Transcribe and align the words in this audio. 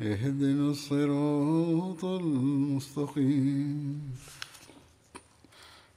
اهدنا 0.00 0.70
الصراط 0.70 2.04
المستقيم 2.04 4.00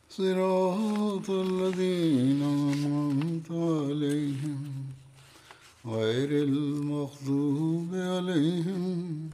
صراط 0.10 1.30
الذين 1.30 2.42
أنعمت 2.44 3.52
عليهم 3.52 4.90
غير 5.86 6.44
المغضوب 6.44 7.90
عليهم 7.94 9.30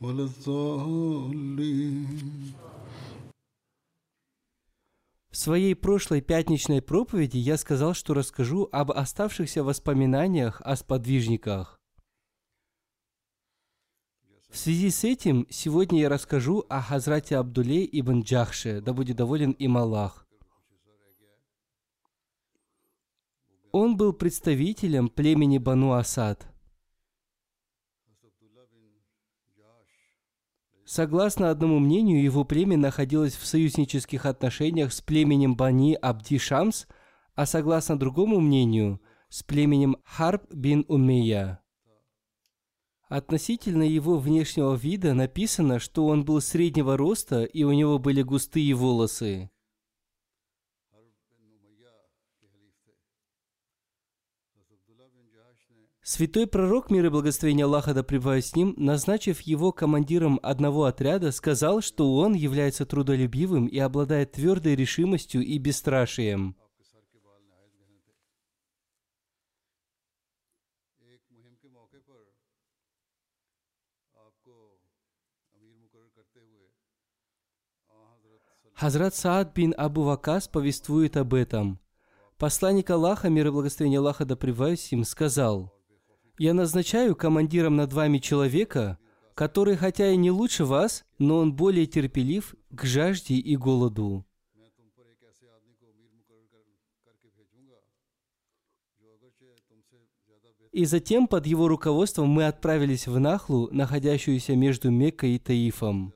ولا 0.00 0.24
الضالين 0.24 2.06
В 5.30 5.36
своей 5.40 5.74
прошлой 5.76 6.20
пятничной 6.20 6.82
проповеди 6.82 7.38
я 7.38 7.56
сказал, 7.58 7.94
что 7.94 8.12
расскажу 8.12 8.68
об 8.72 8.90
оставшихся 8.90 9.62
воспоминаниях 9.62 10.60
о 10.64 10.74
сподвижниках. 10.74 11.78
В 14.53 14.57
связи 14.57 14.91
с 14.91 15.03
этим 15.03 15.47
сегодня 15.49 16.01
я 16.01 16.09
расскажу 16.09 16.63
о 16.69 16.79
Хазрате 16.79 17.37
Абдуле 17.37 17.89
ибн 17.91 18.21
Джахше, 18.21 18.81
да 18.81 18.93
будет 18.93 19.17
доволен 19.17 19.53
им 19.53 19.77
Аллах. 19.77 20.27
Он 23.71 23.97
был 23.97 24.13
представителем 24.13 25.09
племени 25.09 25.57
Бану 25.57 25.93
Асад. 25.93 26.45
Согласно 30.85 31.49
одному 31.49 31.79
мнению, 31.79 32.21
его 32.21 32.43
племя 32.43 32.77
находилось 32.77 33.35
в 33.35 33.47
союзнических 33.47 34.27
отношениях 34.27 34.93
с 34.93 35.01
племенем 35.01 35.55
Бани 35.55 35.95
Абди 35.95 36.37
Шамс, 36.37 36.85
а 37.33 37.47
согласно 37.47 37.97
другому 37.97 38.39
мнению, 38.39 39.01
с 39.29 39.41
племенем 39.41 39.97
Харб 40.05 40.45
бин 40.53 40.85
Умейя. 40.87 41.62
Относительно 43.13 43.83
его 43.83 44.17
внешнего 44.17 44.73
вида 44.73 45.13
написано, 45.13 45.77
что 45.77 46.07
он 46.07 46.25
был 46.25 46.41
среднего 46.41 46.97
роста 46.97 47.43
и 47.43 47.61
у 47.61 47.71
него 47.71 47.99
были 47.99 48.23
густые 48.23 48.73
волосы. 48.73 49.51
Святой 56.01 56.47
пророк, 56.47 56.89
мир 56.89 57.05
и 57.05 57.09
благословение 57.09 57.65
Аллаха 57.65 57.93
да 57.93 58.03
с 58.41 58.55
ним, 58.55 58.73
назначив 58.77 59.41
его 59.41 59.71
командиром 59.71 60.39
одного 60.41 60.85
отряда, 60.85 61.31
сказал, 61.31 61.81
что 61.83 62.15
он 62.15 62.33
является 62.33 62.83
трудолюбивым 62.87 63.67
и 63.67 63.77
обладает 63.77 64.31
твердой 64.31 64.75
решимостью 64.75 65.43
и 65.43 65.59
бесстрашием. 65.59 66.55
Хазрат 78.83 79.15
Саад 79.15 79.53
бин 79.55 79.73
Абу 79.77 80.01
Вакас 80.01 80.49
повествует 80.49 81.15
об 81.15 81.33
этом. 81.33 81.79
Посланник 82.37 82.89
Аллаха, 82.89 83.29
мир 83.29 83.47
и 83.47 83.49
благословение 83.49 83.99
Аллаха 83.99 84.25
да 84.25 84.35
им, 84.91 85.05
сказал, 85.05 85.71
«Я 86.37 86.53
назначаю 86.53 87.15
командиром 87.15 87.77
над 87.77 87.93
вами 87.93 88.17
человека, 88.17 88.97
который, 89.35 89.77
хотя 89.77 90.11
и 90.11 90.17
не 90.17 90.31
лучше 90.31 90.65
вас, 90.65 91.05
но 91.17 91.37
он 91.37 91.53
более 91.53 91.85
терпелив 91.85 92.55
к 92.71 92.83
жажде 92.83 93.35
и 93.35 93.55
голоду». 93.55 94.25
И 100.73 100.83
затем 100.83 101.29
под 101.29 101.45
его 101.45 101.69
руководством 101.69 102.27
мы 102.27 102.47
отправились 102.47 103.07
в 103.07 103.17
Нахлу, 103.17 103.69
находящуюся 103.71 104.57
между 104.57 104.91
Меккой 104.91 105.35
и 105.35 105.39
Таифом. 105.39 106.13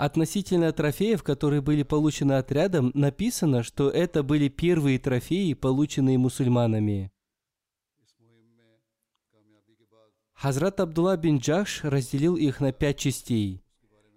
Относительно 0.00 0.72
трофеев, 0.72 1.22
которые 1.22 1.60
были 1.60 1.82
получены 1.82 2.32
отрядом, 2.32 2.90
написано, 2.94 3.62
что 3.62 3.90
это 3.90 4.22
были 4.22 4.48
первые 4.48 4.98
трофеи, 4.98 5.52
полученные 5.52 6.16
мусульманами. 6.16 7.12
Хазрат 10.32 10.80
Абдулла 10.80 11.18
бин 11.18 11.36
Джахш 11.36 11.84
разделил 11.84 12.36
их 12.36 12.60
на 12.60 12.72
пять 12.72 12.96
частей. 12.96 13.62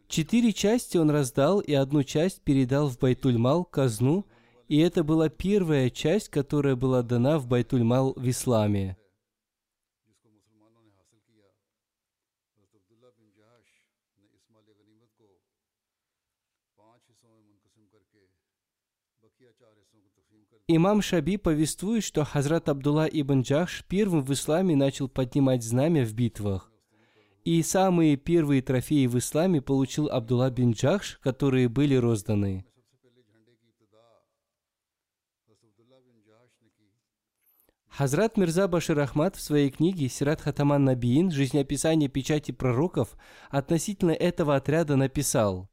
Четыре 0.07 0.53
части 0.53 0.95
он 0.95 1.09
раздал 1.09 1.59
и 1.59 1.73
одну 1.73 2.03
часть 2.03 2.43
передал 2.43 2.87
в 2.87 2.97
Байтульмал, 2.97 3.65
казну, 3.65 4.25
и 4.69 4.77
это 4.77 5.03
была 5.03 5.27
первая 5.27 5.89
часть, 5.89 6.29
которая 6.29 6.77
была 6.77 7.01
дана 7.01 7.39
в 7.39 7.47
Байтульмал 7.47 8.13
в 8.15 8.25
исламе. 8.29 8.95
Имам 20.67 21.01
Шаби 21.01 21.35
повествует, 21.37 22.03
что 22.03 22.23
Хазрат 22.23 22.69
Абдулла 22.69 23.05
ибн 23.05 23.41
Джахш 23.41 23.83
первым 23.87 24.23
в 24.23 24.31
исламе 24.31 24.75
начал 24.77 25.09
поднимать 25.09 25.61
знамя 25.61 26.05
в 26.05 26.13
битвах. 26.13 26.71
И 27.43 27.61
самые 27.63 28.15
первые 28.15 28.61
трофеи 28.61 29.05
в 29.07 29.17
исламе 29.17 29.61
получил 29.61 30.07
Абдулла 30.07 30.49
бин 30.49 30.71
Джахш, 30.71 31.19
которые 31.21 31.67
были 31.67 31.95
розданы. 31.95 32.65
Хазрат 37.89 38.37
Мирза 38.37 38.67
Башир 38.69 38.99
Ахмад 38.99 39.35
в 39.35 39.41
своей 39.41 39.69
книге 39.69 40.07
«Сират 40.07 40.41
Хатаман 40.41 40.85
Набиин. 40.85 41.29
Жизнеописание 41.29 42.09
печати 42.09 42.51
пророков» 42.51 43.15
относительно 43.49 44.11
этого 44.11 44.55
отряда 44.55 44.95
написал 44.95 45.69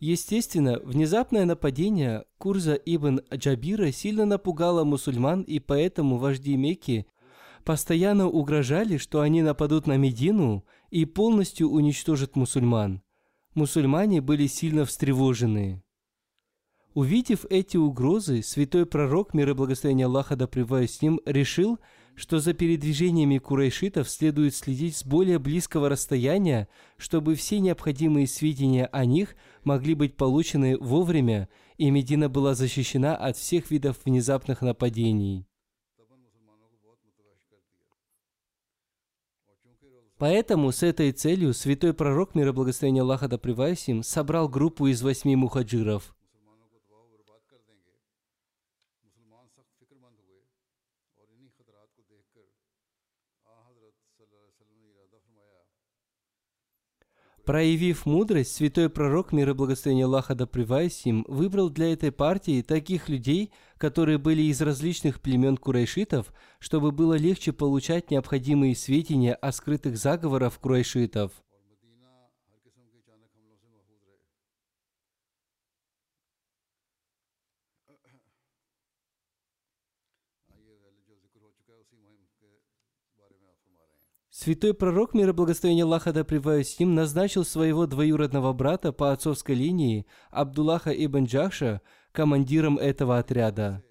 Естественно, 0.00 0.80
внезапное 0.82 1.44
нападение 1.44 2.24
Курза 2.38 2.72
ибн 2.72 3.20
Джабира 3.34 3.92
сильно 3.92 4.24
напугало 4.24 4.82
мусульман, 4.82 5.42
и 5.42 5.58
поэтому 5.58 6.16
вожди 6.16 6.56
Мекки 6.56 7.06
постоянно 7.64 8.26
угрожали, 8.26 8.96
что 8.96 9.20
они 9.20 9.42
нападут 9.42 9.86
на 9.86 9.98
Медину 9.98 10.64
и 10.90 11.04
полностью 11.04 11.68
уничтожат 11.68 12.34
мусульман. 12.34 13.02
Мусульмане 13.54 14.22
были 14.22 14.46
сильно 14.46 14.86
встревожены. 14.86 15.82
Увидев 16.94 17.44
эти 17.50 17.76
угрозы, 17.76 18.42
святой 18.42 18.86
пророк, 18.86 19.34
мир 19.34 19.50
и 19.50 19.52
благословение 19.52 20.06
Аллаха 20.06 20.34
да 20.34 20.48
с 20.48 21.02
ним, 21.02 21.20
решил, 21.26 21.78
что 22.20 22.38
за 22.38 22.52
передвижениями 22.52 23.38
курайшитов 23.38 24.06
следует 24.10 24.54
следить 24.54 24.94
с 24.94 25.06
более 25.06 25.38
близкого 25.38 25.88
расстояния, 25.88 26.68
чтобы 26.98 27.34
все 27.34 27.60
необходимые 27.60 28.26
сведения 28.26 28.84
о 28.92 29.06
них 29.06 29.36
могли 29.64 29.94
быть 29.94 30.18
получены 30.18 30.76
вовремя, 30.76 31.48
и 31.78 31.90
Медина 31.90 32.28
была 32.28 32.54
защищена 32.54 33.16
от 33.16 33.38
всех 33.38 33.70
видов 33.70 33.96
внезапных 34.04 34.60
нападений. 34.60 35.46
Поэтому 40.18 40.72
с 40.72 40.82
этой 40.82 41.12
целью 41.12 41.54
святой 41.54 41.94
пророк, 41.94 42.34
мир 42.34 42.48
Аллаха 42.48 43.28
да 43.28 43.38
собрал 44.02 44.46
группу 44.50 44.88
из 44.88 45.00
восьми 45.00 45.36
мухаджиров– 45.36 46.14
Проявив 57.50 58.06
мудрость, 58.06 58.54
святой 58.54 58.88
пророк, 58.88 59.32
мир 59.32 59.50
и 59.50 59.52
благословение 59.54 60.04
Аллаха 60.04 60.36
да 60.36 60.44
им, 60.44 61.24
выбрал 61.26 61.68
для 61.68 61.92
этой 61.92 62.12
партии 62.12 62.62
таких 62.62 63.08
людей, 63.08 63.50
которые 63.76 64.18
были 64.18 64.42
из 64.42 64.62
различных 64.62 65.20
племен 65.20 65.56
курайшитов, 65.56 66.32
чтобы 66.60 66.92
было 66.92 67.14
легче 67.14 67.52
получать 67.52 68.12
необходимые 68.12 68.76
сведения 68.76 69.34
о 69.34 69.50
скрытых 69.50 69.96
заговорах 69.98 70.60
курайшитов. 70.60 71.32
Святой 84.30 84.74
пророк, 84.74 85.12
мир 85.12 85.30
и 85.30 85.32
благословение 85.32 85.84
Аллаха 85.84 86.12
да 86.12 86.24
с 86.24 86.78
ним, 86.78 86.94
назначил 86.94 87.44
своего 87.44 87.86
двоюродного 87.86 88.52
брата 88.52 88.92
по 88.92 89.10
отцовской 89.10 89.56
линии, 89.56 90.06
Абдуллаха 90.30 90.90
ибн 90.90 91.24
Джахша, 91.24 91.82
командиром 92.12 92.78
этого 92.78 93.18
отряда. 93.18 93.82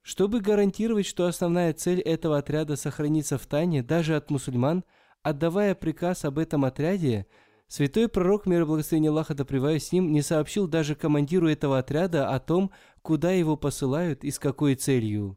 Чтобы 0.00 0.40
гарантировать, 0.40 1.06
что 1.06 1.26
основная 1.26 1.74
цель 1.74 2.00
этого 2.00 2.38
отряда 2.38 2.76
сохранится 2.76 3.36
в 3.36 3.46
тайне 3.46 3.82
даже 3.82 4.16
от 4.16 4.30
мусульман, 4.30 4.84
отдавая 5.22 5.74
приказ 5.74 6.24
об 6.24 6.38
этом 6.38 6.64
отряде, 6.64 7.26
святой 7.68 8.08
пророк, 8.08 8.46
мир 8.46 8.62
и 8.62 8.64
благословение 8.64 9.10
Аллаха 9.10 9.34
да 9.34 9.44
с 9.44 9.92
ним, 9.92 10.12
не 10.12 10.22
сообщил 10.22 10.66
даже 10.66 10.94
командиру 10.94 11.46
этого 11.48 11.78
отряда 11.78 12.30
о 12.30 12.40
том, 12.40 12.70
куда 13.02 13.32
его 13.32 13.58
посылают 13.58 14.24
и 14.24 14.30
с 14.30 14.38
какой 14.38 14.76
целью. 14.76 15.36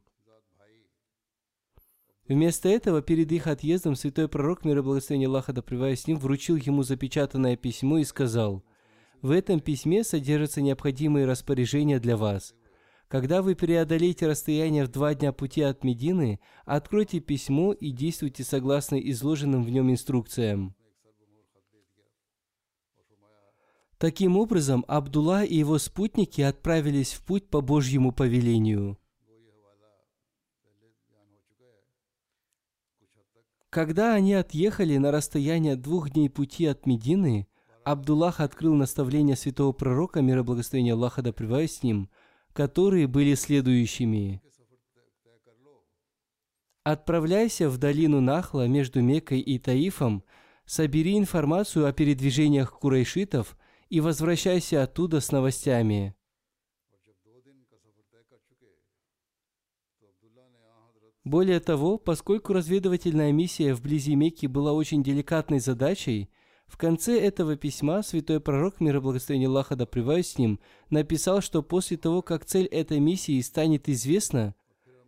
Вместо 2.28 2.68
этого, 2.68 3.02
перед 3.02 3.32
их 3.32 3.48
отъездом, 3.48 3.96
святой 3.96 4.28
пророк, 4.28 4.66
мир 4.66 4.80
и 4.80 4.82
благословение 4.82 5.28
Аллаха 5.28 5.54
да 5.54 5.64
с 5.96 6.08
ним, 6.08 6.20
вручил 6.20 6.58
ему 6.58 6.84
запечатанное 6.84 7.56
письмо 7.56 8.00
и 8.00 8.04
сказал, 8.04 8.64
«В 9.22 9.32
этом 9.32 9.62
письме 9.62 10.04
содержатся 10.04 10.62
необходимые 10.62 11.26
распоряжения 11.26 12.00
для 12.00 12.18
вас. 12.18 12.54
Когда 13.08 13.42
вы 13.42 13.56
преодолеете 13.56 14.28
расстояние 14.28 14.84
в 14.84 14.92
два 14.92 15.16
дня 15.16 15.32
пути 15.32 15.62
от 15.62 15.86
Медины, 15.86 16.42
откройте 16.66 17.22
письмо 17.22 17.72
и 17.72 17.92
действуйте 17.92 18.44
согласно 18.44 18.96
изложенным 18.96 19.64
в 19.64 19.70
нем 19.70 19.90
инструкциям». 19.90 20.76
Таким 23.98 24.38
образом, 24.38 24.84
Абдулла 24.88 25.44
и 25.44 25.56
его 25.56 25.80
спутники 25.80 26.42
отправились 26.42 27.14
в 27.14 27.24
путь 27.24 27.50
по 27.50 27.62
Божьему 27.62 28.12
повелению– 28.12 28.98
Когда 33.70 34.14
они 34.14 34.34
отъехали 34.34 34.98
на 34.98 35.12
расстояние 35.12 35.76
двух 35.76 36.10
дней 36.10 36.30
пути 36.30 36.66
от 36.66 36.86
Медины, 36.86 37.48
Абдуллах 37.88 38.42
открыл 38.42 38.74
наставления 38.74 39.36
святого 39.36 39.72
пророка, 39.72 40.22
мира 40.22 40.44
благословения 40.44 40.94
Аллаха 40.94 41.22
да 41.22 41.32
с 41.32 41.84
ним, 41.84 42.10
которые 42.52 43.08
были 43.08 43.34
следующими. 43.34 44.42
«Отправляйся 46.84 47.70
в 47.70 47.78
долину 47.78 48.20
Нахла 48.20 48.68
между 48.68 49.02
Меккой 49.02 49.40
и 49.40 49.58
Таифом, 49.58 50.24
собери 50.66 51.18
информацию 51.18 51.86
о 51.86 51.94
передвижениях 51.94 52.78
курайшитов 52.78 53.58
и 53.88 54.02
возвращайся 54.02 54.84
оттуда 54.84 55.22
с 55.22 55.32
новостями. 55.32 56.17
Более 61.28 61.60
того, 61.60 61.98
поскольку 61.98 62.54
разведывательная 62.54 63.34
миссия 63.34 63.74
вблизи 63.74 64.16
Мекки 64.16 64.46
была 64.46 64.72
очень 64.72 65.04
деликатной 65.04 65.60
задачей, 65.60 66.30
в 66.68 66.78
конце 66.78 67.20
этого 67.20 67.58
письма 67.58 68.02
святой 68.02 68.40
пророк, 68.40 68.80
мир 68.80 68.96
и 68.96 69.00
благословение 69.02 69.50
Аллаха 69.50 69.76
да 69.76 69.86
с 69.92 70.38
ним, 70.38 70.62
написал, 70.90 71.42
что 71.42 71.64
после 71.64 71.98
того, 71.98 72.22
как 72.22 72.46
цель 72.46 72.68
этой 72.68 73.02
миссии 73.02 73.42
станет 73.42 73.90
известна, 73.90 74.56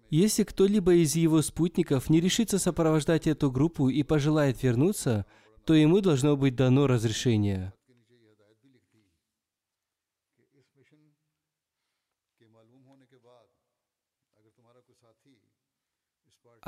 если 0.09 0.43
кто-либо 0.43 0.95
из 0.95 1.15
его 1.15 1.41
спутников 1.41 2.09
не 2.09 2.19
решится 2.19 2.59
сопровождать 2.59 3.25
эту 3.25 3.49
группу 3.49 3.87
и 3.87 4.03
пожелает 4.03 4.61
вернуться, 4.61 5.25
то 5.63 5.73
ему 5.73 6.01
должно 6.01 6.35
быть 6.35 6.57
дано 6.57 6.85
разрешение. 6.85 7.71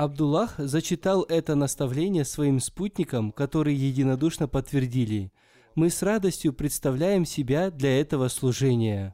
Абдуллах 0.01 0.55
зачитал 0.57 1.21
это 1.29 1.53
наставление 1.53 2.25
своим 2.25 2.59
спутникам, 2.59 3.31
которые 3.31 3.77
единодушно 3.77 4.47
подтвердили. 4.47 5.31
Мы 5.75 5.91
с 5.91 6.01
радостью 6.01 6.53
представляем 6.53 7.23
себя 7.23 7.69
для 7.69 8.01
этого 8.01 8.27
служения. 8.27 9.13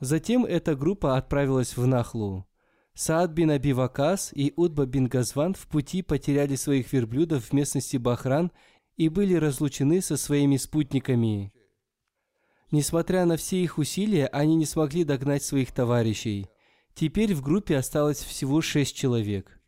Затем 0.00 0.44
эта 0.44 0.76
группа 0.76 1.16
отправилась 1.16 1.74
в 1.78 1.86
Нахлу. 1.86 2.46
Саад 2.92 3.30
бин 3.30 3.50
Аби 3.50 3.72
Вакас 3.72 4.30
и 4.34 4.52
Удба 4.56 4.84
бин 4.84 5.06
Газван 5.06 5.54
в 5.54 5.66
пути 5.66 6.02
потеряли 6.02 6.56
своих 6.56 6.92
верблюдов 6.92 7.46
в 7.46 7.52
местности 7.54 7.96
Бахран 7.96 8.52
и 8.98 9.08
были 9.08 9.32
разлучены 9.36 10.02
со 10.02 10.18
своими 10.18 10.58
спутниками. 10.58 11.50
Несмотря 12.70 13.24
на 13.24 13.38
все 13.38 13.62
их 13.62 13.78
усилия, 13.78 14.26
они 14.26 14.54
не 14.54 14.66
смогли 14.66 15.02
догнать 15.02 15.42
своих 15.42 15.72
товарищей. 15.72 16.50
Теперь 16.96 17.34
в 17.34 17.42
группе 17.42 17.76
осталось 17.76 18.20
всего 18.20 18.62
шесть 18.62 18.96
человек. 18.96 19.60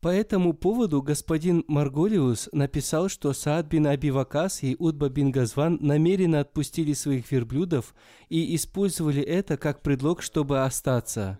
По 0.00 0.08
этому 0.08 0.54
поводу 0.54 1.02
господин 1.02 1.62
Марголиус 1.68 2.48
написал, 2.52 3.10
что 3.10 3.34
Саад 3.34 3.66
бин 3.66 3.86
Аби 3.86 4.08
Вакас 4.08 4.62
и 4.62 4.74
Удба 4.78 5.10
бин 5.10 5.30
Газван 5.30 5.78
намеренно 5.82 6.40
отпустили 6.40 6.94
своих 6.94 7.30
верблюдов 7.30 7.94
и 8.30 8.54
использовали 8.54 9.20
это 9.20 9.58
как 9.58 9.82
предлог, 9.82 10.22
чтобы 10.22 10.62
остаться. 10.64 11.38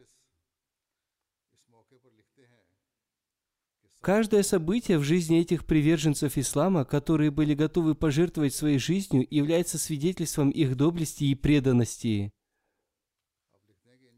Каждое 4.01 4.43
событие 4.43 4.99
в 4.99 5.03
жизни 5.03 5.41
этих 5.41 5.65
приверженцев 5.65 6.39
ислама, 6.39 6.85
которые 6.85 7.31
были 7.31 7.55
готовы 7.55 7.95
пожертвовать 7.95 8.55
своей 8.55 8.79
жизнью, 8.79 9.27
является 9.29 9.79
свидетельством 9.79 10.51
их 10.51 10.77
доблести 10.77 11.25
и 11.25 11.35
преданности. 11.35 12.33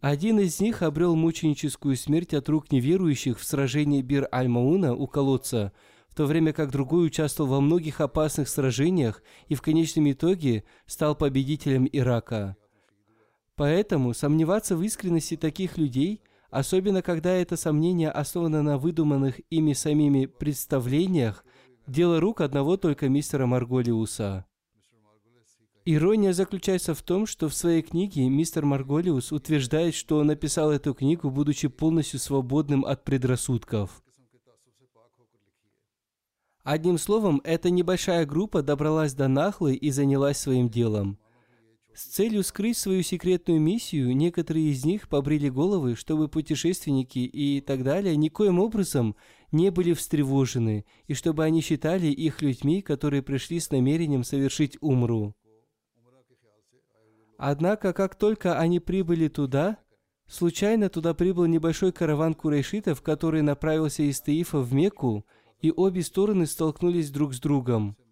Один 0.01 0.39
из 0.39 0.61
них 0.61 0.83
обрел 0.83 1.17
мученическую 1.17 1.97
смерть 1.97 2.33
от 2.33 2.49
рук 2.49 2.71
неверующих 2.71 3.41
в 3.41 3.45
сражении 3.45 4.01
Бир-Аль-Мауна 4.01 4.95
у 4.95 5.09
колодца, 5.09 5.73
в 6.09 6.15
то 6.15 6.27
время 6.27 6.53
как 6.53 6.71
другой 6.71 7.07
участвовал 7.07 7.51
во 7.51 7.61
многих 7.61 8.01
опасных 8.01 8.49
сражениях 8.49 9.23
и 9.49 9.55
в 9.57 9.63
конечном 9.63 10.11
итоге 10.13 10.65
стал 10.87 11.17
победителем 11.17 11.89
Ирака. 11.91 12.57
Поэтому 13.57 14.15
сомневаться 14.15 14.77
в 14.77 14.83
искренности 14.83 15.37
таких 15.37 15.79
людей 15.79 16.23
особенно 16.51 17.03
когда 17.03 17.33
это 17.33 17.57
сомнение 17.57 18.11
основано 18.11 18.63
на 18.63 18.79
выдуманных 18.79 19.41
ими 19.51 19.73
самими 19.73 20.27
представлениях, 20.27 21.45
дело 21.87 22.21
рук 22.21 22.41
одного 22.41 22.77
только 22.77 23.09
мистера 23.09 23.47
Марголиуса. 23.47 24.47
Ирония 25.85 26.35
заключается 26.35 26.95
в 26.95 27.01
том, 27.03 27.27
что 27.27 27.49
в 27.49 27.55
своей 27.55 27.81
книге 27.81 28.29
мистер 28.29 28.67
Марголиус 28.67 29.33
утверждает, 29.33 29.95
что 29.95 30.19
он 30.19 30.27
написал 30.27 30.71
эту 30.71 30.93
книгу, 30.93 31.31
будучи 31.31 31.69
полностью 31.69 32.21
свободным 32.21 32.85
от 32.85 33.05
предрассудков. 33.05 34.03
Одним 36.63 36.99
словом, 36.99 37.41
эта 37.45 37.71
небольшая 37.71 38.27
группа 38.27 38.63
добралась 38.63 39.15
до 39.15 39.29
Нахлы 39.29 39.75
и 39.75 39.91
занялась 39.91 40.37
своим 40.37 40.69
делом– 40.69 41.19
с 41.99 42.05
целью 42.05 42.45
скрыть 42.45 42.79
свою 42.79 43.03
секретную 43.03 43.61
миссию, 43.61 44.17
некоторые 44.17 44.71
из 44.71 44.85
них 44.85 45.09
побрили 45.09 45.49
головы, 45.49 45.97
чтобы 45.97 46.29
путешественники 46.29 47.19
и 47.19 47.61
так 47.61 47.83
далее 47.83 48.15
никоим 48.15 48.61
образом 48.61 49.17
не 49.51 49.71
были 49.71 49.95
встревожены, 49.95 50.85
и 51.09 51.15
чтобы 51.15 51.43
они 51.43 51.61
считали 51.61 52.07
их 52.07 52.41
людьми, 52.41 52.83
которые 52.83 53.23
пришли 53.23 53.59
с 53.59 53.73
намерением 53.73 54.23
совершить 54.23 54.79
умру. 54.81 55.35
Однако, 57.37 57.93
как 57.93 58.15
только 58.15 58.61
они 58.61 58.79
прибыли 58.79 59.27
туда, 59.27 59.79
случайно 60.29 60.89
туда 60.91 61.15
прибыл 61.15 61.47
небольшой 61.47 61.91
караван 61.91 62.35
курайшитов, 62.35 63.03
который 63.03 63.43
направился 63.43 64.05
из 64.05 64.21
Таифа 64.21 64.61
в 64.61 64.73
Мекку, 64.73 65.27
и 65.61 65.73
обе 65.73 66.05
стороны 66.05 66.47
столкнулись 66.47 67.11
друг 67.11 67.35
с 67.35 67.41
другом– 67.41 67.97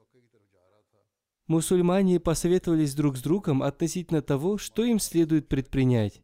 Мусульмане 1.47 2.19
посоветовались 2.19 2.95
друг 2.95 3.17
с 3.17 3.23
другом 3.23 3.63
относительно 3.63 4.21
того, 4.21 4.59
что 4.59 4.83
им 4.83 4.99
следует 4.99 5.47
предпринять. 5.47 6.23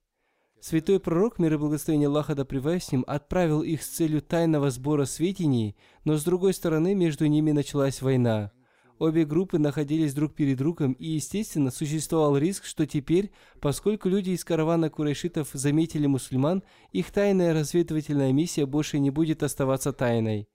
Святой 0.60 0.98
пророк, 0.98 1.38
мир 1.38 1.54
и 1.54 1.56
благословение 1.56 2.08
Аллаха 2.08 2.34
да 2.34 2.44
с 2.44 2.90
ним, 2.90 3.04
отправил 3.06 3.62
их 3.62 3.84
с 3.84 3.88
целью 3.88 4.20
тайного 4.20 4.70
сбора 4.70 5.04
сведений, 5.04 5.76
но 6.04 6.16
с 6.16 6.24
другой 6.24 6.54
стороны 6.54 6.94
между 6.94 7.26
ними 7.26 7.52
началась 7.52 8.02
война. 8.02 8.50
Обе 8.98 9.24
группы 9.24 9.58
находились 9.58 10.12
друг 10.12 10.34
перед 10.34 10.58
другом, 10.58 10.92
и, 10.92 11.06
естественно, 11.10 11.70
существовал 11.70 12.36
риск, 12.36 12.64
что 12.64 12.86
теперь, 12.86 13.30
поскольку 13.60 14.08
люди 14.08 14.30
из 14.30 14.44
каравана 14.44 14.90
курайшитов 14.90 15.50
заметили 15.52 16.06
мусульман, 16.06 16.64
их 16.90 17.12
тайная 17.12 17.54
разведывательная 17.54 18.32
миссия 18.32 18.66
больше 18.66 18.98
не 18.98 19.10
будет 19.10 19.42
оставаться 19.44 19.92
тайной. 19.92 20.48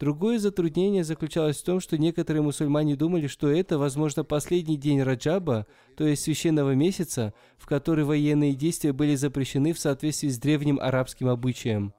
Другое 0.00 0.38
затруднение 0.38 1.04
заключалось 1.04 1.60
в 1.60 1.64
том, 1.64 1.78
что 1.78 1.98
некоторые 1.98 2.40
мусульмане 2.40 2.96
думали, 2.96 3.26
что 3.26 3.48
это, 3.48 3.76
возможно, 3.76 4.24
последний 4.24 4.78
день 4.78 5.02
Раджаба, 5.02 5.66
то 5.94 6.06
есть 6.06 6.22
священного 6.22 6.74
месяца, 6.74 7.34
в 7.58 7.66
который 7.66 8.04
военные 8.04 8.54
действия 8.54 8.94
были 8.94 9.14
запрещены 9.14 9.74
в 9.74 9.78
соответствии 9.78 10.28
с 10.28 10.38
древним 10.38 10.80
арабским 10.80 11.28
обычаем. 11.28 11.92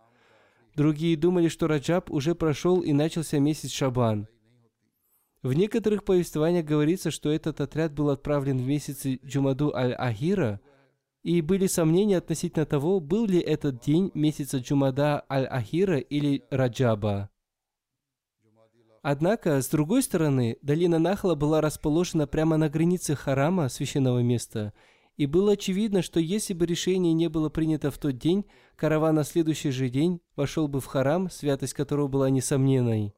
Другие 0.75 1.15
думали, 1.15 1.48
что 1.48 1.67
Раджаб 1.67 2.10
уже 2.10 2.34
прошел 2.34 2.81
и 2.81 2.91
начался 2.91 3.38
месяц 3.38 3.70
Шабан. 3.70 4.27
В 5.43 5.53
некоторых 5.53 6.03
повествованиях 6.03 6.65
говорится, 6.65 7.12
что 7.12 7.29
этот 7.29 7.62
отряд 7.62 7.93
был 7.93 8.10
отправлен 8.10 8.58
в 8.58 8.65
месяце 8.65 9.20
Джумаду 9.24 9.75
аль-Ахира, 9.75 10.60
и 11.22 11.41
были 11.41 11.67
сомнения 11.67 12.17
относительно 12.17 12.65
того, 12.65 13.00
был 13.00 13.27
ли 13.27 13.39
этот 13.39 13.79
день 13.79 14.10
месяца 14.15 14.58
Джумада 14.58 15.24
аль-Ахира 15.29 16.00
или 16.00 16.43
Раджаба. 16.50 17.30
Однако, 19.01 19.62
с 19.62 19.67
другой 19.67 20.03
стороны, 20.03 20.58
долина 20.62 21.00
Нахла 21.00 21.34
была 21.34 21.60
расположена 21.60 22.27
прямо 22.27 22.58
на 22.58 22.70
границе 22.70 23.15
харама, 23.15 23.67
священного 23.67 24.20
места, 24.20 24.74
и 25.17 25.25
было 25.25 25.53
очевидно, 25.53 26.03
что 26.03 26.20
если 26.20 26.53
бы 26.53 26.65
решение 26.67 27.13
не 27.13 27.27
было 27.27 27.50
принято 27.50 27.89
в 27.89 27.98
тот 27.98 28.17
день, 28.17 28.46
караван 28.75 29.15
на 29.15 29.24
следующий 29.24 29.72
же 29.72 29.89
день 29.89 30.22
вошел 30.36 30.67
бы 30.67 30.79
в 30.79 30.86
харам, 30.86 31.31
святость 31.31 31.74
которого 31.74 32.08
была 32.08 32.29
несомненной. 32.29 33.13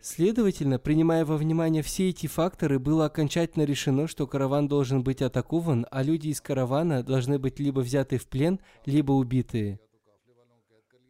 Следовательно, 0.00 0.78
принимая 0.78 1.24
во 1.24 1.36
внимание 1.36 1.82
все 1.82 2.10
эти 2.10 2.28
факторы, 2.28 2.78
было 2.78 3.06
окончательно 3.06 3.64
решено, 3.64 4.06
что 4.06 4.28
караван 4.28 4.68
должен 4.68 5.02
быть 5.02 5.22
атакован, 5.22 5.86
а 5.90 6.04
люди 6.04 6.28
из 6.28 6.40
каравана 6.40 7.02
должны 7.02 7.40
быть 7.40 7.58
либо 7.58 7.80
взяты 7.80 8.16
в 8.16 8.28
плен, 8.28 8.60
либо 8.86 9.10
убиты. 9.10 9.80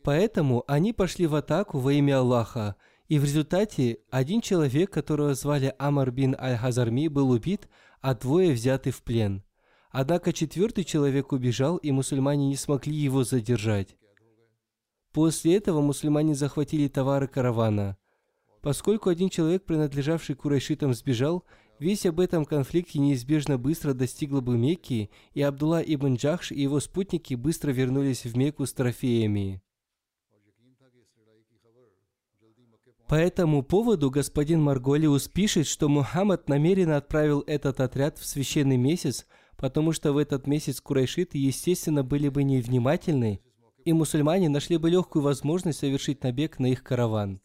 Поэтому 0.02 0.64
они 0.66 0.92
пошли 0.92 1.26
в 1.26 1.34
атаку 1.34 1.78
во 1.78 1.92
имя 1.92 2.18
Аллаха, 2.18 2.76
и 3.08 3.18
в 3.18 3.24
результате 3.24 3.98
один 4.10 4.40
человек, 4.40 4.90
которого 4.90 5.34
звали 5.34 5.74
Амар 5.78 6.10
бин 6.10 6.36
Аль-Хазарми, 6.38 7.08
был 7.08 7.30
убит, 7.30 7.68
а 8.00 8.14
двое 8.14 8.52
взяты 8.52 8.90
в 8.90 9.02
плен. 9.02 9.42
Однако 9.90 10.32
четвертый 10.32 10.84
человек 10.84 11.32
убежал, 11.32 11.78
и 11.78 11.90
мусульмане 11.90 12.48
не 12.48 12.56
смогли 12.56 12.94
его 12.94 13.24
задержать. 13.24 13.96
После 15.12 15.56
этого 15.56 15.80
мусульмане 15.80 16.34
захватили 16.34 16.88
товары 16.88 17.26
каравана. 17.26 17.96
Поскольку 18.60 19.08
один 19.08 19.30
человек, 19.30 19.64
принадлежавший 19.64 20.34
курайшитам, 20.34 20.92
сбежал, 20.92 21.44
весь 21.78 22.04
об 22.04 22.20
этом 22.20 22.44
конфликте 22.44 22.98
неизбежно 22.98 23.56
быстро 23.56 23.94
достигла 23.94 24.40
бы 24.40 24.58
Мекки, 24.58 25.10
и 25.32 25.40
Абдулла 25.40 25.80
ибн 25.80 26.14
Джахш 26.16 26.52
и 26.52 26.60
его 26.60 26.80
спутники 26.80 27.34
быстро 27.34 27.70
вернулись 27.70 28.24
в 28.24 28.36
Мекку 28.36 28.66
с 28.66 28.72
трофеями. 28.72 29.62
По 33.08 33.14
этому 33.14 33.62
поводу 33.62 34.10
господин 34.10 34.60
Марголиус 34.62 35.28
пишет, 35.28 35.66
что 35.66 35.88
Мухаммад 35.88 36.46
намеренно 36.50 36.98
отправил 36.98 37.42
этот 37.46 37.80
отряд 37.80 38.18
в 38.18 38.26
священный 38.26 38.76
месяц, 38.76 39.26
потому 39.56 39.92
что 39.92 40.12
в 40.12 40.18
этот 40.18 40.46
месяц 40.46 40.78
курайшиты, 40.82 41.38
естественно, 41.38 42.04
были 42.04 42.28
бы 42.28 42.42
невнимательны, 42.42 43.40
и 43.86 43.94
мусульмане 43.94 44.50
нашли 44.50 44.76
бы 44.76 44.90
легкую 44.90 45.22
возможность 45.22 45.78
совершить 45.78 46.22
набег 46.22 46.58
на 46.58 46.66
их 46.66 46.82
караван. 46.82 47.40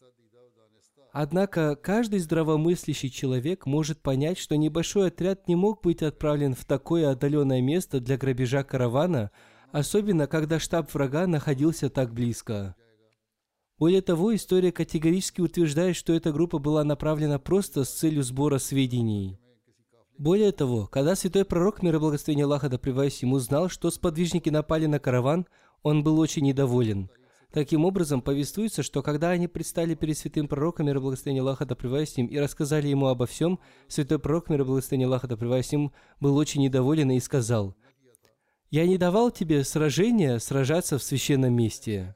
Однако 1.14 1.76
каждый 1.76 2.18
здравомыслящий 2.18 3.08
человек 3.08 3.64
может 3.64 4.02
понять, 4.02 4.36
что 4.36 4.56
небольшой 4.56 5.08
отряд 5.08 5.48
не 5.48 5.56
мог 5.56 5.80
быть 5.82 6.02
отправлен 6.02 6.54
в 6.54 6.66
такое 6.66 7.10
отдаленное 7.10 7.62
место 7.62 8.00
для 8.00 8.18
грабежа 8.18 8.64
каравана, 8.64 9.30
особенно 9.72 10.26
когда 10.26 10.58
штаб 10.58 10.92
врага 10.92 11.26
находился 11.26 11.88
так 11.88 12.12
близко. 12.12 12.76
Более 13.78 14.02
того, 14.02 14.34
история 14.34 14.70
категорически 14.70 15.40
утверждает, 15.40 15.96
что 15.96 16.12
эта 16.12 16.32
группа 16.32 16.58
была 16.58 16.84
направлена 16.84 17.38
просто 17.38 17.84
с 17.84 17.90
целью 17.90 18.22
сбора 18.22 18.58
сведений. 18.58 19.38
Более 20.16 20.52
того, 20.52 20.86
когда 20.86 21.16
святой 21.16 21.44
пророк, 21.44 21.82
мир 21.82 21.96
и 21.96 21.98
благословение 21.98 22.44
Аллаха 22.44 22.68
да 22.68 22.78
ему, 22.84 23.38
знал, 23.40 23.68
что 23.68 23.90
сподвижники 23.90 24.48
напали 24.48 24.86
на 24.86 25.00
караван, 25.00 25.46
он 25.82 26.04
был 26.04 26.20
очень 26.20 26.44
недоволен. 26.44 27.10
Таким 27.52 27.84
образом, 27.84 28.22
повествуется, 28.22 28.84
что 28.84 29.02
когда 29.02 29.30
они 29.30 29.48
предстали 29.48 29.94
перед 29.94 30.16
святым 30.16 30.46
пророком, 30.46 30.86
мир 30.86 30.96
и 30.96 31.00
благословение 31.00 31.42
Аллаха 31.42 31.66
да 31.66 31.76
им, 31.76 32.26
и 32.26 32.38
рассказали 32.38 32.86
ему 32.86 33.08
обо 33.08 33.26
всем, 33.26 33.58
святой 33.88 34.20
пророк, 34.20 34.50
мир 34.50 34.60
и 34.60 34.64
благословение 34.64 35.06
Аллаха 35.06 35.26
да 35.26 35.36
им, 35.36 35.92
был 36.20 36.36
очень 36.36 36.62
недоволен 36.62 37.10
и 37.10 37.18
сказал, 37.18 37.74
«Я 38.70 38.86
не 38.86 38.98
давал 38.98 39.32
тебе 39.32 39.64
сражения 39.64 40.38
сражаться 40.38 40.98
в 40.98 41.02
священном 41.02 41.54
месте». 41.54 42.14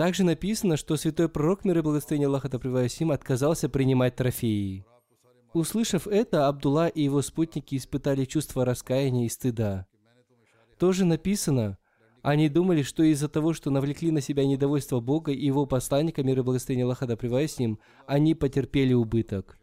Также 0.00 0.24
написано, 0.24 0.78
что 0.78 0.96
святой 0.96 1.28
пророк, 1.28 1.66
мир 1.66 1.76
и 1.76 1.82
благословение 1.82 2.28
Аллаха 2.28 2.48
им, 2.48 3.10
отказался 3.10 3.68
принимать 3.68 4.16
трофеи. 4.16 4.86
Услышав 5.52 6.06
это, 6.06 6.48
Абдулла 6.48 6.88
и 6.88 7.02
его 7.02 7.20
спутники 7.20 7.76
испытали 7.76 8.24
чувство 8.24 8.64
раскаяния 8.64 9.26
и 9.26 9.28
стыда. 9.28 9.86
Тоже 10.78 11.04
написано, 11.04 11.76
они 12.22 12.48
думали, 12.48 12.80
что 12.80 13.02
из-за 13.02 13.28
того, 13.28 13.52
что 13.52 13.68
навлекли 13.68 14.10
на 14.10 14.22
себя 14.22 14.46
недовольство 14.46 15.00
Бога 15.00 15.32
и 15.32 15.44
его 15.44 15.66
посланника, 15.66 16.22
мир 16.22 16.38
и 16.38 16.42
благословение 16.42 16.86
Аллаха 16.86 17.06
да 17.06 17.18
с 17.18 17.58
ним, 17.58 17.78
они 18.06 18.34
потерпели 18.34 18.94
убыток. 18.94 19.58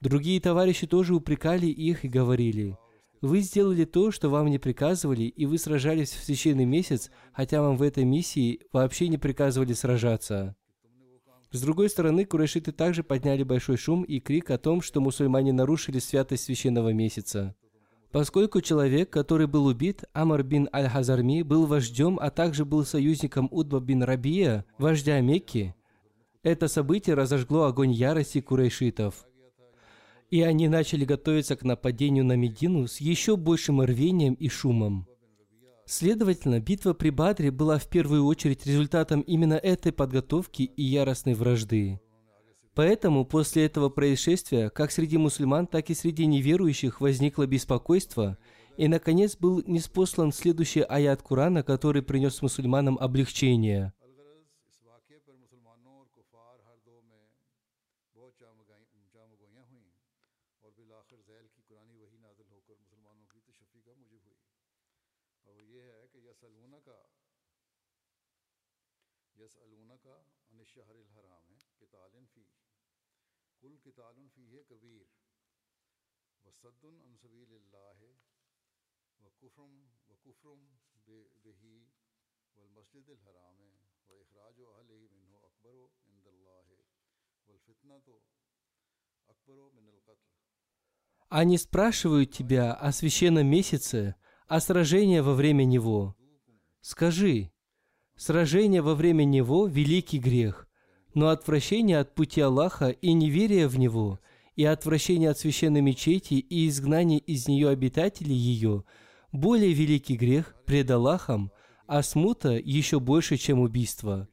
Другие 0.00 0.40
товарищи 0.40 0.88
тоже 0.88 1.14
упрекали 1.14 1.66
их 1.66 2.04
и 2.04 2.08
говорили– 2.08 2.76
вы 3.22 3.40
сделали 3.40 3.84
то, 3.84 4.10
что 4.10 4.28
вам 4.28 4.48
не 4.48 4.58
приказывали, 4.58 5.22
и 5.22 5.46
вы 5.46 5.56
сражались 5.56 6.10
в 6.10 6.24
священный 6.24 6.64
месяц, 6.64 7.10
хотя 7.32 7.62
вам 7.62 7.76
в 7.76 7.82
этой 7.82 8.04
миссии 8.04 8.60
вообще 8.72 9.08
не 9.08 9.16
приказывали 9.16 9.72
сражаться. 9.72 10.56
С 11.52 11.60
другой 11.60 11.88
стороны, 11.88 12.24
курайшиты 12.24 12.72
также 12.72 13.04
подняли 13.04 13.44
большой 13.44 13.76
шум 13.76 14.02
и 14.02 14.18
крик 14.18 14.50
о 14.50 14.58
том, 14.58 14.82
что 14.82 15.00
мусульмане 15.00 15.52
нарушили 15.52 16.00
святость 16.00 16.44
священного 16.44 16.92
месяца. 16.92 17.54
Поскольку 18.10 18.60
человек, 18.60 19.10
который 19.10 19.46
был 19.46 19.66
убит, 19.66 20.04
Амар 20.12 20.42
бин 20.42 20.68
Аль-Хазарми, 20.72 21.42
был 21.42 21.66
вождем, 21.66 22.18
а 22.20 22.30
также 22.30 22.64
был 22.64 22.84
союзником 22.84 23.48
Удба 23.50 23.80
бин 23.80 24.02
Рабия, 24.02 24.64
вождя 24.78 25.20
Мекки, 25.20 25.74
это 26.42 26.66
событие 26.66 27.14
разожгло 27.14 27.64
огонь 27.64 27.92
ярости 27.92 28.40
курайшитов– 28.40 29.26
и 30.32 30.40
они 30.40 30.66
начали 30.66 31.04
готовиться 31.04 31.56
к 31.56 31.62
нападению 31.62 32.24
на 32.24 32.36
Медину 32.36 32.88
с 32.88 33.02
еще 33.02 33.36
большим 33.36 33.82
рвением 33.82 34.32
и 34.32 34.48
шумом. 34.48 35.06
Следовательно, 35.84 36.58
битва 36.58 36.94
при 36.94 37.10
Бадре 37.10 37.50
была 37.50 37.78
в 37.78 37.86
первую 37.86 38.24
очередь 38.24 38.66
результатом 38.66 39.20
именно 39.20 39.54
этой 39.54 39.92
подготовки 39.92 40.62
и 40.62 40.82
яростной 40.82 41.34
вражды. 41.34 42.00
Поэтому 42.74 43.26
после 43.26 43.66
этого 43.66 43.90
происшествия 43.90 44.70
как 44.70 44.90
среди 44.90 45.18
мусульман, 45.18 45.66
так 45.66 45.90
и 45.90 45.94
среди 45.94 46.24
неверующих 46.24 47.02
возникло 47.02 47.46
беспокойство, 47.46 48.38
и, 48.78 48.88
наконец, 48.88 49.36
был 49.36 49.62
неспослан 49.66 50.32
следующий 50.32 50.80
аят 50.80 51.20
Курана, 51.20 51.62
который 51.62 52.00
принес 52.00 52.40
мусульманам 52.40 52.96
облегчение– 52.98 53.92
Они 91.28 91.56
спрашивают 91.56 92.30
тебя 92.30 92.74
о 92.74 92.92
священном 92.92 93.46
месяце, 93.46 94.16
о 94.48 94.60
сражении 94.60 95.20
во 95.20 95.32
время 95.32 95.64
него. 95.64 96.14
Скажи, 96.82 97.50
сражение 98.16 98.82
во 98.82 98.94
время 98.94 99.24
него– 99.24 99.66
великий 99.68 100.18
грех, 100.18 100.68
но 101.14 101.28
отвращение 101.28 101.98
от 102.00 102.14
пути 102.14 102.42
Аллаха 102.42 102.90
и 102.90 103.14
неверие 103.14 103.66
в 103.66 103.78
него 103.78 104.20
и 104.56 104.64
отвращение 104.66 105.30
от 105.30 105.38
священной 105.38 105.80
мечети 105.80 106.34
и 106.34 106.68
изгнание 106.68 107.18
из 107.18 107.48
нее 107.48 107.70
обитателей 107.70 108.36
ее 108.36 108.84
более 109.32 109.72
великий 109.72 110.16
грех 110.16 110.54
пред 110.66 110.90
Аллахом, 110.90 111.50
а 111.86 112.02
смута 112.02 112.50
еще 112.50 113.00
больше, 113.00 113.36
чем 113.36 113.60
убийство. 113.60 114.28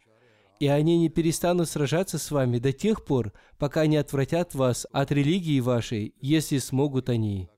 И 0.60 0.68
они 0.68 1.00
не 1.00 1.10
перестанут 1.10 1.70
сражаться 1.70 2.18
с 2.18 2.32
вами 2.32 2.60
до 2.60 2.74
тех 2.74 3.06
пор, 3.06 3.32
пока 3.58 3.88
не 3.88 3.98
отвратят 3.98 4.54
вас 4.54 4.86
от 4.92 5.12
религии 5.12 5.62
вашей, 5.62 6.14
если 6.20 6.58
смогут 6.58 7.10
они. 7.10 7.50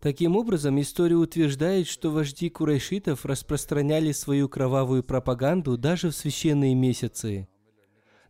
Таким 0.00 0.36
образом, 0.36 0.80
история 0.80 1.16
утверждает, 1.16 1.86
что 1.86 2.10
вожди 2.10 2.48
курайшитов 2.48 3.26
распространяли 3.26 4.12
свою 4.12 4.48
кровавую 4.48 5.02
пропаганду 5.02 5.76
даже 5.76 6.10
в 6.10 6.16
священные 6.16 6.74
месяцы– 6.74 7.48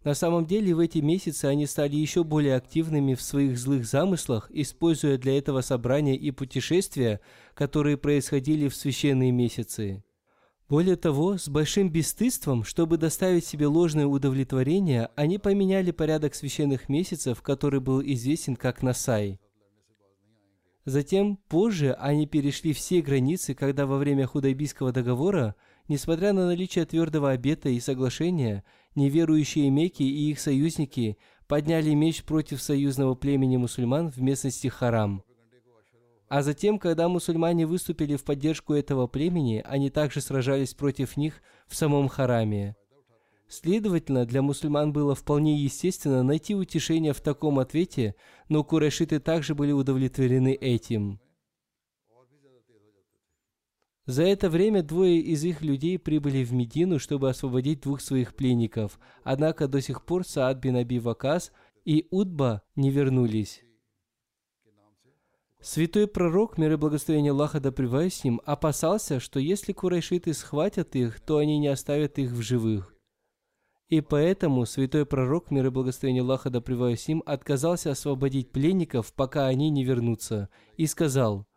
на 0.06 0.14
самом 0.14 0.46
деле 0.46 0.72
в 0.72 0.78
эти 0.78 0.98
месяцы 0.98 1.46
они 1.46 1.66
стали 1.66 1.96
еще 1.96 2.22
более 2.22 2.54
активными 2.54 3.14
в 3.14 3.20
своих 3.20 3.58
злых 3.58 3.84
замыслах, 3.84 4.48
используя 4.52 5.18
для 5.18 5.36
этого 5.36 5.62
собрания 5.62 6.14
и 6.14 6.30
путешествия, 6.30 7.18
которые 7.54 7.96
происходили 7.96 8.68
в 8.68 8.76
священные 8.76 9.32
месяцы. 9.32 10.04
Более 10.68 10.94
того, 10.94 11.38
с 11.38 11.48
большим 11.48 11.90
бесстыдством, 11.90 12.62
чтобы 12.62 12.98
доставить 12.98 13.46
себе 13.46 13.66
ложное 13.66 14.06
удовлетворение, 14.06 15.10
они 15.16 15.38
поменяли 15.38 15.90
порядок 15.90 16.36
священных 16.36 16.88
месяцев, 16.88 17.42
который 17.42 17.80
был 17.80 18.00
известен 18.00 18.54
как 18.54 18.84
Насай. 18.84 19.40
Затем, 20.84 21.36
позже, 21.48 21.94
они 21.94 22.28
перешли 22.28 22.72
все 22.72 23.02
границы, 23.02 23.54
когда 23.54 23.86
во 23.86 23.98
время 23.98 24.28
Худайбийского 24.28 24.92
договора, 24.92 25.56
несмотря 25.88 26.32
на 26.32 26.46
наличие 26.46 26.84
твердого 26.84 27.32
обета 27.32 27.70
и 27.70 27.80
соглашения, 27.80 28.62
неверующие 28.96 29.70
Мекки 29.70 30.02
и 30.02 30.30
их 30.30 30.40
союзники 30.40 31.16
подняли 31.46 31.94
меч 31.94 32.24
против 32.24 32.60
союзного 32.60 33.14
племени 33.14 33.56
мусульман 33.56 34.10
в 34.10 34.20
местности 34.20 34.68
Харам. 34.68 35.22
А 36.28 36.42
затем, 36.42 36.78
когда 36.78 37.08
мусульмане 37.08 37.66
выступили 37.66 38.16
в 38.16 38.24
поддержку 38.24 38.74
этого 38.74 39.06
племени, 39.06 39.62
они 39.64 39.90
также 39.90 40.20
сражались 40.20 40.74
против 40.74 41.16
них 41.16 41.40
в 41.68 41.76
самом 41.76 42.08
Хараме. 42.08 42.74
Следовательно, 43.48 44.26
для 44.26 44.42
мусульман 44.42 44.92
было 44.92 45.14
вполне 45.14 45.56
естественно 45.56 46.24
найти 46.24 46.56
утешение 46.56 47.12
в 47.12 47.20
таком 47.20 47.60
ответе, 47.60 48.16
но 48.48 48.64
курайшиты 48.64 49.20
также 49.20 49.54
были 49.54 49.70
удовлетворены 49.70 50.52
этим. 50.52 51.20
За 54.06 54.22
это 54.22 54.48
время 54.48 54.84
двое 54.84 55.18
из 55.18 55.42
их 55.42 55.62
людей 55.62 55.98
прибыли 55.98 56.44
в 56.44 56.52
Медину, 56.52 57.00
чтобы 57.00 57.28
освободить 57.28 57.80
двух 57.80 58.00
своих 58.00 58.36
пленников. 58.36 59.00
Однако 59.24 59.66
до 59.66 59.80
сих 59.80 60.04
пор 60.04 60.24
Саад 60.24 60.58
бин 60.58 60.76
Аби 60.76 61.00
Вакас 61.00 61.50
и 61.84 62.06
Удба 62.10 62.62
не 62.76 62.90
вернулись. 62.90 63.62
Святой 65.60 66.06
пророк, 66.06 66.56
мир 66.58 66.74
и 66.74 66.76
благословение 66.76 67.32
Аллаха 67.32 67.58
да 67.58 67.72
с 67.72 68.22
ним, 68.22 68.40
опасался, 68.44 69.18
что 69.18 69.40
если 69.40 69.72
курайшиты 69.72 70.32
схватят 70.34 70.94
их, 70.94 71.18
то 71.18 71.38
они 71.38 71.58
не 71.58 71.66
оставят 71.66 72.20
их 72.20 72.30
в 72.30 72.40
живых. 72.40 72.94
И 73.88 74.00
поэтому 74.00 74.66
святой 74.66 75.04
пророк, 75.06 75.50
мир 75.50 75.66
и 75.66 75.70
благословение 75.70 76.22
Аллаха 76.22 76.50
да 76.50 76.60
с 76.60 77.08
ним, 77.08 77.24
отказался 77.26 77.90
освободить 77.90 78.52
пленников, 78.52 79.12
пока 79.12 79.46
они 79.46 79.70
не 79.70 79.82
вернутся, 79.82 80.48
и 80.76 80.86
сказал– 80.86 81.48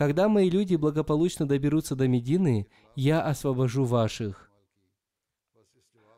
когда 0.00 0.30
мои 0.30 0.48
люди 0.48 0.76
благополучно 0.76 1.46
доберутся 1.46 1.94
до 1.94 2.08
Медины, 2.08 2.68
я 2.96 3.20
освобожу 3.20 3.84
ваших. 3.84 4.50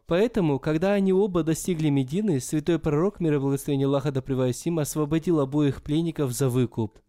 Поэтому, 0.07 0.61
когда 0.61 0.93
они 0.93 1.13
оба 1.13 1.43
достигли 1.43 1.89
Медины, 1.89 2.39
святой 2.39 2.79
пророк, 2.79 3.19
мир 3.19 3.35
и 3.35 3.39
благословение 3.39 3.89
Аллаха 3.89 4.13
да 4.13 4.23
им, 4.67 4.79
освободил 4.79 5.41
обоих 5.41 5.83
пленников 5.83 6.31
за 6.31 6.49
выкуп. 6.49 7.01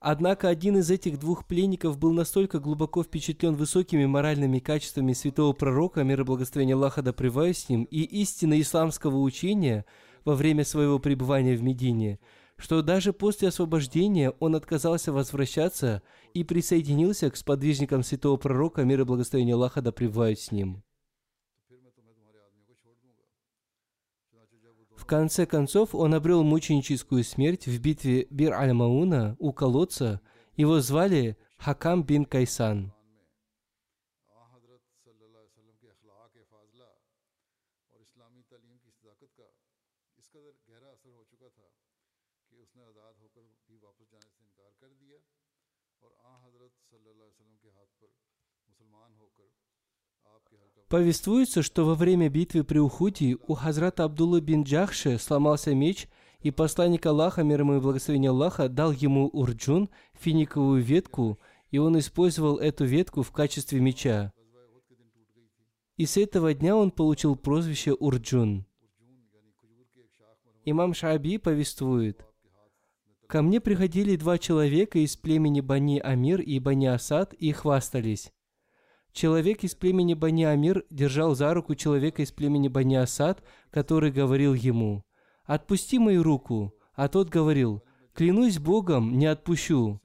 Однако 0.00 0.48
один 0.48 0.78
из 0.78 0.90
этих 0.90 1.20
двух 1.20 1.46
пленников 1.46 1.98
был 1.98 2.14
настолько 2.14 2.60
глубоко 2.60 3.02
впечатлен 3.02 3.56
высокими 3.56 4.06
моральными 4.06 4.58
качествами 4.58 5.12
святого 5.12 5.52
пророка, 5.52 6.02
мир 6.02 6.22
и 6.22 6.24
благословение 6.24 6.76
Аллаха 6.76 7.02
да 7.02 7.12
с 7.12 7.68
ним, 7.68 7.84
и 7.90 8.04
истины 8.22 8.58
исламского 8.62 9.18
учения 9.18 9.84
во 10.24 10.34
время 10.34 10.64
своего 10.64 10.98
пребывания 10.98 11.56
в 11.56 11.62
Медине– 11.62 12.18
что 12.62 12.80
даже 12.80 13.12
после 13.12 13.48
освобождения 13.48 14.30
он 14.38 14.54
отказался 14.54 15.12
возвращаться 15.12 16.00
и 16.32 16.44
присоединился 16.44 17.28
к 17.28 17.36
сподвижникам 17.36 18.04
святого 18.04 18.36
пророка, 18.36 18.84
мир 18.84 19.00
и 19.00 19.04
благословение 19.04 19.56
Аллаха 19.56 19.82
да 19.82 19.90
пребывают 19.90 20.38
с 20.38 20.52
ним. 20.52 20.84
В 24.94 25.04
конце 25.06 25.44
концов, 25.44 25.92
он 25.92 26.14
обрел 26.14 26.44
мученическую 26.44 27.24
смерть 27.24 27.66
в 27.66 27.80
битве 27.80 28.28
Бир-аль-Мауна 28.30 29.34
у 29.40 29.52
колодца. 29.52 30.20
Его 30.54 30.78
звали 30.78 31.36
Хакам 31.58 32.04
бин 32.04 32.24
Кайсан. 32.24 32.92
Повествуется, 50.92 51.62
что 51.62 51.86
во 51.86 51.94
время 51.94 52.28
битвы 52.28 52.64
при 52.64 52.78
Ухуде 52.78 53.38
у 53.46 53.54
Хазрата 53.54 54.04
Абдулла 54.04 54.42
бин 54.42 54.64
Джахши 54.64 55.16
сломался 55.18 55.74
меч, 55.74 56.06
и 56.42 56.50
посланник 56.50 57.06
Аллаха, 57.06 57.42
мир 57.42 57.60
ему 57.60 57.76
и 57.76 57.80
благословение 57.80 58.28
Аллаха, 58.28 58.68
дал 58.68 58.92
ему 58.92 59.28
урджун, 59.28 59.88
финиковую 60.20 60.82
ветку, 60.82 61.38
и 61.70 61.78
он 61.78 61.98
использовал 61.98 62.58
эту 62.58 62.84
ветку 62.84 63.22
в 63.22 63.32
качестве 63.32 63.80
меча. 63.80 64.34
И 65.96 66.04
с 66.04 66.18
этого 66.18 66.52
дня 66.52 66.76
он 66.76 66.90
получил 66.90 67.36
прозвище 67.36 67.94
Урджун. 67.94 68.66
Имам 70.66 70.92
Шаби 70.92 71.38
повествует, 71.38 72.22
«Ко 73.28 73.40
мне 73.40 73.62
приходили 73.62 74.16
два 74.16 74.36
человека 74.36 74.98
из 74.98 75.16
племени 75.16 75.62
Бани 75.62 76.00
Амир 76.00 76.42
и 76.42 76.58
Бани 76.58 76.84
Асад 76.84 77.32
и 77.32 77.50
хвастались. 77.52 78.30
Человек 79.12 79.62
из 79.62 79.74
племени 79.74 80.14
Бани 80.14 80.44
Амир 80.44 80.84
держал 80.90 81.34
за 81.34 81.52
руку 81.52 81.74
человека 81.74 82.22
из 82.22 82.32
племени 82.32 82.68
Бани 82.68 82.96
Асад, 82.96 83.42
который 83.70 84.10
говорил 84.10 84.54
ему, 84.54 85.04
«Отпусти 85.44 85.98
мою 85.98 86.22
руку». 86.22 86.72
А 86.94 87.08
тот 87.08 87.28
говорил, 87.28 87.82
«Клянусь 88.14 88.58
Богом, 88.58 89.18
не 89.18 89.26
отпущу». 89.26 90.00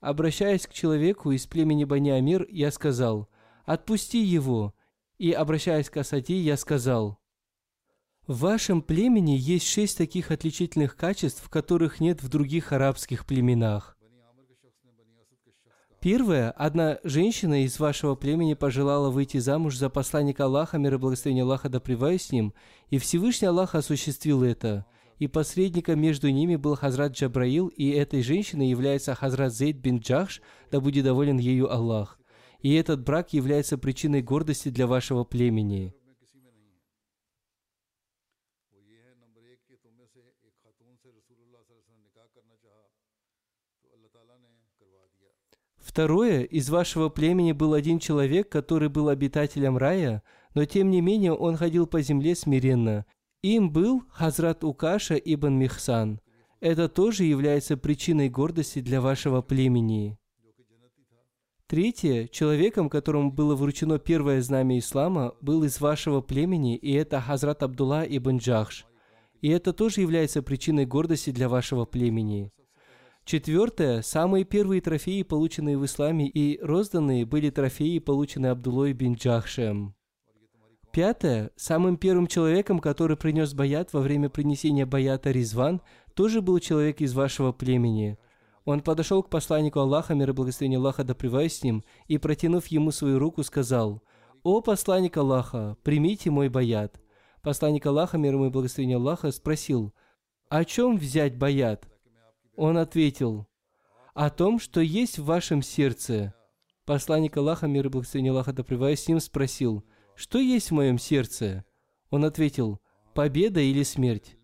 Обращаясь 0.00 0.66
к 0.66 0.72
человеку 0.72 1.32
из 1.32 1.46
племени 1.46 1.84
Бани 1.84 2.10
Амир, 2.10 2.46
я 2.50 2.70
сказал, 2.70 3.28
«Отпусти 3.64 4.18
его». 4.18 4.74
И 5.18 5.32
обращаясь 5.32 5.90
к 5.90 5.96
Асади, 5.98 6.34
я 6.34 6.56
сказал, 6.56 7.18
«В 8.26 8.40
вашем 8.40 8.80
племени 8.80 9.32
есть 9.32 9.66
шесть 9.66 9.98
таких 9.98 10.30
отличительных 10.30 10.96
качеств, 10.96 11.48
которых 11.48 12.00
нет 12.00 12.22
в 12.22 12.28
других 12.28 12.72
арабских 12.72 13.26
племенах. 13.26 13.98
Первое. 16.00 16.50
Одна 16.52 16.98
женщина 17.04 17.62
из 17.64 17.78
вашего 17.78 18.14
племени 18.14 18.54
пожелала 18.54 19.10
выйти 19.10 19.36
замуж 19.36 19.76
за 19.76 19.90
посланника 19.90 20.44
Аллаха, 20.46 20.78
мир 20.78 20.94
и 20.94 20.96
благословение 20.96 21.44
Аллаха 21.44 21.68
да 21.68 21.78
с 21.78 22.32
ним, 22.32 22.54
и 22.88 22.96
Всевышний 22.96 23.48
Аллах 23.48 23.74
осуществил 23.74 24.42
это. 24.42 24.86
И 25.18 25.26
посредником 25.26 26.00
между 26.00 26.30
ними 26.30 26.56
был 26.56 26.74
Хазрат 26.74 27.12
Джабраил, 27.12 27.68
и 27.68 27.90
этой 27.90 28.22
женщиной 28.22 28.70
является 28.70 29.14
Хазрат 29.14 29.52
Зейд 29.52 29.76
бин 29.76 29.98
Джахш, 29.98 30.40
да 30.70 30.80
будет 30.80 31.04
доволен 31.04 31.36
ею 31.36 31.70
Аллах. 31.70 32.18
И 32.60 32.72
этот 32.72 33.04
брак 33.04 33.34
является 33.34 33.76
причиной 33.76 34.22
гордости 34.22 34.70
для 34.70 34.86
вашего 34.86 35.24
племени. 35.24 35.94
Второе, 45.90 46.44
из 46.44 46.70
вашего 46.70 47.08
племени 47.08 47.50
был 47.50 47.74
один 47.74 47.98
человек, 47.98 48.48
который 48.48 48.88
был 48.88 49.08
обитателем 49.08 49.76
рая, 49.76 50.22
но 50.54 50.64
тем 50.64 50.88
не 50.88 51.00
менее 51.00 51.32
он 51.32 51.56
ходил 51.56 51.88
по 51.88 52.00
земле 52.00 52.36
смиренно. 52.36 53.06
Им 53.42 53.72
был 53.72 54.04
Хазрат 54.12 54.62
Укаша 54.62 55.16
ибн 55.16 55.54
Михсан. 55.54 56.20
Это 56.60 56.88
тоже 56.88 57.24
является 57.24 57.76
причиной 57.76 58.28
гордости 58.28 58.80
для 58.80 59.00
вашего 59.00 59.42
племени. 59.42 60.16
Третье, 61.66 62.28
человеком, 62.28 62.88
которому 62.88 63.32
было 63.32 63.56
вручено 63.56 63.98
первое 63.98 64.42
знамя 64.42 64.78
ислама, 64.78 65.34
был 65.40 65.64
из 65.64 65.80
вашего 65.80 66.20
племени, 66.20 66.76
и 66.76 66.92
это 66.92 67.20
Хазрат 67.20 67.64
Абдулла 67.64 68.04
ибн 68.04 68.36
Джахш. 68.36 68.86
И 69.40 69.48
это 69.48 69.72
тоже 69.72 70.02
является 70.02 70.40
причиной 70.40 70.86
гордости 70.86 71.30
для 71.30 71.48
вашего 71.48 71.84
племени. 71.84 72.52
Четвертое. 73.30 74.02
Самые 74.02 74.44
первые 74.44 74.80
трофеи, 74.80 75.22
полученные 75.22 75.78
в 75.78 75.84
исламе 75.84 76.26
и 76.26 76.58
розданные, 76.60 77.24
были 77.24 77.48
трофеи, 77.50 78.00
полученные 78.00 78.50
Абдулой 78.50 78.92
бин 78.92 79.14
Джахшем. 79.14 79.94
Пятое. 80.90 81.52
Самым 81.54 81.96
первым 81.96 82.26
человеком, 82.26 82.80
который 82.80 83.16
принес 83.16 83.54
баят 83.54 83.92
во 83.92 84.00
время 84.00 84.30
принесения 84.30 84.84
баята 84.84 85.30
Ризван, 85.30 85.80
тоже 86.14 86.42
был 86.42 86.58
человек 86.58 87.00
из 87.00 87.14
вашего 87.14 87.52
племени. 87.52 88.18
Он 88.64 88.80
подошел 88.80 89.22
к 89.22 89.30
посланнику 89.30 89.78
Аллаха, 89.78 90.16
мир 90.16 90.30
и 90.30 90.32
благословение 90.32 90.78
Аллаха 90.78 91.04
да 91.04 91.14
с 91.14 91.62
ним, 91.62 91.84
и, 92.08 92.18
протянув 92.18 92.66
ему 92.66 92.90
свою 92.90 93.20
руку, 93.20 93.44
сказал, 93.44 94.02
«О 94.42 94.60
посланник 94.60 95.16
Аллаха, 95.16 95.76
примите 95.84 96.32
мой 96.32 96.48
баят». 96.48 97.00
Посланник 97.42 97.86
Аллаха, 97.86 98.18
мир 98.18 98.34
и 98.34 98.50
благословение 98.50 98.96
Аллаха, 98.96 99.30
спросил, 99.30 99.94
«О 100.48 100.64
чем 100.64 100.98
взять 100.98 101.38
баят?» 101.38 101.86
Он 102.60 102.76
ответил, 102.76 103.46
«О 104.12 104.28
том, 104.28 104.58
что 104.60 104.82
есть 104.82 105.18
в 105.18 105.24
вашем 105.24 105.62
сердце». 105.62 106.34
Посланник 106.84 107.34
Аллаха, 107.38 107.66
мир 107.66 107.86
и 107.86 107.88
благословение 107.88 108.32
Аллаха 108.32 108.52
да 108.52 108.62
с 108.62 109.08
ним, 109.08 109.18
спросил, 109.18 109.82
«Что 110.14 110.38
есть 110.38 110.70
в 110.70 110.74
моем 110.74 110.98
сердце?» 110.98 111.64
Он 112.10 112.22
ответил, 112.26 112.78
«Победа 113.14 113.60
или 113.60 113.82
смерть?» 113.82 114.36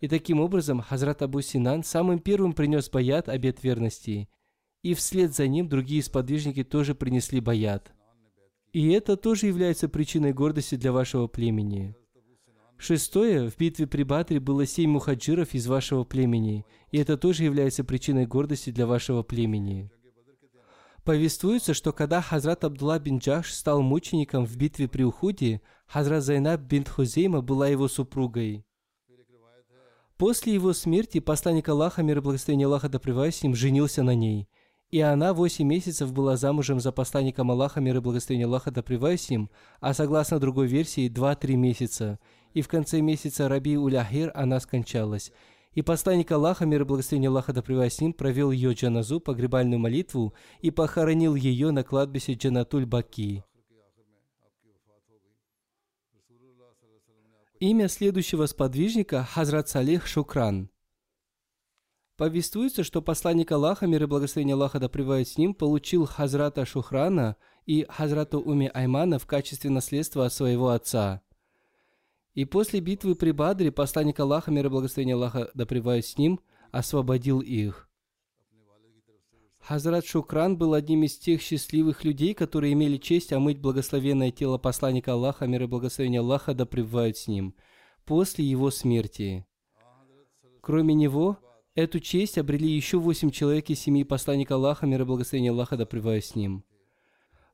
И 0.00 0.08
таким 0.08 0.40
образом 0.40 0.80
Хазрат 0.80 1.20
Абу 1.20 1.42
Синан 1.42 1.84
самым 1.84 2.20
первым 2.20 2.54
принес 2.54 2.88
баят 2.88 3.28
обет 3.28 3.62
верности, 3.62 4.30
и 4.82 4.94
вслед 4.94 5.34
за 5.34 5.46
ним 5.46 5.68
другие 5.68 6.02
сподвижники 6.02 6.64
тоже 6.64 6.94
принесли 6.94 7.38
баят. 7.38 7.92
И 8.72 8.88
это 8.92 9.18
тоже 9.18 9.46
является 9.46 9.90
причиной 9.90 10.32
гордости 10.32 10.76
для 10.76 10.90
вашего 10.90 11.26
племени. 11.26 11.94
Шестое. 12.78 13.50
В 13.50 13.58
битве 13.58 13.88
при 13.88 14.04
Батре 14.04 14.38
было 14.38 14.64
семь 14.64 14.90
мухаджиров 14.90 15.52
из 15.52 15.66
вашего 15.66 16.04
племени, 16.04 16.64
и 16.92 16.98
это 16.98 17.18
тоже 17.18 17.42
является 17.42 17.82
причиной 17.82 18.26
гордости 18.26 18.70
для 18.70 18.86
вашего 18.86 19.22
племени. 19.22 19.90
Повествуется, 21.04 21.74
что 21.74 21.92
когда 21.92 22.20
Хазрат 22.22 22.64
Абдулла 22.64 22.98
бин 22.98 23.18
Джаш 23.18 23.52
стал 23.52 23.82
мучеником 23.82 24.46
в 24.46 24.56
битве 24.56 24.88
при 24.88 25.02
Ухуде, 25.02 25.60
Хазрат 25.86 26.22
Зайнаб 26.22 26.60
бин 26.60 26.84
Хузейма 26.84 27.40
была 27.40 27.66
его 27.68 27.88
супругой. 27.88 28.64
После 30.16 30.52
его 30.54 30.72
смерти 30.72 31.20
посланник 31.20 31.68
Аллаха, 31.68 32.02
мир 32.02 32.18
и 32.18 32.20
благословение 32.20 32.66
Аллаха 32.66 32.88
да 32.88 32.98
с 32.98 33.42
ним, 33.42 33.54
женился 33.54 34.02
на 34.02 34.14
ней. 34.14 34.48
И 34.90 35.00
она 35.00 35.32
восемь 35.32 35.68
месяцев 35.68 36.12
была 36.12 36.36
замужем 36.36 36.80
за 36.80 36.92
посланником 36.92 37.50
Аллаха, 37.50 37.80
мир 37.80 37.96
и 37.96 38.00
благословение 38.00 38.46
Аллаха 38.46 38.70
да 38.70 38.82
с 38.82 39.30
ним, 39.30 39.50
а 39.80 39.94
согласно 39.94 40.38
другой 40.38 40.66
версии, 40.66 41.08
два-три 41.08 41.56
месяца. 41.56 42.18
И 42.58 42.60
в 42.60 42.66
конце 42.66 43.00
месяца 43.00 43.48
Раби 43.48 43.76
Уляхир 43.76 44.32
она 44.34 44.58
скончалась. 44.58 45.30
И 45.74 45.82
посланник 45.82 46.32
Аллаха, 46.32 46.66
мир 46.66 46.80
и 46.80 46.84
благословение 46.84 47.28
Аллаха 47.28 47.52
да 47.52 47.62
с 47.62 48.00
ним, 48.00 48.12
провел 48.12 48.50
ее 48.50 48.72
джаназу, 48.72 49.20
погребальную 49.20 49.78
молитву, 49.78 50.34
и 50.58 50.72
похоронил 50.72 51.36
ее 51.36 51.70
на 51.70 51.84
кладбище 51.84 52.32
Джанатуль 52.32 52.84
Баки. 52.84 53.44
Имя 57.60 57.88
следующего 57.88 58.46
сподвижника– 58.46 59.22
Хазрат 59.32 59.68
Салих 59.68 60.08
Шукран. 60.08 60.68
Повествуется, 62.16 62.82
что 62.82 63.02
посланник 63.02 63.52
Аллаха, 63.52 63.86
мир 63.86 64.02
и 64.02 64.06
благословение 64.06 64.54
Аллаха 64.54 64.80
да 64.80 64.88
с 64.88 65.38
ним, 65.38 65.54
получил 65.54 66.06
Хазрата 66.06 66.66
Шухрана 66.66 67.36
и 67.66 67.86
Хазрата 67.88 68.36
Уми 68.38 68.68
Аймана 68.74 69.20
в 69.20 69.26
качестве 69.26 69.70
наследства 69.70 70.26
от 70.26 70.32
своего 70.32 70.70
отца. 70.70 71.22
И 72.34 72.44
после 72.44 72.80
битвы 72.80 73.14
при 73.14 73.32
Бадре 73.32 73.72
посланник 73.72 74.20
Аллаха, 74.20 74.50
мир 74.50 74.66
и 74.66 74.68
благословение 74.68 75.14
Аллаха 75.14 75.50
да 75.54 75.66
с 75.66 76.18
ним, 76.18 76.40
освободил 76.70 77.40
их. 77.40 77.88
Хазрат 79.60 80.06
Шукран 80.06 80.56
был 80.56 80.72
одним 80.72 81.02
из 81.02 81.18
тех 81.18 81.42
счастливых 81.42 82.04
людей, 82.04 82.32
которые 82.32 82.72
имели 82.72 82.96
честь 82.96 83.32
омыть 83.32 83.58
благословенное 83.58 84.30
тело 84.30 84.56
посланника 84.56 85.12
Аллаха, 85.12 85.46
мир 85.46 85.64
и 85.64 85.66
благословение 85.66 86.20
Аллаха 86.20 86.54
да 86.54 86.66
с 86.72 87.26
ним, 87.26 87.54
после 88.04 88.44
его 88.44 88.70
смерти. 88.70 89.46
Кроме 90.62 90.94
него, 90.94 91.38
эту 91.74 92.00
честь 92.00 92.38
обрели 92.38 92.70
еще 92.70 92.98
восемь 92.98 93.30
человек 93.30 93.68
из 93.68 93.80
семьи 93.80 94.04
посланника 94.04 94.54
Аллаха, 94.54 94.86
мир 94.86 95.02
и 95.02 95.04
благословение 95.04 95.50
Аллаха 95.50 95.76
да 95.76 95.86
с 96.20 96.34
ним. 96.34 96.64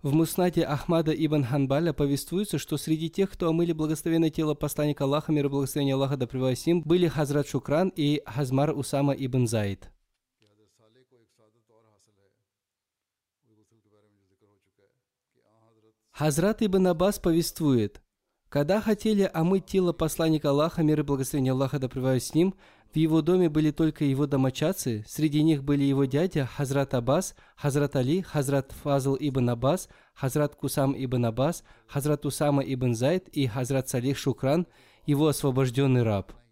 В 0.05 0.13
Муснаде 0.13 0.65
Ахмада 0.65 1.13
ибн 1.13 1.45
Ханбаля 1.45 1.95
повествуется, 1.95 2.59
что 2.59 2.77
среди 2.77 3.09
тех, 3.09 3.31
кто 3.31 3.49
омыли 3.49 3.73
благословенное 3.73 4.29
тело 4.29 4.53
посланника 4.53 5.05
Аллаха, 5.05 5.33
мир 5.33 5.47
и 5.47 5.49
благословение 5.49 5.95
Аллаха 5.95 6.19
да 6.19 6.27
с 6.27 6.83
были 6.83 7.09
Хазрат 7.09 7.49
Шукран 7.49 7.89
и 7.89 8.21
Хазмар 8.27 8.77
Усама 8.77 9.15
ибн 9.15 9.47
Зайд. 9.47 9.91
Хазрат 16.11 16.61
Ибн 16.61 16.89
Аббас 16.89 17.19
повествует, 17.19 18.03
когда 18.51 18.83
хотели 18.83 19.31
омыть 19.33 19.65
тело 19.65 19.95
посланника 19.95 20.51
Аллаха, 20.51 20.83
мир 20.83 21.01
и 21.01 21.03
благословение 21.03 21.53
Аллаха 21.53 21.79
да 21.79 21.89
с 22.21 22.35
ним, 22.35 22.55
в 22.95 22.97
его 22.97 23.23
доме 23.23 23.49
были 23.49 23.73
только 23.73 24.05
его 24.05 24.27
домочадцы, 24.29 25.05
среди 25.09 25.43
них 25.43 25.65
были 25.65 25.83
его 25.83 26.05
дядя 26.05 26.47
Хазрат 26.47 26.95
Аббас, 26.95 27.35
Хазрат 27.57 27.97
Али, 27.97 28.23
Хазрат 28.23 28.71
Фазл 28.71 29.17
ибн 29.19 29.51
Аббас, 29.51 29.89
Хазрат 30.15 30.55
Кусам 30.55 30.95
ибн 30.97 31.27
Аббас, 31.27 31.65
Хазрат 31.89 32.25
Усама 32.25 32.63
ибн 32.63 32.95
Зайд 32.95 33.27
и 33.29 33.49
Хазрат 33.49 33.89
Салих 33.89 34.17
Шукран, 34.17 34.69
его 35.07 35.27
освобожденный 35.27 36.05
раб– 36.05 36.33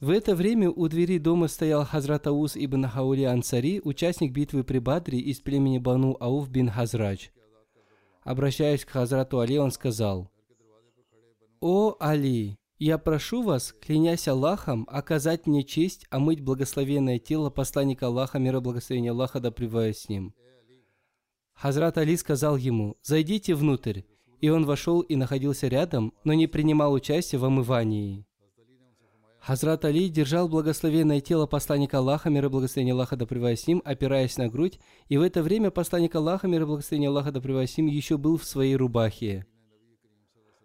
В 0.00 0.08
это 0.08 0.34
время 0.34 0.70
у 0.70 0.88
двери 0.88 1.18
дома 1.18 1.46
стоял 1.46 1.84
Хазрат 1.84 2.26
Ауз 2.26 2.56
ибн 2.56 2.86
Хаули 2.86 3.24
Ансари, 3.24 3.82
участник 3.84 4.32
битвы 4.32 4.64
при 4.64 4.78
Бадре 4.78 5.18
из 5.18 5.40
племени 5.40 5.76
Бану 5.76 6.16
Ауф 6.20 6.48
бин 6.48 6.70
Хазрач. 6.70 7.32
Обращаясь 8.22 8.86
к 8.86 8.88
Хазрату 8.88 9.40
Али, 9.40 9.58
он 9.58 9.70
сказал, 9.70 10.30
«О 11.60 11.94
Али, 12.00 12.56
я 12.78 12.96
прошу 12.96 13.42
вас, 13.42 13.74
клянясь 13.82 14.26
Аллахом, 14.28 14.88
оказать 14.90 15.46
мне 15.46 15.62
честь 15.62 16.06
омыть 16.08 16.40
благословенное 16.40 17.18
тело 17.18 17.50
посланника 17.50 18.06
Аллаха, 18.06 18.38
мира 18.38 18.60
благословения 18.60 19.10
Аллаха, 19.10 19.40
да 19.40 19.52
с 19.52 20.08
ним». 20.08 20.34
Хазрат 21.52 21.98
Али 21.98 22.16
сказал 22.16 22.56
ему, 22.56 22.96
«Зайдите 23.02 23.54
внутрь». 23.54 24.02
И 24.40 24.48
он 24.48 24.64
вошел 24.64 25.02
и 25.02 25.16
находился 25.16 25.68
рядом, 25.68 26.14
но 26.24 26.32
не 26.32 26.46
принимал 26.46 26.94
участия 26.94 27.36
в 27.36 27.44
омывании. 27.44 28.24
Хазрат 29.38 29.84
Али 29.84 30.08
держал 30.08 30.48
благословенное 30.48 31.20
тело 31.20 31.44
посланника 31.44 31.98
Аллаха, 31.98 32.30
мир 32.30 32.46
и 32.46 32.48
благословение 32.48 32.94
Аллаха 32.94 33.16
да 33.16 33.26
с 33.26 33.66
ним, 33.66 33.82
опираясь 33.84 34.38
на 34.38 34.48
грудь, 34.48 34.80
и 35.10 35.18
в 35.18 35.20
это 35.20 35.42
время 35.42 35.70
посланник 35.70 36.14
Аллаха, 36.14 36.48
мир 36.48 36.62
и 36.62 36.64
благословение 36.64 37.10
Аллаха 37.10 37.32
да 37.32 37.66
с 37.66 37.76
ним, 37.76 37.86
еще 37.86 38.16
был 38.16 38.38
в 38.38 38.44
своей 38.44 38.76
рубахе. 38.76 39.44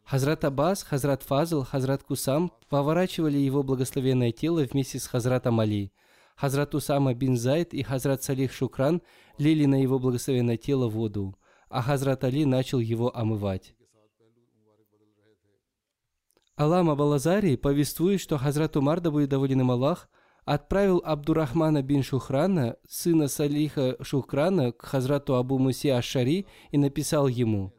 Хазрат 0.05 0.45
Аббас, 0.45 0.83
Хазрат 0.83 1.23
Фазл, 1.23 1.63
Хазрат 1.63 2.03
Кусам 2.03 2.51
поворачивали 2.69 3.37
его 3.37 3.63
благословенное 3.63 4.31
тело 4.31 4.61
вместе 4.61 4.99
с 4.99 5.07
Хазратом 5.07 5.59
Али. 5.59 5.91
Хазрат 6.35 6.75
Усама 6.75 7.15
бин 7.15 7.37
Зайд 7.37 7.73
и 7.73 7.81
Хазрат 7.81 8.21
Салих 8.21 8.53
Шукран 8.53 9.01
лили 9.39 9.65
на 9.65 9.81
его 9.81 9.97
благословенное 9.97 10.57
тело 10.57 10.87
воду, 10.89 11.35
а 11.69 11.81
Хазрат 11.81 12.23
Али 12.23 12.45
начал 12.45 12.79
его 12.79 13.15
омывать. 13.17 13.73
Алама 16.55 16.95
Балазари 16.95 17.55
повествует, 17.55 18.21
что 18.21 18.37
Хазрат 18.37 18.77
Умар, 18.77 19.01
да 19.01 19.09
будет 19.09 19.29
доволен 19.29 19.61
им 19.61 19.71
Аллах, 19.71 20.07
отправил 20.45 21.01
Абдурахмана 21.03 21.81
бин 21.81 22.03
Шухрана, 22.03 22.77
сына 22.87 23.27
Салиха 23.27 23.97
Шухрана, 24.01 24.71
к 24.71 24.83
Хазрату 24.83 25.35
Абу 25.35 25.57
Муси 25.57 25.89
Ашари 25.89 26.45
и 26.71 26.77
написал 26.77 27.27
ему, 27.27 27.73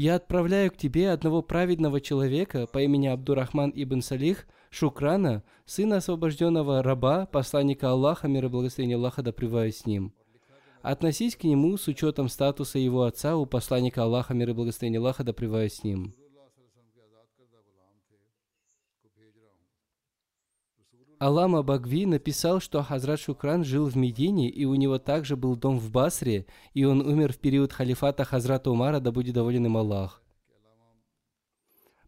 «Я 0.00 0.14
отправляю 0.14 0.70
к 0.70 0.78
тебе 0.78 1.10
одного 1.10 1.42
праведного 1.42 2.00
человека 2.00 2.66
по 2.66 2.78
имени 2.78 3.08
Абдурахман 3.08 3.70
ибн 3.74 4.00
Салих 4.00 4.46
Шукрана, 4.70 5.42
сына 5.66 5.98
освобожденного 5.98 6.82
раба, 6.82 7.26
посланника 7.26 7.90
Аллаха, 7.90 8.26
мир 8.26 8.46
и 8.46 8.48
благословение 8.48 8.96
Аллаха 8.96 9.22
да 9.22 9.30
с 9.30 9.84
ним. 9.84 10.14
Относись 10.80 11.36
к 11.36 11.44
нему 11.44 11.76
с 11.76 11.86
учетом 11.86 12.30
статуса 12.30 12.78
его 12.78 13.02
отца 13.02 13.36
у 13.36 13.44
посланника 13.44 14.04
Аллаха, 14.04 14.32
мир 14.32 14.48
и 14.48 14.52
благословение 14.54 15.00
Аллаха 15.00 15.22
да 15.22 15.34
с 15.34 15.84
ним». 15.84 16.14
Алама 21.20 21.62
Багви 21.62 22.06
написал, 22.06 22.60
что 22.60 22.82
Хазрат 22.82 23.20
Шукран 23.20 23.62
жил 23.62 23.90
в 23.90 23.94
Медине, 23.94 24.48
и 24.48 24.64
у 24.64 24.74
него 24.74 24.98
также 24.98 25.36
был 25.36 25.54
дом 25.54 25.78
в 25.78 25.90
Басре, 25.90 26.46
и 26.72 26.84
он 26.84 27.02
умер 27.02 27.34
в 27.34 27.36
период 27.36 27.74
халифата 27.74 28.24
Хазрата 28.24 28.70
Умара, 28.70 29.00
да 29.00 29.12
будет 29.12 29.34
доволен 29.34 29.66
им 29.66 29.76
Аллах. 29.76 30.22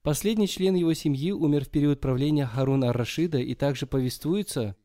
Последний 0.01 0.48
член 0.48 0.75
его 0.75 0.94
семьи 0.94 1.31
умер 1.31 1.66
в 1.66 1.68
период 1.68 2.01
правления 2.01 2.46
Харуна 2.46 2.88
ар-Рашида, 2.88 3.38
и 3.38 3.55
также 3.55 3.87
повествуется, 3.87 4.77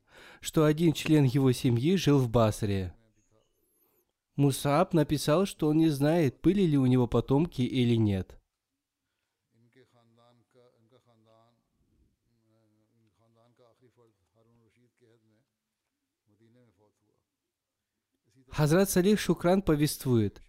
что 0.41 0.65
один 0.65 0.91
член 0.91 1.23
его 1.23 1.53
семьи 1.53 1.95
жил 1.95 2.19
в 2.19 2.29
Басре. 2.29 2.93
Мусааб 4.35 4.93
написал, 4.93 5.45
что 5.45 5.69
он 5.69 5.77
не 5.77 5.87
знает, 5.87 6.41
были 6.43 6.63
ли 6.63 6.77
у 6.77 6.85
него 6.85 7.07
потомки 7.07 7.61
или 7.61 7.95
нет. 7.95 8.36
Хазрат 18.57 18.89
Салих 18.89 19.19
Шукран 19.19 19.61
повествует, 19.61 20.41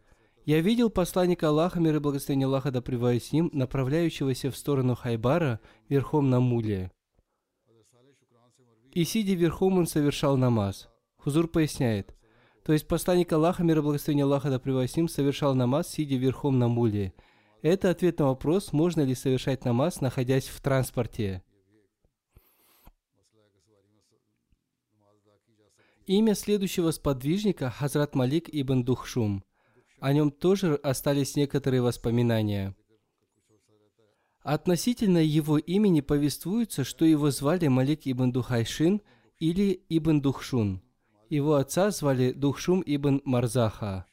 «Я 0.47 0.62
видел 0.62 0.88
посланника 0.88 1.51
Аллаха, 1.51 1.79
мир 1.79 1.97
и 1.97 1.99
благословение 1.99 2.47
Аллаха 2.47 2.71
да 2.71 2.81
с 2.81 3.33
ним, 3.33 3.51
направляющегося 3.53 4.51
в 4.51 4.57
сторону 4.57 4.94
Хайбара 4.94 5.61
верхом 5.90 6.31
на 6.31 6.40
муле. 6.40 6.90
И 8.92 9.05
сидя 9.05 9.35
верхом, 9.35 9.77
он 9.77 9.87
совершал 9.87 10.38
намаз. 10.38 10.88
Хузур 11.18 11.49
поясняет, 11.49 12.16
то 12.64 12.73
есть 12.73 12.88
посланник 12.88 13.31
Аллаха, 13.31 13.62
мир 13.62 13.77
и 13.77 13.83
благословение 13.83 14.25
Аллаха 14.25 14.49
да 14.49 14.87
с 14.87 14.97
ним, 14.97 15.07
совершал 15.07 15.55
намаз, 15.55 15.88
сидя 15.88 16.16
верхом 16.16 16.59
на 16.59 16.68
муле. 16.68 17.12
Это 17.61 17.90
ответ 17.90 18.21
на 18.21 18.29
вопрос, 18.29 18.73
можно 18.73 19.03
ли 19.03 19.14
совершать 19.14 19.66
намаз, 19.66 20.01
находясь 20.01 20.49
в 20.49 20.62
транспорте. 20.62 21.42
Имя 26.09 26.35
следующего 26.35 26.90
сподвижника– 26.90 27.68
Хазрат 27.79 28.14
Малик 28.14 28.49
ибн 28.51 28.83
Духшум. 28.83 29.44
О 30.01 30.11
нем 30.14 30.31
тоже 30.31 30.77
остались 30.77 31.37
некоторые 31.37 31.83
воспоминания. 31.83 32.75
Относительно 34.40 35.18
его 35.18 35.59
имени 35.59 36.01
повествуется, 36.01 36.83
что 36.83 37.05
его 37.05 37.31
звали 37.31 37.68
Малик 37.68 38.07
ибн 38.07 38.33
Духайшин 38.33 39.03
или 39.38 39.83
ибн 39.90 40.23
Духшун. 40.23 40.81
Его 41.29 41.57
отца 41.57 41.90
звали 41.90 42.33
Духшум 42.33 42.83
ибн 42.87 43.21
Марзаха. 43.27 44.07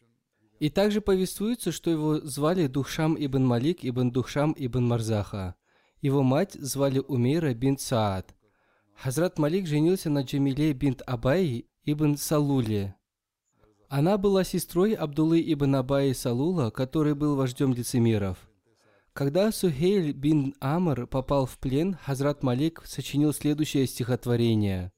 И 0.60 0.70
также 0.70 1.00
повествуется, 1.00 1.72
что 1.72 1.90
его 1.90 2.20
звали 2.20 2.68
Духшам 2.68 3.16
ибн 3.18 3.46
Малик 3.46 3.86
ибн 3.86 4.12
Духшам 4.12 4.54
ибн 4.58 4.86
Марзаха. 4.86 5.56
Его 6.02 6.24
мать 6.24 6.56
звали 6.56 7.00
Умейра 7.00 7.54
бин 7.54 7.78
Саад. 7.78 8.36
Хазрат 8.98 9.40
Малик 9.40 9.66
женился 9.66 10.10
на 10.10 10.24
Джамиле 10.24 10.74
бинт 10.74 11.02
Абай 11.08 11.70
ибн 11.86 12.18
Салуле. 12.18 12.96
Она 13.88 14.18
была 14.18 14.44
сестрой 14.44 14.94
Абдуллы 14.94 15.42
ибн 15.42 15.76
Абаи 15.76 16.14
Салула, 16.14 16.70
который 16.72 17.16
был 17.16 17.36
вождем 17.36 17.74
лицемеров. 17.74 18.38
Когда 19.14 19.52
Сухейль 19.52 20.12
бин 20.12 20.56
Амр 20.60 21.08
попал 21.08 21.46
в 21.46 21.58
плен, 21.60 21.98
Хазрат 22.04 22.44
Малик 22.44 22.82
сочинил 22.86 23.34
следующее 23.34 23.88
стихотворение. 23.88 24.92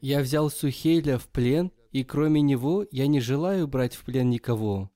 «Я 0.00 0.20
взял 0.20 0.50
Сухейля 0.50 1.18
в 1.18 1.28
плен 1.28 1.70
и 1.92 2.04
кроме 2.04 2.40
него 2.40 2.84
я 2.90 3.06
не 3.06 3.20
желаю 3.20 3.68
брать 3.68 3.94
в 3.94 4.04
плен 4.04 4.30
никого. 4.30 4.90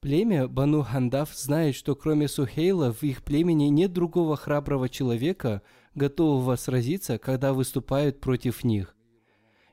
Племя 0.00 0.48
Бану 0.48 0.82
Хандав 0.82 1.34
знает, 1.34 1.74
что 1.74 1.94
кроме 1.94 2.26
Сухейла 2.26 2.92
в 2.92 3.02
их 3.02 3.22
племени 3.22 3.64
нет 3.64 3.92
другого 3.92 4.36
храброго 4.36 4.88
человека, 4.88 5.60
готового 5.94 6.56
сразиться, 6.56 7.18
когда 7.18 7.52
выступают 7.52 8.20
против 8.20 8.64
них. 8.64 8.96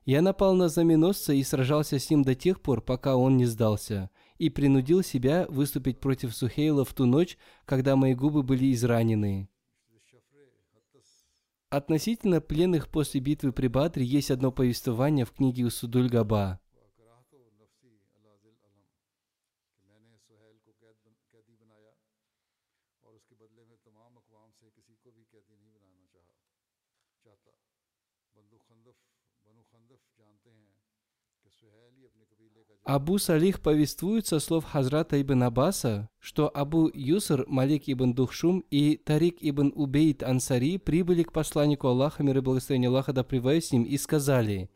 Я 0.07 0.21
напал 0.21 0.55
на 0.55 0.69
знаменосца 0.69 1.33
и 1.33 1.43
сражался 1.43 1.99
с 1.99 2.09
ним 2.09 2.23
до 2.23 2.33
тех 2.33 2.61
пор, 2.61 2.79
пока 2.79 3.17
он 3.17 3.35
не 3.35 3.45
сдался, 3.45 4.09
и 4.37 4.49
принудил 4.49 5.03
себя 5.03 5.45
выступить 5.49 5.99
против 5.99 6.33
Сухейла 6.33 6.85
в 6.85 6.93
ту 6.93 7.05
ночь, 7.05 7.37
когда 7.65 7.97
мои 7.97 8.13
губы 8.13 8.41
были 8.41 8.71
изранены. 8.71 9.49
Относительно 11.69 12.39
пленных 12.39 12.87
после 12.87 13.19
битвы 13.19 13.51
при 13.51 13.67
Бадре 13.67 14.05
есть 14.05 14.31
одно 14.31 14.49
повествование 14.53 15.25
в 15.25 15.33
книге 15.33 15.65
Усудуль 15.65 16.07
Габа. 16.07 16.61
Абу 32.87 33.17
Салих 33.17 33.59
повествует 33.59 34.27
со 34.27 34.39
слов 34.39 34.63
Хазрата 34.63 35.21
ибн 35.21 35.43
Аббаса, 35.43 36.09
что 36.19 36.47
Абу 36.47 36.89
Юср, 36.93 37.43
Малик 37.49 37.83
ибн 37.87 38.13
Духшум 38.13 38.63
и 38.71 38.95
Тарик 38.95 39.39
ибн 39.41 39.73
Убейт 39.75 40.23
Ансари 40.23 40.77
прибыли 40.77 41.23
к 41.23 41.33
посланнику 41.33 41.89
Аллаха, 41.89 42.23
мир 42.23 42.37
и 42.37 42.39
благословение 42.39 42.87
Аллаха 42.87 43.11
да 43.11 43.25
с 43.29 43.71
ним, 43.73 43.83
и 43.83 43.97
сказали, 43.97 44.69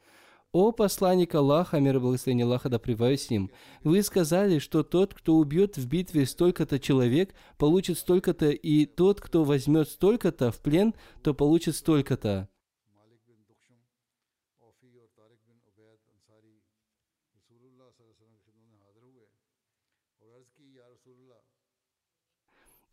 «О 0.52 0.74
посланник 0.74 1.34
Аллаха, 1.36 1.80
мир 1.80 1.96
и 1.96 2.00
благословение 2.00 2.44
Аллаха 2.44 2.68
да 2.68 2.82
с 2.84 3.30
ним, 3.30 3.50
вы 3.86 4.04
сказали, 4.04 4.60
что 4.60 4.84
тот, 4.84 5.14
кто 5.14 5.38
убьет 5.38 5.78
в 5.78 5.88
битве 5.88 6.26
столько-то 6.26 6.80
человек, 6.80 7.34
получит 7.58 7.98
столько-то, 7.98 8.50
и 8.50 8.88
тот, 8.88 9.22
кто 9.22 9.46
возьмет 9.46 9.88
столько-то 9.88 10.52
в 10.52 10.60
плен, 10.60 10.94
то 11.24 11.34
получит 11.34 11.78
столько-то». 11.78 12.50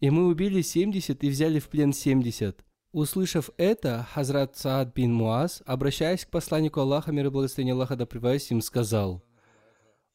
И 0.01 0.11
мы 0.11 0.27
убили 0.27 0.61
70 0.63 1.23
и 1.25 1.29
взяли 1.29 1.59
в 1.59 1.69
плен 1.69 1.93
70. 1.93 2.65
Услышав 2.93 3.51
это, 3.59 4.07
Хазрат 4.13 4.57
Саад 4.57 4.95
бин 4.95 5.13
Муаз, 5.13 5.63
обращаясь 5.67 6.25
к 6.25 6.31
посланнику 6.31 6.81
Аллаха, 6.81 7.13
мир 7.13 7.27
и 7.27 7.31
благословение 7.31 7.75
Аллаха 7.75 7.97
да 7.97 8.07
с 8.07 8.51
ним, 8.51 8.63
сказал, 8.63 9.23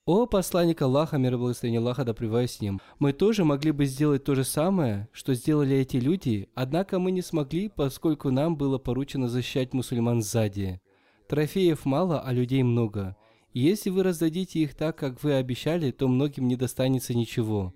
«О 0.06 0.26
посланник 0.26 0.82
Аллаха, 0.82 1.18
мир 1.18 1.36
и 1.36 1.38
благословение 1.38 1.80
Аллаха 1.80 2.04
да 2.04 2.14
с 2.48 2.62
ним, 2.62 2.82
мы 2.98 3.14
тоже 3.14 3.46
могли 3.46 3.72
бы 3.72 3.86
сделать 3.86 4.24
то 4.24 4.34
же 4.34 4.44
самое, 4.44 5.08
что 5.12 5.36
сделали 5.36 5.78
эти 5.78 5.98
люди, 5.98 6.50
однако 6.56 6.98
мы 6.98 7.12
не 7.12 7.22
смогли, 7.22 7.70
поскольку 7.70 8.32
нам 8.32 8.58
было 8.58 8.80
поручено 8.80 9.30
защищать 9.30 9.74
мусульман 9.74 10.24
сзади. 10.24 10.82
Трофеев 11.30 11.86
мало, 11.86 12.22
а 12.22 12.34
людей 12.34 12.64
много. 12.64 13.16
Если 13.54 13.92
вы 13.92 14.02
раздадите 14.02 14.60
их 14.60 14.74
так, 14.74 14.98
как 14.98 15.24
вы 15.24 15.34
обещали, 15.34 15.92
то 15.92 16.08
многим 16.08 16.48
не 16.48 16.56
достанется 16.56 17.14
ничего. 17.14 17.74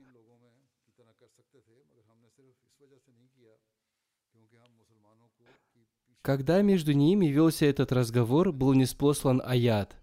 Когда 6.27 6.61
между 6.61 6.91
ними 6.91 7.27
велся 7.27 7.67
этот 7.67 7.93
разговор, 7.93 8.51
был 8.51 8.73
неспослан 8.73 9.41
аят. 9.45 9.95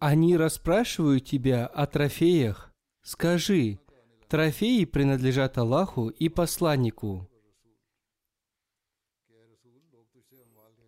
Они 0.00 0.36
расспрашивают 0.36 1.24
тебя 1.24 1.66
о 1.66 1.86
трофеях. 1.86 2.70
Скажи, 3.00 3.78
трофеи 4.28 4.84
принадлежат 4.84 5.56
Аллаху 5.56 6.10
и 6.10 6.28
посланнику. 6.28 7.26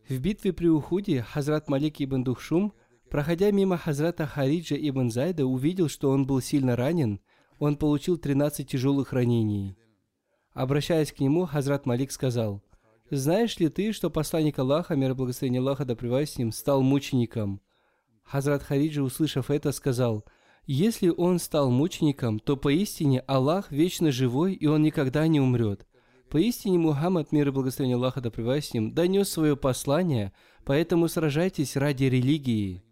В 0.07 0.21
битве 0.21 0.53
при 0.53 0.67
Ухуде 0.69 1.23
Хазрат 1.23 1.71
Малик 1.71 2.03
ибн 2.03 2.23
Духшум– 2.23 2.75
Проходя 3.17 3.51
мимо 3.51 3.79
Хазрата 3.79 4.27
Хариджа 4.27 4.77
ибн 4.77 5.09
Зайда, 5.09 5.47
увидел, 5.47 5.89
что 5.89 6.11
он 6.11 6.27
был 6.27 6.43
сильно 6.43 6.77
ранен. 6.77 7.21
Он 7.59 7.79
получил 7.79 8.19
13 8.19 8.69
тяжелых 8.69 9.15
ранений. 9.15 9.79
Обращаясь 10.53 11.13
к 11.13 11.21
нему, 11.21 11.47
Хазрат 11.47 11.87
Малик 11.87 12.13
сказал, 12.13 12.63
«Знаешь 13.11 13.59
ли 13.59 13.71
ты, 13.71 13.95
что 13.95 14.11
посланник 14.11 14.59
Аллаха, 14.59 14.97
мир 14.97 15.13
и 15.13 15.15
благословение 15.15 15.61
Аллаха 15.61 15.87
да 15.87 15.97
с 15.97 16.37
ним, 16.37 16.53
стал 16.53 16.83
мучеником?» 16.83 17.63
Хазрат 18.23 18.63
Хариджа, 18.63 19.03
услышав 19.03 19.51
это, 19.51 19.73
сказал, 19.73 20.27
«Если 20.67 21.09
он 21.09 21.39
стал 21.39 21.71
мучеником, 21.71 22.39
то 22.39 22.59
поистине 22.59 23.21
Аллах 23.21 23.73
вечно 23.73 24.13
живой, 24.13 24.53
и 24.53 24.67
он 24.67 24.83
никогда 24.83 25.27
не 25.27 25.41
умрет. 25.41 25.87
Поистине 26.29 26.77
Мухаммад, 26.77 27.33
мир 27.33 27.49
и 27.49 27.51
благословение 27.51 27.97
Аллаха 27.97 28.21
да 28.21 28.31
с 28.61 28.75
ним, 28.75 28.93
донес 28.93 29.31
свое 29.31 29.57
послание, 29.57 30.35
поэтому 30.67 31.09
сражайтесь 31.09 31.77
ради 31.77 32.05
религии». 32.05 32.83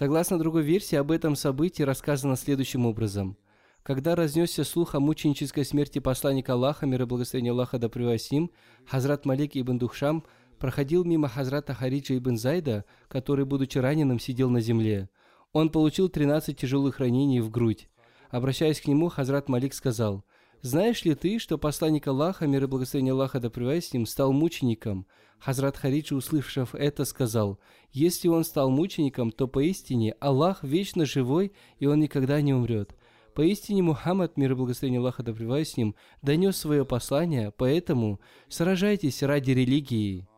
Согласно 0.00 0.38
другой 0.38 0.62
версии, 0.62 0.96
об 0.96 1.10
этом 1.10 1.36
событии 1.36 1.82
рассказано 1.82 2.34
следующим 2.34 2.86
образом. 2.86 3.36
Когда 3.82 4.16
разнесся 4.16 4.64
слух 4.64 4.94
о 4.94 4.98
мученической 4.98 5.62
смерти 5.62 5.98
посланника 5.98 6.54
Аллаха, 6.54 6.86
мир 6.86 7.02
и 7.02 7.04
благословение 7.04 7.52
Аллаха 7.52 7.78
да 7.78 7.90
им, 8.30 8.50
Хазрат 8.86 9.26
Малик 9.26 9.58
ибн 9.58 9.76
Духшам 9.76 10.24
проходил 10.58 11.04
мимо 11.04 11.28
Хазрата 11.28 11.74
Хариджа 11.74 12.16
ибн 12.16 12.38
Зайда, 12.38 12.86
который, 13.08 13.44
будучи 13.44 13.76
раненым, 13.76 14.18
сидел 14.18 14.48
на 14.48 14.62
земле. 14.62 15.10
Он 15.52 15.68
получил 15.68 16.08
13 16.08 16.56
тяжелых 16.56 16.98
ранений 16.98 17.40
в 17.40 17.50
грудь. 17.50 17.90
Обращаясь 18.30 18.80
к 18.80 18.86
нему, 18.86 19.10
Хазрат 19.10 19.50
Малик 19.50 19.74
сказал, 19.74 20.24
«Знаешь 20.62 21.04
ли 21.04 21.14
ты, 21.14 21.38
что 21.38 21.58
посланник 21.58 22.06
Аллаха, 22.06 22.46
мир 22.46 22.64
и 22.64 22.66
благословение 22.66 23.12
Аллаха 23.12 23.40
да 23.40 23.50
с 23.50 23.92
ним, 23.92 24.06
стал 24.06 24.32
мучеником, 24.32 25.06
Хазрат 25.38 25.78
Хариджи, 25.78 26.14
услышав 26.14 26.74
это, 26.74 27.04
сказал, 27.06 27.58
«Если 27.92 28.28
он 28.28 28.44
стал 28.44 28.70
мучеником, 28.70 29.32
то 29.32 29.48
поистине 29.48 30.12
Аллах 30.20 30.62
вечно 30.62 31.06
живой, 31.06 31.52
и 31.78 31.86
он 31.86 32.00
никогда 32.00 32.40
не 32.42 32.52
умрет. 32.52 32.94
Поистине 33.34 33.82
Мухаммад, 33.82 34.36
мир 34.36 34.52
и 34.52 34.54
благословение 34.54 35.00
Аллаха 35.00 35.22
да 35.22 35.32
с 35.32 35.76
ним, 35.76 35.94
донес 36.20 36.56
свое 36.56 36.84
послание, 36.84 37.52
поэтому 37.56 38.20
сражайтесь 38.48 39.22
ради 39.22 39.52
религии». 39.52 40.28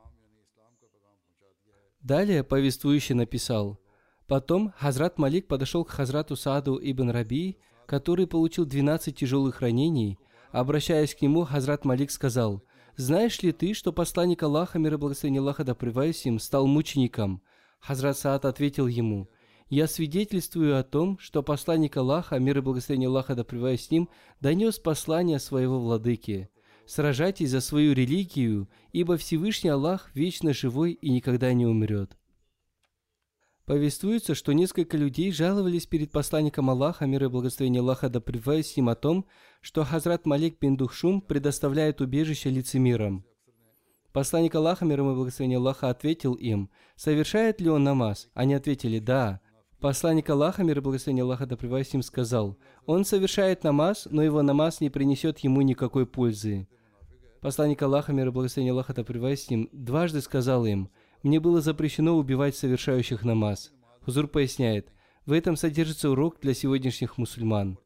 Далее 2.01 2.45
повествующий 2.45 3.15
написал, 3.15 3.79
Потом 4.33 4.73
Хазрат 4.79 5.19
Малик 5.19 5.47
подошел 5.47 5.85
к 5.85 5.91
Хазрату 5.91 6.37
Сааду 6.37 6.79
ибн 6.81 7.11
Раби, 7.11 7.59
который 7.93 8.27
получил 8.27 8.65
12 8.65 9.15
тяжелых 9.15 9.61
ранений, 9.61 10.19
обращаясь 10.51 11.15
к 11.15 11.21
нему, 11.21 11.45
Хазрат 11.45 11.85
Малик 11.85 12.11
сказал, 12.11 12.63
«Знаешь 12.97 13.43
ли 13.43 13.53
ты, 13.53 13.75
что 13.75 13.93
посланник 13.93 14.43
Аллаха, 14.43 14.79
мир 14.79 14.95
и 14.95 14.97
благословение 14.97 15.41
Аллаха, 15.41 15.63
да 15.63 15.77
им, 16.25 16.39
стал 16.39 16.67
мучеником?» 16.67 17.43
Хазрат 17.81 18.17
Саад 18.17 18.47
ответил 18.47 18.87
ему, 18.87 19.29
«Я 19.69 19.87
свидетельствую 19.87 20.79
о 20.79 20.85
том, 20.85 21.19
что 21.19 21.43
посланник 21.43 21.95
Аллаха, 21.99 22.39
мир 22.39 22.57
и 22.57 22.61
благословение 22.63 23.09
Аллаха, 23.09 23.35
да 23.35 23.45
с 23.77 23.91
ним, 23.91 24.09
донес 24.41 24.79
послание 24.79 25.39
своего 25.39 25.79
владыки. 25.79 26.49
Сражайтесь 26.87 27.51
за 27.51 27.61
свою 27.61 27.93
религию, 27.93 28.71
ибо 28.93 29.19
Всевышний 29.19 29.69
Аллах 29.69 30.11
вечно 30.15 30.55
живой 30.55 30.93
и 30.93 31.11
никогда 31.11 31.53
не 31.53 31.67
умрет». 31.67 32.17
Повествуется, 33.67 34.35
что 34.35 34.53
несколько 34.53 34.97
людей 34.97 35.31
жаловались 35.31 35.87
перед 35.87 36.11
посланником 36.11 36.69
Аллаха, 36.69 37.07
мир 37.07 37.25
и 37.25 37.29
благословение 37.29 37.81
Аллаха, 37.81 38.09
да 38.09 38.21
с 38.21 38.77
ним 38.77 38.89
о 38.89 38.97
том, 38.97 39.27
что 39.61 39.85
Хазрат 39.85 40.27
Малик 40.27 40.59
бин 40.61 40.77
Духшум 40.77 41.21
предоставляет 41.21 42.01
убежище 42.01 42.51
лицемирам. 42.51 43.25
Посланник 44.13 44.57
Аллаха, 44.57 44.85
мир 44.85 45.01
и 45.01 45.03
благословение 45.05 45.59
Аллаха, 45.59 45.91
ответил 45.91 46.35
им, 46.35 46.71
совершает 46.97 47.61
ли 47.61 47.71
он 47.71 47.85
намаз? 47.85 48.29
Они 48.35 48.53
ответили, 48.53 48.99
да. 48.99 49.41
Посланник 49.81 50.29
Аллаха, 50.29 50.65
мир 50.65 50.79
и 50.79 50.81
благословение 50.81 51.23
Аллаха, 51.23 51.47
да 51.47 51.57
с 51.57 51.93
ним, 51.93 52.03
сказал, 52.03 52.59
он 52.85 53.05
совершает 53.05 53.63
намаз, 53.63 54.09
но 54.11 54.25
его 54.25 54.43
намаз 54.43 54.81
не 54.81 54.91
принесет 54.91 55.39
ему 55.39 55.63
никакой 55.63 56.05
пользы. 56.05 56.69
Посланник 57.41 57.81
Аллаха, 57.83 58.13
мир 58.13 58.27
и 58.27 58.31
благословение 58.33 58.73
Аллаха, 58.73 58.93
да 58.93 59.05
с 59.05 59.51
ним, 59.51 59.69
дважды 59.73 60.21
сказал 60.21 60.67
им– 60.67 60.91
мне 61.23 61.41
было 61.41 61.61
запрещено 61.61 62.17
убивать 62.17 62.57
совершающих 62.57 63.25
намаз. 63.25 63.73
Хузур 64.05 64.29
поясняет, 64.29 64.93
в 65.27 65.33
этом 65.33 65.57
содержится 65.57 66.11
урок 66.11 66.41
для 66.41 66.55
сегодняшних 66.55 67.19
мусульман. 67.19 67.79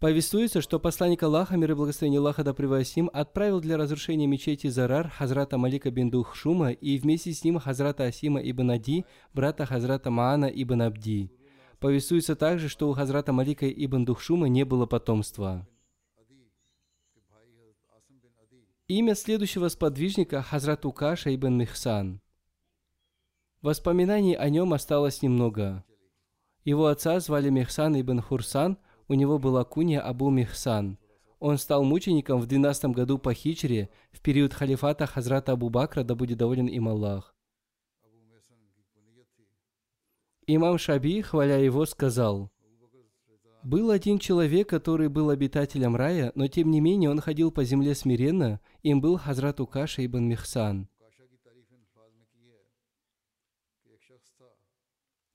Повествуется, 0.00 0.60
что 0.60 0.78
посланник 0.78 1.22
Аллаха, 1.22 1.56
мир 1.56 1.70
и 1.70 1.74
благословение 1.74 2.18
Аллаха 2.18 2.44
да 2.44 2.54
им, 2.96 3.10
отправил 3.12 3.60
для 3.60 3.76
разрушения 3.76 4.26
мечети 4.26 4.66
Зарар 4.66 5.08
Хазрата 5.08 5.56
Малика 5.56 5.90
бин 5.90 6.10
Духшума 6.10 6.72
и 6.72 6.98
вместе 6.98 7.32
с 7.32 7.42
ним 7.42 7.58
Хазрата 7.58 8.04
Асима 8.04 8.40
ибн 8.40 8.72
Ади, 8.72 9.06
брата 9.32 9.64
Хазрата 9.64 10.10
Маана 10.10 10.46
ибн 10.46 10.82
Абди. 10.82 11.30
Повествуется 11.80 12.36
также, 12.36 12.68
что 12.68 12.90
у 12.90 12.92
Хазрата 12.92 13.32
Малика 13.32 13.66
ибн 13.66 14.04
Духшума 14.04 14.48
не 14.48 14.64
было 14.64 14.84
потомства. 14.84 15.66
Имя 18.86 19.14
следующего 19.14 19.68
сподвижника– 19.68 20.42
Хазрат 20.42 20.84
Укаша 20.84 21.34
ибн 21.34 21.56
Михсан. 21.56 22.20
Воспоминаний 23.62 24.34
о 24.34 24.50
нем 24.50 24.74
осталось 24.74 25.22
немного. 25.22 25.82
Его 26.64 26.88
отца 26.88 27.18
звали 27.20 27.48
Михсан 27.48 27.98
ибн 27.98 28.20
Хурсан, 28.20 28.76
у 29.08 29.14
него 29.14 29.38
была 29.38 29.64
кунья 29.64 30.02
Абу 30.02 30.28
Михсан. 30.28 30.98
Он 31.38 31.56
стал 31.56 31.82
мучеником 31.82 32.42
в 32.42 32.46
12 32.46 32.90
году 32.90 33.16
по 33.16 33.32
хичре, 33.32 33.88
в 34.12 34.20
период 34.20 34.52
халифата 34.52 35.06
Хазрата 35.06 35.52
Абу 35.52 35.70
Бакра, 35.70 36.04
да 36.04 36.14
будет 36.14 36.36
доволен 36.36 36.66
им 36.66 36.86
Аллах. 36.86 37.34
Имам 40.46 40.76
Шаби, 40.76 41.22
хваля 41.22 41.56
его, 41.58 41.86
сказал– 41.86 42.50
был 43.64 43.90
один 43.90 44.18
человек, 44.18 44.68
который 44.68 45.08
был 45.08 45.30
обитателем 45.30 45.96
рая, 45.96 46.32
но 46.34 46.46
тем 46.48 46.70
не 46.70 46.80
менее 46.80 47.10
он 47.10 47.20
ходил 47.20 47.50
по 47.50 47.64
земле 47.64 47.94
смиренно, 47.94 48.60
им 48.82 49.00
был 49.00 49.16
Хазрат 49.16 49.60
Укаша 49.60 50.04
ибн 50.04 50.24
Михсан. 50.24 50.88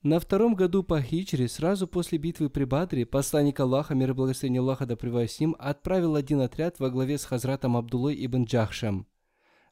На 0.01 0.21
втором 0.21 0.55
году 0.55 0.81
по 0.81 1.01
хиджре, 1.01 1.49
сразу 1.49 1.85
после 1.85 2.17
битвы 2.17 2.49
при 2.49 2.63
Бадре, 2.63 3.05
посланник 3.05 3.59
Аллаха, 3.59 3.95
мир 3.95 4.11
и 4.11 4.13
благословение 4.13 4.61
Аллаха 4.61 4.85
да 4.85 4.95
с 4.95 5.39
ним, 5.41 5.57
отправил 5.59 6.15
один 6.15 6.39
отряд 6.39 6.79
во 6.79 6.89
главе 6.89 7.17
с 7.17 7.25
Хазратом 7.25 7.75
Абдулой 7.75 8.15
ибн 8.25 8.45
Джахшем. 8.45 9.07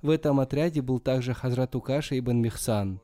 В 0.02 0.10
этом 0.10 0.42
отряде 0.42 0.82
был 0.82 1.00
также 1.00 1.34
Хазрат 1.34 1.76
Укаша 1.76 2.20
ибн 2.20 2.42
Михсан. 2.42 3.00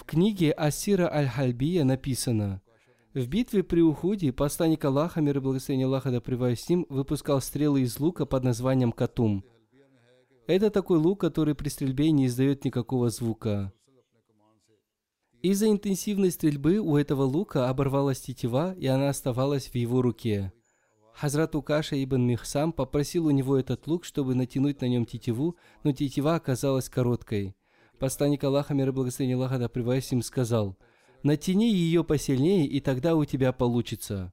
В 0.00 0.04
книге 0.04 0.52
Асира 0.52 1.12
Аль-Хальбия 1.12 1.84
написано, 1.84 2.62
в 3.12 3.28
битве 3.28 3.62
при 3.62 3.82
Уходе 3.82 4.32
посланник 4.32 4.82
Аллаха, 4.86 5.20
мир 5.20 5.36
и 5.36 5.40
благословение 5.40 5.86
Аллаха 5.86 6.10
да 6.10 6.56
с 6.56 6.68
ним, 6.70 6.86
выпускал 6.88 7.42
стрелы 7.42 7.82
из 7.82 8.00
лука 8.00 8.24
под 8.24 8.42
названием 8.42 8.92
Катум. 8.92 9.44
Это 10.46 10.70
такой 10.70 10.96
лук, 10.96 11.20
который 11.20 11.54
при 11.54 11.68
стрельбе 11.68 12.12
не 12.12 12.26
издает 12.26 12.64
никакого 12.64 13.10
звука. 13.10 13.74
Из-за 15.42 15.68
интенсивной 15.68 16.30
стрельбы 16.30 16.78
у 16.78 16.96
этого 16.96 17.24
лука 17.24 17.68
оборвалась 17.68 18.22
тетива, 18.22 18.74
и 18.78 18.86
она 18.86 19.10
оставалась 19.10 19.68
в 19.68 19.74
его 19.74 20.00
руке. 20.00 20.50
Хазрат 21.12 21.54
Укаша 21.54 22.02
ибн 22.02 22.22
Михсам 22.22 22.72
попросил 22.72 23.26
у 23.26 23.30
него 23.30 23.54
этот 23.58 23.86
лук, 23.86 24.06
чтобы 24.06 24.34
натянуть 24.34 24.80
на 24.80 24.86
нем 24.86 25.04
тетиву, 25.04 25.56
но 25.84 25.92
тетива 25.92 26.36
оказалась 26.36 26.88
короткой. 26.88 27.54
Посланник 28.00 28.42
Аллаха, 28.44 28.72
мир 28.72 28.88
и 28.88 28.92
благословение 28.92 29.36
Аллаха, 29.36 29.58
да 29.58 29.68
им, 30.10 30.22
сказал, 30.22 30.78
«Натяни 31.22 31.70
ее 31.70 32.02
посильнее, 32.02 32.66
и 32.66 32.80
тогда 32.80 33.14
у 33.14 33.26
тебя 33.26 33.52
получится». 33.52 34.32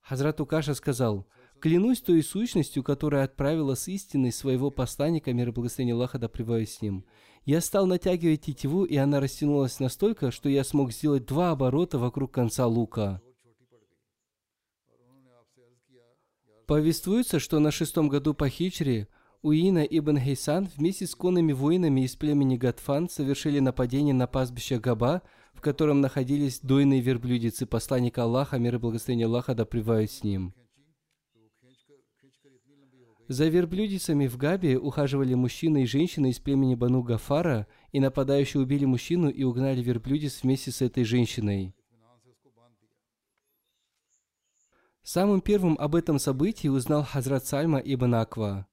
Хазрат 0.00 0.40
Укаша 0.40 0.74
сказал, 0.74 1.26
«Клянусь 1.60 2.00
той 2.00 2.22
сущностью, 2.22 2.84
которая 2.84 3.24
отправила 3.24 3.74
с 3.74 3.88
истиной 3.88 4.30
своего 4.30 4.70
посланника, 4.70 5.32
мир 5.32 5.48
и 5.48 5.50
благословение 5.50 5.94
Аллаха, 5.94 6.20
да 6.20 6.30
с 6.64 6.80
ним. 6.80 7.04
Я 7.44 7.60
стал 7.60 7.86
натягивать 7.86 8.42
тетиву, 8.42 8.84
и 8.84 8.94
она 8.94 9.18
растянулась 9.18 9.80
настолько, 9.80 10.30
что 10.30 10.48
я 10.48 10.62
смог 10.62 10.92
сделать 10.92 11.26
два 11.26 11.50
оборота 11.50 11.98
вокруг 11.98 12.30
конца 12.30 12.64
лука». 12.68 13.20
Повествуется, 16.68 17.40
что 17.40 17.58
на 17.58 17.72
шестом 17.72 18.08
году 18.08 18.34
по 18.34 18.48
хичре 18.48 19.08
Уина 19.48 19.82
ибн 19.82 20.18
Хейсан 20.18 20.68
вместе 20.76 21.06
с 21.06 21.14
конными 21.14 21.54
воинами 21.54 22.02
из 22.02 22.14
племени 22.16 22.58
Гатфан 22.58 23.08
совершили 23.08 23.60
нападение 23.60 24.12
на 24.12 24.26
пастбище 24.26 24.78
Габа, 24.78 25.22
в 25.54 25.62
котором 25.62 26.02
находились 26.02 26.60
дойные 26.60 27.00
верблюдицы 27.00 27.64
посланника 27.64 28.24
Аллаха, 28.24 28.58
мир 28.58 28.74
и 28.74 28.78
благословение 28.78 29.24
Аллаха 29.24 29.54
да 29.54 29.64
с 29.64 30.22
ним. 30.22 30.52
За 33.28 33.48
верблюдицами 33.48 34.26
в 34.26 34.36
Габе 34.36 34.76
ухаживали 34.76 35.32
мужчины 35.32 35.84
и 35.84 35.86
женщины 35.86 36.28
из 36.28 36.38
племени 36.38 36.74
Бану 36.74 37.02
Гафара, 37.02 37.66
и 37.90 38.00
нападающие 38.00 38.62
убили 38.62 38.84
мужчину 38.84 39.30
и 39.30 39.44
угнали 39.44 39.80
верблюдиц 39.80 40.42
вместе 40.42 40.72
с 40.72 40.82
этой 40.82 41.04
женщиной. 41.04 41.74
Самым 45.02 45.40
первым 45.40 45.78
об 45.80 45.94
этом 45.94 46.18
событии 46.18 46.68
узнал 46.68 47.02
Хазрат 47.02 47.46
Сальма 47.46 47.78
ибн 47.78 48.14
Аква. 48.16 48.66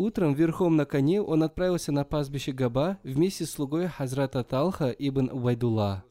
Утром 0.00 0.32
верхом 0.32 0.76
на 0.76 0.86
коне 0.86 1.20
он 1.20 1.42
отправился 1.42 1.92
на 1.92 2.04
пастбище 2.04 2.52
Габа 2.52 2.98
вместе 3.02 3.44
с 3.44 3.50
слугой 3.50 3.86
Хазрата 3.86 4.42
Талха 4.42 4.88
ибн 4.88 5.28
Убайдулла. 5.30 6.04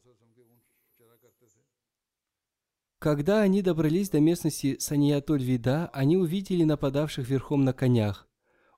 Когда 3.00 3.42
они 3.42 3.64
добрались 3.64 4.12
до 4.12 4.20
местности 4.20 4.78
Саниятуль-Вида, 4.80 5.90
они 5.92 6.18
увидели 6.18 6.66
нападавших 6.66 7.28
верхом 7.28 7.64
на 7.64 7.74
конях. 7.74 8.28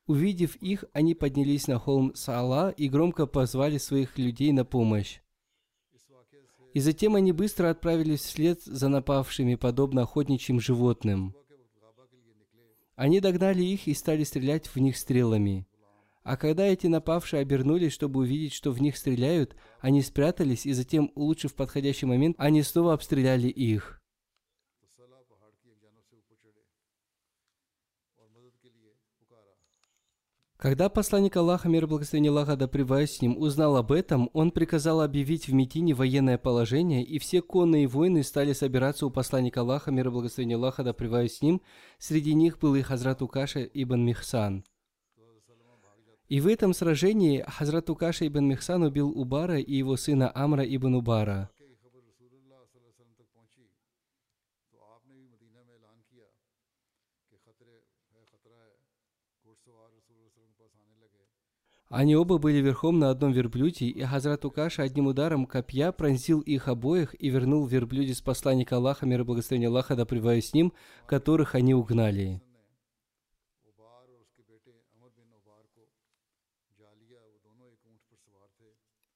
Увидев 0.08 0.56
их, 0.56 0.86
они 0.94 1.14
поднялись 1.14 1.68
на 1.68 1.78
холм 1.78 2.16
Саала 2.16 2.70
и 2.70 2.88
громко 2.88 3.26
позвали 3.26 3.80
своих 3.80 4.18
людей 4.18 4.54
на 4.54 4.64
помощь. 4.64 5.20
И 6.74 6.80
затем 6.80 7.16
они 7.16 7.34
быстро 7.34 7.70
отправились 7.70 8.22
вслед 8.22 8.64
за 8.64 8.88
напавшими, 8.88 9.56
подобно 9.56 10.04
охотничьим 10.04 10.62
животным– 10.62 11.36
они 13.02 13.20
догнали 13.20 13.64
их 13.64 13.88
и 13.88 13.96
стали 13.96 14.24
стрелять 14.24 14.68
в 14.68 14.78
них 14.78 14.96
стрелами. 14.96 15.66
А 16.22 16.38
когда 16.38 16.68
эти 16.68 16.86
напавшие 16.86 17.42
обернулись, 17.42 17.94
чтобы 17.94 18.20
увидеть, 18.20 18.54
что 18.54 18.72
в 18.72 18.80
них 18.80 18.96
стреляют, 18.96 19.56
они 19.80 20.04
спрятались, 20.04 20.68
и 20.68 20.74
затем, 20.74 21.12
улучшив 21.16 21.56
подходящий 21.56 22.06
момент, 22.06 22.36
они 22.38 22.62
снова 22.62 22.94
обстреляли 22.94 23.48
их. 23.48 24.01
Когда 30.62 30.90
посланник 30.90 31.36
Аллаха, 31.38 31.68
мир 31.70 31.86
и 31.86 31.88
благословение 31.88 32.30
Аллаха, 32.30 32.56
да 32.56 32.70
с 33.08 33.20
ним, 33.20 33.36
узнал 33.36 33.78
об 33.78 33.92
этом, 33.92 34.30
он 34.32 34.52
приказал 34.52 35.02
объявить 35.02 35.48
в 35.48 35.54
Медине 35.54 35.96
военное 35.96 36.38
положение, 36.38 37.04
и 37.04 37.18
все 37.18 37.42
конные 37.42 37.88
воины 37.88 38.22
стали 38.22 38.54
собираться 38.54 39.08
у 39.08 39.10
посланника 39.10 39.62
Аллаха, 39.62 39.90
мир 39.90 40.10
и 40.10 40.12
благословение 40.12 40.58
Аллаха, 40.58 40.84
да 40.84 40.94
с 40.94 41.42
ним. 41.42 41.64
Среди 41.98 42.36
них 42.36 42.60
был 42.60 42.76
и 42.76 42.84
Хазрат 42.84 43.24
Укаша 43.24 43.64
ибн 43.64 44.06
Михсан. 44.06 44.64
И 46.30 46.40
в 46.40 46.46
этом 46.46 46.76
сражении 46.76 47.44
Хазрат 47.48 47.90
Укаша 47.90 48.28
ибн 48.28 48.46
Михсан 48.46 48.84
убил 48.84 49.10
Убара 49.10 49.58
и 49.58 49.74
его 49.74 49.98
сына 49.98 50.32
Амра 50.32 50.64
ибн 50.64 50.94
Убара– 50.94 51.50
Они 61.92 62.16
оба 62.16 62.38
были 62.38 62.60
верхом 62.60 63.00
на 63.00 63.10
одном 63.10 63.34
верблюде, 63.34 63.88
и 63.88 64.02
Хазрат 64.02 64.46
Укаша 64.46 64.84
одним 64.84 65.08
ударом 65.08 65.46
копья 65.46 65.92
пронзил 65.92 66.40
их 66.40 66.70
обоих 66.70 67.14
и 67.22 67.30
вернул 67.30 67.66
верблюде 67.66 68.14
с 68.14 68.22
посланника 68.22 68.78
Аллаха, 68.78 69.06
мир 69.06 69.22
и 69.22 69.24
благословения 69.26 69.68
Аллаха, 69.68 69.98
да 69.98 70.06
с 70.06 70.54
ним, 70.54 70.72
которых 71.06 71.54
они 71.54 71.74
угнали. 71.74 72.42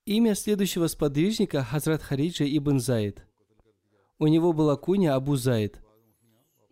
Имя 0.06 0.36
следующего 0.36 0.88
сподвижника– 0.88 1.64
Хазрат 1.72 2.04
Хариджа 2.04 2.44
ибн 2.44 2.80
Заид. 2.80 3.26
У 4.20 4.28
него 4.28 4.52
была 4.52 4.76
куня 4.76 5.16
Абу 5.16 5.38
Заид. 5.38 5.80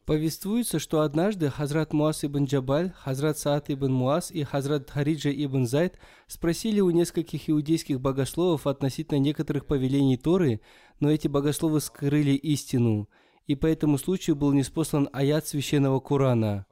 Повествуется, 0.06 0.80
что 0.80 1.00
однажды 1.02 1.50
Хазрат 1.50 1.94
Муас 1.94 2.26
ибн 2.26 2.44
Джабаль, 2.44 2.92
Хазрат 2.92 3.38
Саад 3.38 3.70
ибн 3.70 3.94
Муас 3.94 4.32
и 4.32 4.44
Хазрат 4.44 4.90
Хариджа 4.90 5.32
ибн 5.32 5.66
Зайд 5.66 5.98
спросили 6.28 6.82
у 6.82 6.90
нескольких 6.90 7.50
иудейских 7.50 8.02
богословов 8.02 8.68
относительно 8.68 9.20
некоторых 9.20 9.66
повелений 9.66 10.18
Торы, 10.18 10.60
но 11.00 11.10
эти 11.10 11.30
богословы 11.30 11.80
скрыли 11.80 12.32
истину, 12.32 13.08
и 13.48 13.56
по 13.56 13.66
этому 13.66 13.98
случаю 13.98 14.36
был 14.36 14.52
неспослан 14.52 15.08
аят 15.14 15.48
священного 15.48 16.02
Корана. 16.02 16.66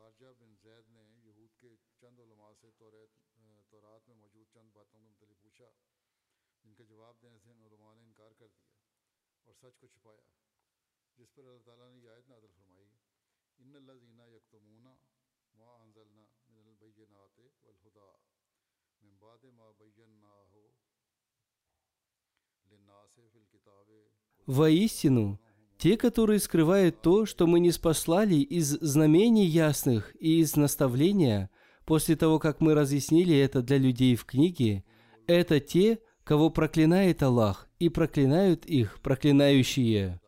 Воистину, 24.46 25.40
те, 25.78 25.98
которые 25.98 26.40
скрывают 26.40 27.02
то, 27.02 27.26
что 27.26 27.48
мы 27.48 27.60
не 27.60 27.72
спаслали 27.72 28.36
из 28.36 28.70
знамений 28.82 29.46
ясных 29.46 30.16
и 30.20 30.40
из 30.40 30.56
наставления, 30.56 31.50
после 31.86 32.16
того, 32.16 32.40
как 32.40 32.62
мы 32.62 32.74
разъяснили 32.74 33.36
это 33.36 33.62
для 33.62 33.78
людей 33.78 34.16
в 34.16 34.26
книге, 34.26 34.84
это 35.28 35.60
те, 35.60 36.00
кого 36.24 36.50
проклинает 36.50 37.24
Аллах, 37.24 37.68
и 37.80 37.90
проклинают 37.90 38.66
их 38.66 39.00
проклинающие. 39.02 40.22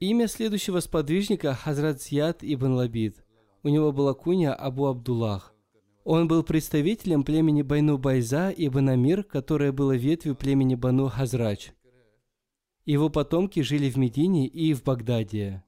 Имя 0.00 0.28
следующего 0.28 0.80
сподвижника– 0.80 1.54
Хазрат 1.54 2.00
Зияд 2.00 2.38
ибн 2.42 2.74
Лабид. 2.74 3.24
У 3.62 3.68
него 3.68 3.92
была 3.92 4.14
куня 4.14 4.54
Абу 4.54 4.86
Абдуллах. 4.86 5.54
Он 6.04 6.26
был 6.26 6.42
представителем 6.42 7.22
племени 7.22 7.62
Байну 7.62 7.98
Байза 7.98 8.50
ибн 8.56 8.88
Амир, 8.90 9.24
которое 9.24 9.72
было 9.72 9.94
ветвью 9.94 10.34
племени 10.34 10.74
Бану 10.74 11.08
Хазрач. 11.08 11.72
Его 12.86 13.10
потомки 13.10 13.60
жили 13.60 13.90
в 13.90 13.96
Медине 13.96 14.46
и 14.46 14.72
в 14.72 14.82
Багдаде. 14.84 15.62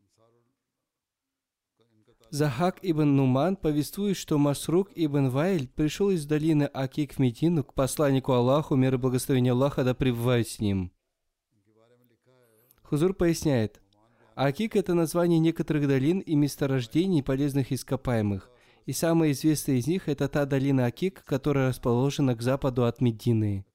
Захак 2.31 2.79
ибн 2.83 3.17
Нуман 3.17 3.57
повествует, 3.57 4.17
что 4.17 4.39
Масрук 4.39 4.91
ибн 4.95 5.29
Вайль 5.29 5.69
пришел 5.69 6.11
из 6.11 6.25
долины 6.25 6.71
Акик 6.73 7.15
в 7.15 7.19
Медину 7.19 7.65
к 7.65 7.75
посланнику 7.75 8.33
Аллаху, 8.33 8.77
мир 8.77 8.95
и 8.95 8.99
благословение 8.99 9.53
Аллаха 9.53 9.83
да 9.83 9.95
пребывает 9.95 10.49
с 10.49 10.61
ним. 10.61 10.93
Хузур 12.83 13.15
поясняет, 13.15 13.83
Акик– 14.43 14.75
это 14.77 14.95
название 14.95 15.39
некоторых 15.39 15.87
долин 15.87 16.21
и 16.21 16.35
месторождений 16.35 17.23
полезных 17.23 17.73
ископаемых. 17.73 18.51
И 18.87 18.93
самая 18.95 19.33
известная 19.33 19.77
из 19.77 19.87
них– 19.87 20.05
это 20.09 20.29
та 20.29 20.47
долина 20.47 20.87
Акик, 20.87 21.23
которая 21.27 21.69
расположена 21.69 22.35
к 22.35 22.41
западу 22.41 22.87
от 22.87 23.03
Медины. 23.03 23.67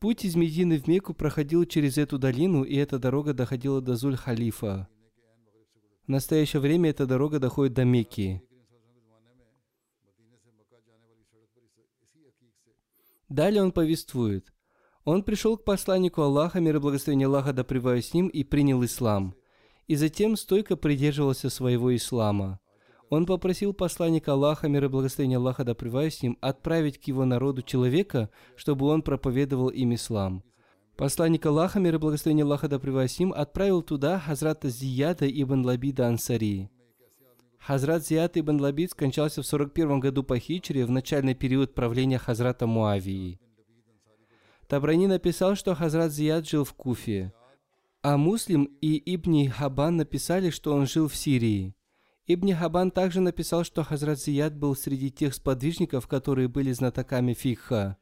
Путь 0.00 0.24
из 0.24 0.34
Медины 0.34 0.80
в 0.80 0.88
Мекку 0.88 1.14
проходил 1.14 1.66
через 1.66 1.98
эту 1.98 2.18
долину, 2.18 2.64
и 2.64 2.74
эта 2.74 2.98
дорога 2.98 3.32
доходила 3.32 3.80
до 3.80 3.92
Зуль-Халифа. 3.94 4.88
В 6.06 6.08
настоящее 6.08 6.58
время 6.58 6.90
эта 6.90 7.06
дорога 7.06 7.38
доходит 7.38 7.74
до 7.74 7.84
Мекки. 7.84 8.42
Далее 13.28 13.62
он 13.62 13.70
повествует– 13.70 14.52
он 15.04 15.22
пришел 15.22 15.56
к 15.56 15.64
посланнику 15.64 16.22
Аллаха, 16.22 16.60
мир 16.60 16.76
и 16.76 16.78
благословение 16.78 17.26
Аллаха 17.26 17.52
да 17.52 17.64
с 17.64 18.14
ним, 18.14 18.28
и 18.28 18.44
принял 18.44 18.84
ислам. 18.84 19.34
И 19.86 19.96
затем 19.96 20.36
стойко 20.36 20.76
придерживался 20.76 21.50
своего 21.50 21.94
ислама. 21.94 22.60
Он 23.08 23.26
попросил 23.26 23.72
посланника 23.72 24.32
Аллаха, 24.32 24.68
мир 24.68 24.84
и 24.84 24.88
благословение 24.88 25.38
Аллаха 25.38 25.64
да 25.64 25.74
с 25.74 26.22
ним, 26.22 26.38
отправить 26.40 26.98
к 26.98 27.04
его 27.04 27.24
народу 27.24 27.62
человека, 27.62 28.30
чтобы 28.56 28.86
он 28.86 29.02
проповедовал 29.02 29.68
им 29.68 29.94
ислам. 29.94 30.44
Посланник 30.96 31.46
Аллаха, 31.46 31.80
мир 31.80 31.94
и 31.94 31.98
благословение 31.98 32.44
Аллаха 32.44 32.68
да 32.68 32.78
с 32.78 33.18
ним, 33.18 33.32
отправил 33.32 33.82
туда 33.82 34.20
Хазрата 34.20 34.68
Зияда 34.68 35.26
ибн 35.26 35.64
Лабида 35.64 36.08
Ансари. 36.08 36.70
Хазрат 37.58 38.06
Зияд 38.06 38.36
ибн 38.36 38.60
Лабид 38.60 38.90
скончался 38.90 39.42
в 39.42 39.46
41 39.46 40.00
году 40.00 40.22
по 40.22 40.38
хичре 40.38 40.84
в 40.84 40.90
начальный 40.90 41.34
период 41.34 41.74
правления 41.74 42.18
Хазрата 42.18 42.66
Муавии. 42.66 43.40
Табрани 44.70 45.08
написал, 45.08 45.56
что 45.56 45.74
Хазрат 45.74 46.12
Зияд 46.12 46.48
жил 46.48 46.62
в 46.62 46.74
Куфе, 46.74 47.32
а 48.02 48.16
Муслим 48.16 48.70
и 48.80 48.98
Ибни 48.98 49.48
Хабан 49.48 49.96
написали, 49.96 50.50
что 50.50 50.72
он 50.72 50.86
жил 50.86 51.08
в 51.08 51.16
Сирии. 51.16 51.74
Ибни 52.28 52.52
Хабан 52.52 52.92
также 52.92 53.20
написал, 53.20 53.64
что 53.64 53.82
Хазрат 53.82 54.20
Зияд 54.20 54.56
был 54.56 54.76
среди 54.76 55.10
тех 55.10 55.34
сподвижников, 55.34 56.06
которые 56.06 56.46
были 56.46 56.70
знатоками 56.70 57.34
фикха. 57.34 57.96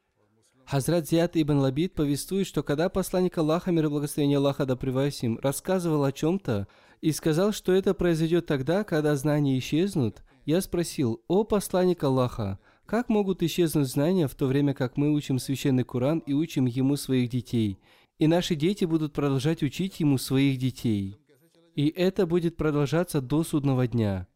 Хазрат 0.67 1.09
Зияд 1.09 1.39
ибн 1.39 1.61
Лабид 1.61 1.95
повествует, 1.95 2.47
что 2.47 2.63
когда 2.63 2.91
посланник 2.91 3.39
Аллаха, 3.39 3.73
мир 3.73 3.87
и 3.87 3.89
благословение 3.89 4.37
Аллаха 4.37 4.67
да 4.67 4.75
им, 4.75 5.39
рассказывал 5.39 6.05
о 6.05 6.13
чем-то 6.13 6.69
и 7.01 7.13
сказал, 7.13 7.53
что 7.53 7.73
это 7.73 7.95
произойдет 7.95 8.45
тогда, 8.45 8.85
когда 8.85 9.17
знания 9.17 9.59
исчезнут, 9.59 10.23
я 10.45 10.61
спросил, 10.61 11.23
«О 11.29 11.45
посланник 11.45 12.05
Аллаха, 12.05 12.59
как 12.89 13.11
могут 13.11 13.43
исчезнуть 13.43 13.87
знания, 13.87 14.27
в 14.27 14.35
то 14.35 14.47
время 14.47 14.73
как 14.73 14.97
мы 14.97 15.13
учим 15.13 15.39
священный 15.39 15.85
Куран 15.85 16.21
и 16.21 16.33
учим 16.33 16.65
ему 16.65 16.97
своих 16.97 17.29
детей, 17.29 17.79
и 18.19 18.27
наши 18.27 18.55
дети 18.55 18.87
будут 18.87 19.13
продолжать 19.13 19.63
учить 19.63 20.01
ему 20.01 20.17
своих 20.17 20.57
детей? 20.57 21.19
И 21.75 21.89
это 21.89 22.27
будет 22.27 22.57
продолжаться 22.57 23.21
до 23.21 23.45
судного 23.45 23.87
дня. 23.87 24.27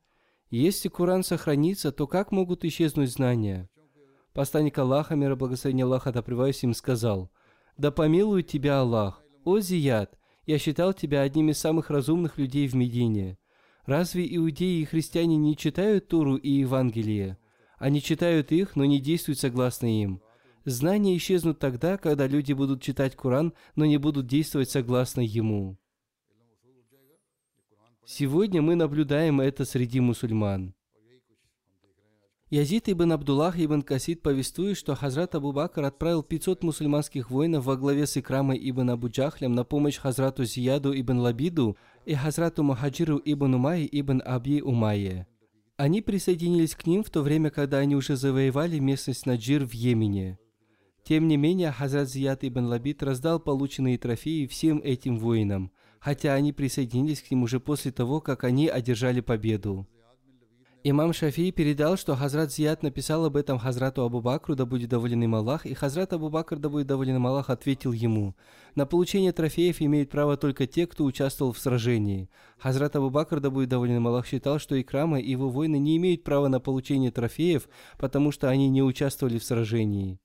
Если 0.51 0.91
Куран 0.91 1.25
сохранится, 1.25 1.93
то 1.93 2.07
как 2.07 2.31
могут 2.31 2.63
исчезнуть 2.67 3.11
знания? 3.11 3.71
Посланник 4.35 4.77
Аллаха, 4.77 5.15
мира 5.15 5.35
благословения 5.35 5.87
Аллаха, 5.87 6.13
да 6.13 6.23
им, 6.63 6.75
сказал, 6.75 7.31
«Да 7.79 7.91
помилует 7.91 8.49
тебя 8.49 8.81
Аллах, 8.81 9.23
о 9.45 9.61
Зият, 9.61 10.19
я 10.45 10.59
считал 10.59 10.93
тебя 10.93 11.23
одним 11.23 11.49
из 11.49 11.59
самых 11.59 11.89
разумных 11.89 12.37
людей 12.37 12.69
в 12.69 12.75
Медине. 12.75 13.39
Разве 13.87 14.27
иудеи 14.37 14.83
и 14.83 14.85
христиане 14.85 15.39
не 15.39 15.57
читают 15.57 16.09
Туру 16.09 16.37
и 16.37 16.51
Евангелие?» 16.51 17.39
Они 17.83 18.01
читают 18.01 18.53
их, 18.53 18.77
но 18.77 18.85
не 18.85 19.01
действуют 19.01 19.41
согласно 19.41 19.87
им. 19.87 20.23
Знания 20.65 21.17
исчезнут 21.17 21.59
тогда, 21.59 21.97
когда 21.97 22.29
люди 22.29 22.53
будут 22.53 22.81
читать 22.81 23.17
Коран, 23.17 23.55
но 23.75 23.85
не 23.85 23.97
будут 23.97 24.29
действовать 24.29 24.71
согласно 24.71 25.21
ему. 25.21 25.77
Сегодня 28.07 28.63
мы 28.63 28.77
наблюдаем 28.77 29.41
это 29.41 29.65
среди 29.65 29.99
мусульман. 29.99 30.77
Язид 32.51 32.89
ибн 32.89 33.15
Абдуллах 33.15 33.59
ибн 33.59 33.83
Касид 33.83 34.23
повествует, 34.23 34.77
что 34.77 34.95
Хазрат 34.95 35.35
Абу 35.35 35.53
Бакр 35.53 35.83
отправил 35.83 36.23
500 36.23 36.63
мусульманских 36.63 37.33
воинов 37.33 37.65
во 37.65 37.75
главе 37.75 38.07
с 38.07 38.17
Икрамой 38.17 38.61
ибн 38.63 38.91
Абу 38.91 39.09
Джахлем 39.09 39.57
на 39.57 39.65
помощь 39.65 39.99
Хазрату 39.99 40.45
Зияду 40.45 40.93
ибн 40.95 41.19
Лабиду 41.19 41.77
и 42.05 42.15
Хазрату 42.15 42.63
Мухаджиру 42.63 43.21
ибн 43.25 43.55
Умайи 43.55 43.89
ибн 43.91 44.23
Аби 44.25 44.61
Умайе. 44.61 45.27
Они 45.83 46.01
присоединились 46.01 46.77
к 46.77 46.87
ним 46.87 47.03
в 47.03 47.11
то 47.11 47.23
время, 47.23 47.51
когда 47.51 47.79
они 47.79 47.97
уже 47.97 48.15
завоевали 48.15 48.79
местность 48.79 49.27
Наджир 49.27 49.67
в 49.67 49.73
Йемене. 49.73 50.39
Тем 51.03 51.27
не 51.27 51.37
менее, 51.37 51.73
Хазрат 51.73 52.09
Зияд 52.09 52.45
ибн 52.45 52.67
Лабид 52.67 53.03
раздал 53.03 53.41
полученные 53.41 53.99
трофеи 53.99 54.47
всем 54.47 54.81
этим 54.85 55.19
воинам, 55.19 55.73
хотя 55.99 56.35
они 56.35 56.53
присоединились 56.53 57.21
к 57.21 57.33
ним 57.33 57.43
уже 57.43 57.59
после 57.59 57.91
того, 57.91 58.21
как 58.21 58.45
они 58.45 58.69
одержали 58.69 59.21
победу. 59.21 59.89
Имам 60.85 61.13
Шафии 61.13 61.53
передал, 61.53 61.97
что 61.97 62.17
Хазрат 62.17 62.53
Зияд 62.53 62.83
написал 62.83 63.25
об 63.25 63.37
этом 63.37 63.57
Хазрату 63.57 64.03
Абу 64.03 64.21
Бакру, 64.21 64.57
да 64.57 64.67
будет 64.67 64.89
доволен 64.89 65.23
им 65.23 65.37
Аллах, 65.37 65.65
и 65.65 65.75
Хазрат 65.75 66.13
Абу 66.13 66.29
Бакр, 66.29 66.59
да 66.59 66.69
будет 66.69 66.89
доволен 66.89 67.15
им 67.15 67.27
Аллах, 67.29 67.51
ответил 67.51 67.93
ему, 67.93 68.35
на 68.75 68.85
получение 68.85 69.31
трофеев 69.31 69.81
имеют 69.81 70.11
право 70.11 70.37
только 70.37 70.67
те, 70.67 70.89
кто 70.89 71.05
участвовал 71.05 71.53
в 71.53 71.59
сражении. 71.61 72.29
Хазрат 72.59 72.97
Абу 72.97 73.11
Бакр, 73.11 73.39
да 73.39 73.51
будет 73.51 73.69
доволен 73.69 73.99
им 73.99 74.09
Аллах, 74.09 74.27
считал, 74.27 74.59
что 74.59 74.81
Икрама 74.81 75.21
и 75.21 75.31
его 75.31 75.51
воины 75.51 75.79
не 75.79 75.97
имеют 75.99 76.25
права 76.25 76.49
на 76.49 76.59
получение 76.59 77.13
трофеев, 77.13 77.69
потому 77.97 78.33
что 78.33 78.49
они 78.49 78.69
не 78.69 78.83
участвовали 78.83 79.39
в 79.39 79.45
сражении. 79.45 80.19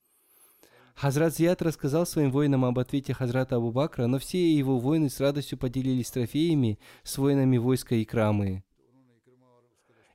Хазрат 0.95 1.35
Зияд 1.35 1.61
рассказал 1.61 2.07
своим 2.07 2.31
воинам 2.31 2.65
об 2.65 2.79
ответе 2.79 3.13
Хазрата 3.13 3.57
Абу 3.57 3.71
Бакра, 3.71 4.07
но 4.07 4.17
все 4.17 4.51
его 4.51 4.79
воины 4.79 5.11
с 5.11 5.19
радостью 5.19 5.59
поделились 5.59 6.09
трофеями 6.09 6.79
с 7.03 7.19
воинами 7.19 7.57
войска 7.57 7.95
Икрамы. 8.01 8.63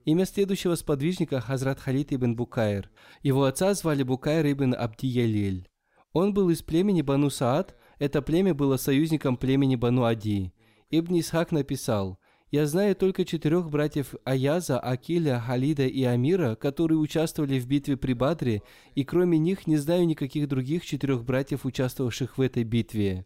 Имя 0.04 0.26
следующего 0.26 0.74
сподвижника 0.74 1.40
Хазрат 1.40 1.78
Халид 1.78 2.12
ибн 2.12 2.34
Букайр. 2.34 2.90
Его 3.22 3.44
отца 3.44 3.72
звали 3.74 4.02
Букайр 4.02 4.50
ибн 4.50 4.74
Абди 4.74 5.64
Он 6.12 6.34
был 6.34 6.50
из 6.50 6.60
племени 6.62 7.02
Бану 7.02 7.30
Саад, 7.30 7.76
это 8.00 8.20
племя 8.20 8.52
было 8.52 8.78
союзником 8.78 9.36
племени 9.36 9.76
Бану 9.76 10.04
Ади. 10.04 10.52
Ибн 10.90 11.20
Исхак 11.20 11.52
написал, 11.52 12.18
«Я 12.50 12.66
знаю 12.66 12.96
только 12.96 13.24
четырех 13.24 13.70
братьев 13.70 14.16
Аяза, 14.24 14.80
Акиля, 14.80 15.38
Халида 15.38 15.86
и 15.86 16.02
Амира, 16.02 16.56
которые 16.56 16.98
участвовали 16.98 17.60
в 17.60 17.68
битве 17.68 17.96
при 17.96 18.12
Бадре, 18.12 18.62
и 18.96 19.04
кроме 19.04 19.38
них 19.38 19.68
не 19.68 19.76
знаю 19.76 20.04
никаких 20.06 20.48
других 20.48 20.84
четырех 20.84 21.24
братьев, 21.24 21.64
участвовавших 21.64 22.38
в 22.38 22.40
этой 22.40 22.64
битве». 22.64 23.24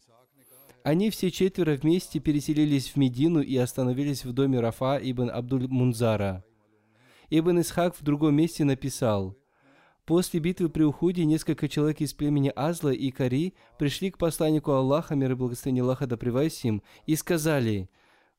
Они 0.85 1.09
все 1.09 1.31
четверо 1.31 1.73
вместе 1.73 2.21
переселились 2.21 2.91
в 2.91 2.97
Медину 2.97 3.41
и 3.41 3.57
остановились 3.57 4.27
в 4.27 4.33
доме 4.35 4.61
Рафа 4.61 5.01
ибн 5.03 5.31
Абдуль 5.31 5.67
Мунзара. 5.69 6.45
Ибн 7.31 7.61
Исхак 7.61 7.95
в 7.97 8.03
другом 8.03 8.35
месте 8.35 8.65
написал, 8.65 9.37
После 10.07 10.39
битвы 10.39 10.69
при 10.69 10.85
Уходе 10.85 11.25
несколько 11.25 11.69
человек 11.69 12.01
из 12.01 12.15
племени 12.15 12.53
Азла 12.55 12.91
и 12.91 13.11
Кари 13.11 13.55
пришли 13.77 14.13
к 14.13 14.19
посланнику 14.19 14.71
Аллаха, 14.71 15.17
мир 15.17 15.33
и 15.33 15.35
благословение 15.35 15.83
Аллаха 15.83 16.07
да 16.07 16.17
им, 16.63 16.83
и 17.07 17.17
сказали, 17.17 17.91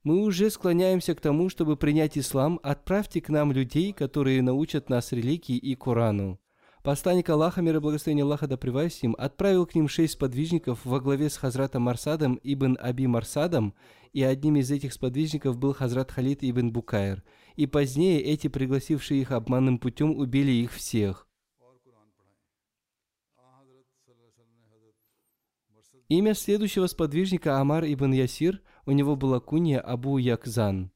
«Мы 0.04 0.24
уже 0.24 0.50
склоняемся 0.50 1.14
к 1.14 1.20
тому, 1.20 1.50
чтобы 1.50 1.76
принять 1.76 2.18
ислам, 2.18 2.62
отправьте 2.64 3.20
к 3.20 3.28
нам 3.28 3.52
людей, 3.52 3.92
которые 3.92 4.42
научат 4.42 4.90
нас 4.90 5.12
религии 5.12 5.58
и 5.58 5.76
Корану». 5.76 6.40
Посланник 6.84 7.28
Аллаха, 7.28 7.62
мир 7.62 7.76
и 7.76 7.80
благословение 7.80 8.24
Аллаха 8.24 8.48
да 8.48 8.58
им, 9.02 9.14
отправил 9.20 9.66
к 9.66 9.76
ним 9.76 9.90
шесть 9.90 10.14
сподвижников 10.14 10.86
во 10.86 11.02
главе 11.02 11.30
с 11.30 11.36
Хазратом 11.36 11.82
Марсадом 11.82 12.40
ибн 12.44 12.78
Аби 12.80 13.08
Марсадом, 13.08 13.74
и 14.14 14.24
одним 14.24 14.56
из 14.56 14.72
этих 14.72 14.94
сподвижников 14.94 15.58
был 15.58 15.74
Хазрат 15.74 16.12
Халид 16.12 16.40
ибн 16.44 16.72
Букайр. 16.72 17.26
И 17.58 17.66
позднее 17.66 18.22
эти, 18.22 18.47
пригласившие 18.47 19.20
их 19.20 19.32
обманным 19.32 19.80
путем, 19.80 20.16
убили 20.16 20.51
их 20.51 20.72
всех. 20.72 21.28
Имя 26.08 26.36
следующего 26.36 26.88
сподвижника 26.88 27.60
Амар 27.60 27.84
ибн 27.84 28.14
Ясир, 28.14 28.62
у 28.86 28.91
него 28.91 29.18
была 29.18 29.41
кунья 29.41 29.82
Абу 29.82 30.18
Якзан. 30.20 30.91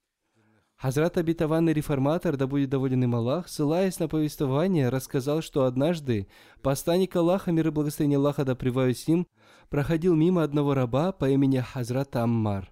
Хазрат 0.78 1.18
обетованный 1.18 1.74
реформатор, 1.74 2.38
да 2.38 2.48
будет 2.48 2.70
доволен 2.70 3.04
им 3.04 3.16
Аллах, 3.16 3.50
ссылаясь 3.50 4.00
на 4.00 4.08
повествование, 4.08 4.90
рассказал, 4.90 5.42
что 5.42 5.66
однажды 5.66 6.28
посланник 6.62 7.16
Аллаха, 7.16 7.52
мир 7.52 7.68
и 7.68 7.72
благословение 7.72 8.18
Аллаха 8.18 8.46
да 8.46 8.56
с 8.56 9.08
ним, 9.08 9.28
проходил 9.70 10.16
мимо 10.16 10.44
одного 10.44 10.74
раба 10.74 11.12
по 11.12 11.30
имени 11.30 11.58
Хазрат 11.58 12.16
Аммар. 12.16 12.72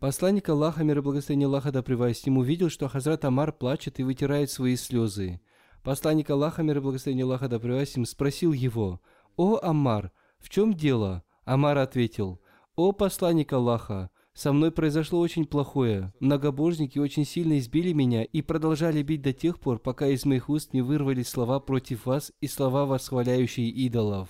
Посланник 0.00 0.46
Аллаха, 0.50 0.84
мир 0.84 0.98
и 0.98 1.00
благословение 1.00 1.46
Аллаха 1.46 1.72
да 1.72 1.82
с 1.82 2.26
ним, 2.26 2.36
увидел, 2.36 2.68
что 2.68 2.86
Хазрат 2.86 3.24
Амар 3.24 3.50
плачет 3.50 3.98
и 3.98 4.02
вытирает 4.02 4.50
свои 4.50 4.76
слезы. 4.76 5.40
Посланник 5.82 6.28
Аллаха, 6.28 6.62
мир 6.62 6.78
и 6.78 6.80
благословение 6.80 7.24
Аллаха 7.24 7.48
да 7.48 7.58
с 7.58 7.96
ним, 7.96 8.04
спросил 8.04 8.52
его, 8.52 9.00
«О, 9.36 9.58
Аммар, 9.62 10.12
в 10.38 10.50
чем 10.50 10.74
дело?» 10.74 11.24
Амар 11.46 11.78
ответил, 11.78 12.40
«О 12.74 12.92
посланник 12.92 13.54
Аллаха, 13.54 14.10
со 14.34 14.52
мной 14.52 14.70
произошло 14.70 15.18
очень 15.18 15.46
плохое. 15.46 16.12
Многобожники 16.20 16.98
очень 16.98 17.24
сильно 17.24 17.58
избили 17.58 17.92
меня 17.92 18.22
и 18.22 18.42
продолжали 18.42 19.02
бить 19.02 19.22
до 19.22 19.32
тех 19.32 19.58
пор, 19.58 19.78
пока 19.78 20.08
из 20.08 20.26
моих 20.26 20.50
уст 20.50 20.74
не 20.74 20.82
вырвались 20.82 21.28
слова 21.28 21.58
против 21.58 22.04
вас 22.04 22.32
и 22.42 22.48
слова, 22.48 22.84
восхваляющие 22.84 23.68
идолов». 23.68 24.28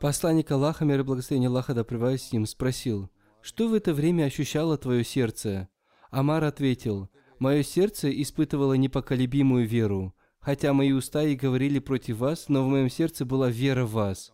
Посланник 0.00 0.50
Аллаха, 0.50 0.84
мир 0.84 1.00
и 1.00 1.04
благословение 1.04 1.48
Аллаха 1.48 1.74
да 1.74 1.84
с 2.18 2.32
ним, 2.32 2.44
спросил, 2.44 3.08
«Что 3.46 3.68
в 3.68 3.74
это 3.74 3.94
время 3.94 4.24
ощущало 4.24 4.76
твое 4.76 5.04
сердце?» 5.04 5.68
Амар 6.10 6.42
ответил, 6.42 7.08
«Мое 7.38 7.62
сердце 7.62 8.10
испытывало 8.20 8.72
непоколебимую 8.72 9.68
веру. 9.68 10.16
Хотя 10.40 10.72
мои 10.72 10.90
уста 10.90 11.22
и 11.22 11.36
говорили 11.36 11.78
против 11.78 12.16
вас, 12.16 12.48
но 12.48 12.64
в 12.64 12.68
моем 12.68 12.90
сердце 12.90 13.24
была 13.24 13.48
вера 13.48 13.86
в 13.86 13.92
вас». 13.92 14.32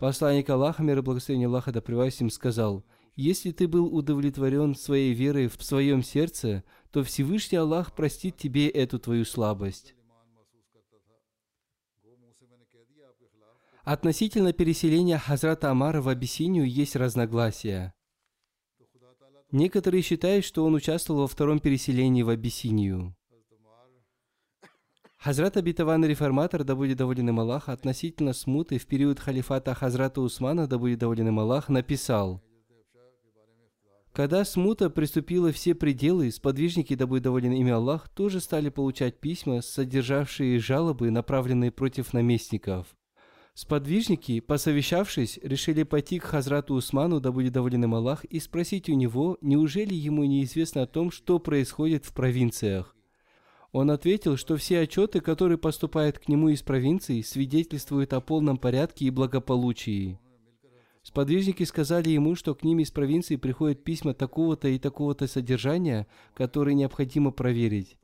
Посланник 0.00 0.50
Аллаха, 0.50 0.82
мир 0.82 0.98
и 0.98 1.00
благословение 1.00 1.46
Аллаха 1.46 1.70
да 1.70 1.80
им, 2.18 2.28
сказал, 2.28 2.84
«Если 3.14 3.52
ты 3.52 3.68
был 3.68 3.86
удовлетворен 3.94 4.74
своей 4.74 5.14
верой 5.14 5.46
в 5.46 5.62
своем 5.62 6.02
сердце, 6.02 6.64
то 6.90 7.04
Всевышний 7.04 7.58
Аллах 7.58 7.94
простит 7.94 8.36
тебе 8.36 8.68
эту 8.68 8.98
твою 8.98 9.24
слабость». 9.24 9.94
Относительно 13.86 14.52
переселения 14.52 15.16
Хазрата 15.16 15.70
Амара 15.70 16.02
в 16.02 16.08
Абиссинию 16.08 16.68
есть 16.68 16.96
разногласия. 16.96 17.94
Некоторые 19.52 20.02
считают, 20.02 20.44
что 20.44 20.64
он 20.64 20.74
участвовал 20.74 21.20
во 21.20 21.28
втором 21.28 21.60
переселении 21.60 22.24
в 22.24 22.28
Абиссинию. 22.28 23.14
Хазрат 25.18 25.56
обетованный 25.56 26.08
реформатор, 26.08 26.64
да 26.64 26.74
будет 26.74 26.96
доволен 26.96 27.28
им 27.28 27.38
Аллах, 27.38 27.68
относительно 27.68 28.32
смуты 28.32 28.78
в 28.78 28.86
период 28.86 29.20
халифата 29.20 29.72
Хазрата 29.72 30.20
Усмана, 30.20 30.66
да 30.66 30.78
будет 30.78 30.98
доволен 30.98 31.28
им 31.28 31.38
Аллах, 31.38 31.68
написал, 31.68 32.42
когда 34.10 34.44
смута 34.44 34.90
приступила 34.90 35.52
все 35.52 35.76
пределы, 35.76 36.32
сподвижники, 36.32 36.96
да 36.96 37.06
будет 37.06 37.22
доволен 37.22 37.52
ими 37.52 37.70
Аллах, 37.70 38.08
тоже 38.08 38.40
стали 38.40 38.68
получать 38.68 39.20
письма, 39.20 39.62
содержавшие 39.62 40.58
жалобы, 40.58 41.12
направленные 41.12 41.70
против 41.70 42.12
наместников. 42.12 42.96
Сподвижники, 43.56 44.40
посовещавшись, 44.40 45.40
решили 45.42 45.82
пойти 45.82 46.18
к 46.18 46.24
Хазрату 46.24 46.74
Усману, 46.74 47.20
да 47.20 47.32
будет 47.32 47.54
доволен 47.54 47.84
им 47.84 47.94
Аллах, 47.94 48.22
и 48.26 48.38
спросить 48.38 48.90
у 48.90 48.92
него, 48.92 49.38
неужели 49.40 49.94
ему 49.94 50.24
неизвестно 50.24 50.82
о 50.82 50.86
том, 50.86 51.10
что 51.10 51.38
происходит 51.38 52.04
в 52.04 52.12
провинциях. 52.12 52.94
Он 53.72 53.90
ответил, 53.90 54.36
что 54.36 54.58
все 54.58 54.80
отчеты, 54.80 55.20
которые 55.20 55.56
поступают 55.56 56.18
к 56.18 56.28
нему 56.28 56.50
из 56.50 56.60
провинций, 56.60 57.24
свидетельствуют 57.24 58.12
о 58.12 58.20
полном 58.20 58.58
порядке 58.58 59.06
и 59.06 59.10
благополучии. 59.10 60.18
Сподвижники 61.02 61.62
сказали 61.62 62.10
ему, 62.10 62.34
что 62.34 62.54
к 62.54 62.62
ним 62.62 62.80
из 62.80 62.90
провинции 62.90 63.36
приходят 63.36 63.82
письма 63.82 64.12
такого-то 64.12 64.68
и 64.68 64.78
такого-то 64.78 65.26
содержания, 65.26 66.06
которые 66.34 66.74
необходимо 66.74 67.30
проверить. 67.30 67.96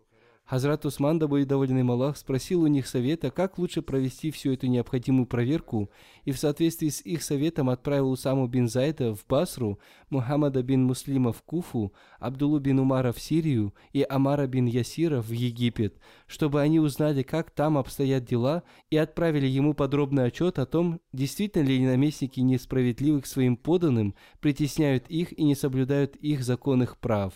Хазрат 0.52 0.84
Усман, 0.84 1.18
да 1.18 1.28
будет 1.28 1.48
доволен 1.48 1.78
им 1.78 1.90
Аллах, 1.92 2.18
спросил 2.18 2.60
у 2.60 2.66
них 2.66 2.86
совета, 2.86 3.30
как 3.30 3.56
лучше 3.56 3.80
провести 3.80 4.30
всю 4.30 4.52
эту 4.52 4.66
необходимую 4.66 5.24
проверку, 5.24 5.88
и 6.26 6.30
в 6.30 6.38
соответствии 6.38 6.90
с 6.90 7.00
их 7.00 7.22
советом 7.22 7.70
отправил 7.70 8.10
Усаму 8.10 8.46
бин 8.48 8.68
Зайда 8.68 9.14
в 9.14 9.24
Басру, 9.26 9.78
Мухаммада 10.10 10.62
бин 10.62 10.84
Муслима 10.84 11.32
в 11.32 11.40
Куфу, 11.40 11.94
Абдулу 12.18 12.58
бин 12.58 12.80
Умара 12.80 13.12
в 13.12 13.18
Сирию 13.18 13.72
и 13.94 14.04
Амара 14.06 14.46
бин 14.46 14.66
Ясира 14.66 15.22
в 15.22 15.30
Египет, 15.30 15.96
чтобы 16.26 16.60
они 16.60 16.80
узнали, 16.80 17.22
как 17.22 17.50
там 17.50 17.78
обстоят 17.78 18.26
дела, 18.26 18.62
и 18.90 18.98
отправили 18.98 19.46
ему 19.46 19.72
подробный 19.72 20.26
отчет 20.26 20.58
о 20.58 20.66
том, 20.66 21.00
действительно 21.14 21.66
ли 21.66 21.82
наместники 21.82 22.40
несправедливы 22.40 23.22
к 23.22 23.26
своим 23.26 23.56
поданным, 23.56 24.14
притесняют 24.40 25.06
их 25.08 25.32
и 25.32 25.44
не 25.44 25.54
соблюдают 25.54 26.16
их 26.16 26.44
законных 26.44 26.98
прав. 26.98 27.32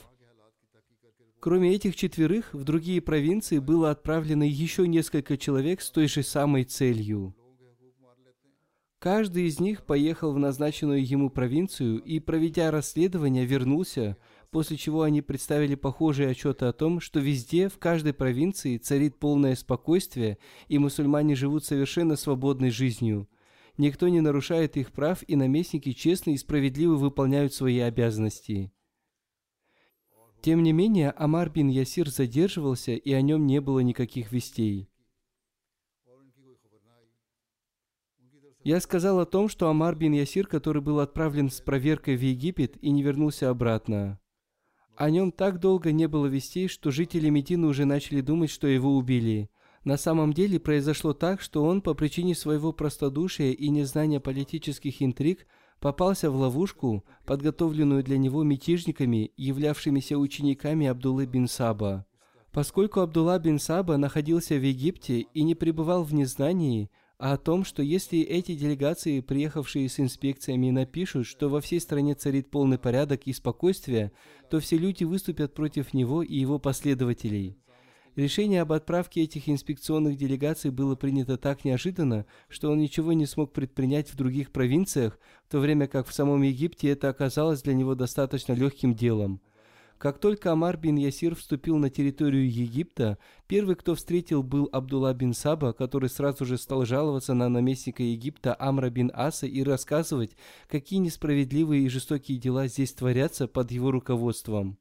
Кроме 1.40 1.74
этих 1.74 1.94
четверых, 1.94 2.54
в 2.54 2.64
другие 2.64 3.00
провинции 3.00 3.58
было 3.58 3.90
отправлено 3.90 4.42
еще 4.42 4.88
несколько 4.88 5.36
человек 5.36 5.80
с 5.80 5.90
той 5.90 6.08
же 6.08 6.22
самой 6.22 6.64
целью. 6.64 7.34
Каждый 8.98 9.46
из 9.46 9.60
них 9.60 9.84
поехал 9.84 10.32
в 10.32 10.38
назначенную 10.38 11.06
ему 11.06 11.30
провинцию 11.30 11.98
и, 11.98 12.18
проведя 12.18 12.70
расследование, 12.70 13.44
вернулся, 13.44 14.16
после 14.50 14.78
чего 14.78 15.02
они 15.02 15.20
представили 15.20 15.74
похожие 15.74 16.30
отчеты 16.30 16.64
о 16.64 16.72
том, 16.72 17.00
что 17.00 17.20
везде, 17.20 17.68
в 17.68 17.78
каждой 17.78 18.14
провинции 18.14 18.78
царит 18.78 19.16
полное 19.18 19.54
спокойствие, 19.54 20.38
и 20.68 20.78
мусульмане 20.78 21.36
живут 21.36 21.64
совершенно 21.64 22.16
свободной 22.16 22.70
жизнью. 22.70 23.28
Никто 23.76 24.08
не 24.08 24.22
нарушает 24.22 24.78
их 24.78 24.90
прав, 24.92 25.22
и 25.28 25.36
наместники 25.36 25.92
честно 25.92 26.30
и 26.30 26.38
справедливо 26.38 26.94
выполняют 26.94 27.52
свои 27.52 27.78
обязанности. 27.80 28.72
Тем 30.46 30.62
не 30.62 30.72
менее, 30.72 31.10
Амар 31.10 31.50
бин 31.50 31.66
Ясир 31.66 32.08
задерживался, 32.08 32.92
и 32.92 33.12
о 33.12 33.20
нем 33.20 33.48
не 33.48 33.60
было 33.60 33.80
никаких 33.80 34.30
вестей. 34.30 34.88
Я 38.62 38.80
сказал 38.80 39.18
о 39.18 39.26
том, 39.26 39.48
что 39.48 39.68
Амар 39.68 39.96
бин 39.96 40.12
Ясир, 40.12 40.46
который 40.46 40.80
был 40.80 41.00
отправлен 41.00 41.50
с 41.50 41.60
проверкой 41.60 42.14
в 42.14 42.22
Египет 42.22 42.80
и 42.80 42.92
не 42.92 43.02
вернулся 43.02 43.50
обратно. 43.50 44.20
О 44.94 45.10
нем 45.10 45.32
так 45.32 45.58
долго 45.58 45.90
не 45.90 46.06
было 46.06 46.26
вестей, 46.26 46.68
что 46.68 46.92
жители 46.92 47.28
Медины 47.28 47.66
уже 47.66 47.84
начали 47.84 48.20
думать, 48.20 48.50
что 48.50 48.68
его 48.68 48.96
убили. 48.96 49.50
На 49.82 49.96
самом 49.96 50.32
деле 50.32 50.60
произошло 50.60 51.12
так, 51.12 51.40
что 51.40 51.64
он 51.64 51.82
по 51.82 51.92
причине 51.92 52.36
своего 52.36 52.72
простодушия 52.72 53.50
и 53.50 53.68
незнания 53.68 54.20
политических 54.20 55.02
интриг 55.02 55.48
попался 55.80 56.30
в 56.30 56.36
ловушку, 56.36 57.04
подготовленную 57.24 58.02
для 58.02 58.18
него 58.18 58.42
мятежниками, 58.42 59.32
являвшимися 59.36 60.16
учениками 60.16 60.86
Абдуллы 60.86 61.26
бин 61.26 61.48
Саба. 61.48 62.06
Поскольку 62.52 63.00
Абдулла 63.00 63.38
бин 63.38 63.58
Саба 63.58 63.96
находился 63.96 64.54
в 64.54 64.62
Египте 64.62 65.20
и 65.20 65.42
не 65.42 65.54
пребывал 65.54 66.04
в 66.04 66.14
незнании, 66.14 66.90
а 67.18 67.32
о 67.32 67.38
том, 67.38 67.64
что 67.64 67.82
если 67.82 68.20
эти 68.20 68.54
делегации, 68.54 69.20
приехавшие 69.20 69.88
с 69.88 69.98
инспекциями, 70.00 70.70
напишут, 70.70 71.26
что 71.26 71.48
во 71.48 71.60
всей 71.60 71.80
стране 71.80 72.14
царит 72.14 72.50
полный 72.50 72.78
порядок 72.78 73.22
и 73.24 73.32
спокойствие, 73.32 74.12
то 74.50 74.60
все 74.60 74.76
люди 74.76 75.04
выступят 75.04 75.54
против 75.54 75.94
него 75.94 76.22
и 76.22 76.36
его 76.36 76.58
последователей. 76.58 77.56
Решение 78.16 78.62
об 78.62 78.72
отправке 78.72 79.22
этих 79.22 79.48
инспекционных 79.48 80.16
делегаций 80.16 80.70
было 80.70 80.96
принято 80.96 81.36
так 81.36 81.64
неожиданно, 81.64 82.26
что 82.48 82.70
он 82.70 82.78
ничего 82.78 83.12
не 83.12 83.26
смог 83.26 83.52
предпринять 83.52 84.10
в 84.10 84.16
других 84.16 84.50
провинциях, 84.50 85.20
в 85.46 85.52
то 85.52 85.60
время 85.60 85.86
как 85.86 86.08
в 86.08 86.12
самом 86.12 86.42
Египте 86.42 86.88
это 86.88 87.08
оказалось 87.08 87.62
для 87.62 87.74
него 87.74 87.94
достаточно 87.94 88.54
легким 88.54 88.94
делом– 88.94 89.40
как 89.98 90.18
только 90.18 90.52
Амар 90.52 90.76
бин 90.76 90.96
Ясир 90.96 91.34
вступил 91.34 91.78
на 91.78 91.88
территорию 91.88 92.50
Египта, 92.50 93.16
первый, 93.46 93.76
кто 93.76 93.94
встретил, 93.94 94.42
был 94.42 94.68
Абдулла 94.70 95.14
бин 95.14 95.32
Саба, 95.32 95.72
который 95.72 96.10
сразу 96.10 96.44
же 96.44 96.58
стал 96.58 96.84
жаловаться 96.84 97.32
на 97.32 97.48
наместника 97.48 98.02
Египта 98.02 98.54
Амра 98.58 98.90
бин 98.90 99.10
Аса 99.14 99.46
и 99.46 99.62
рассказывать, 99.62 100.36
какие 100.68 100.98
несправедливые 100.98 101.84
и 101.84 101.88
жестокие 101.88 102.36
дела 102.36 102.66
здесь 102.66 102.92
творятся 102.92 103.48
под 103.48 103.70
его 103.70 103.90
руководством. 103.90 104.76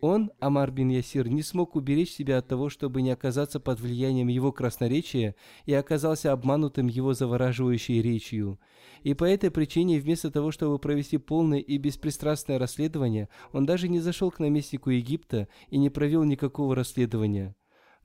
Он, 0.00 0.30
Амар 0.40 0.70
бин 0.70 0.88
Ясир, 0.88 1.28
не 1.28 1.42
смог 1.42 1.76
уберечь 1.76 2.10
себя 2.10 2.38
от 2.38 2.48
того, 2.48 2.70
чтобы 2.70 3.02
не 3.02 3.10
оказаться 3.10 3.60
под 3.60 3.80
влиянием 3.80 4.28
его 4.28 4.50
красноречия 4.50 5.34
и 5.66 5.74
оказался 5.74 6.32
обманутым 6.32 6.86
его 6.86 7.12
завораживающей 7.12 8.00
речью. 8.00 8.58
И 9.02 9.12
по 9.12 9.24
этой 9.24 9.50
причине, 9.50 10.00
вместо 10.00 10.30
того, 10.30 10.52
чтобы 10.52 10.78
провести 10.78 11.18
полное 11.18 11.58
и 11.58 11.76
беспристрастное 11.76 12.58
расследование, 12.58 13.28
он 13.52 13.66
даже 13.66 13.88
не 13.88 14.00
зашел 14.00 14.30
к 14.30 14.38
наместнику 14.38 14.90
Египта 14.90 15.48
и 15.68 15.76
не 15.76 15.90
провел 15.90 16.24
никакого 16.24 16.74
расследования. 16.74 17.54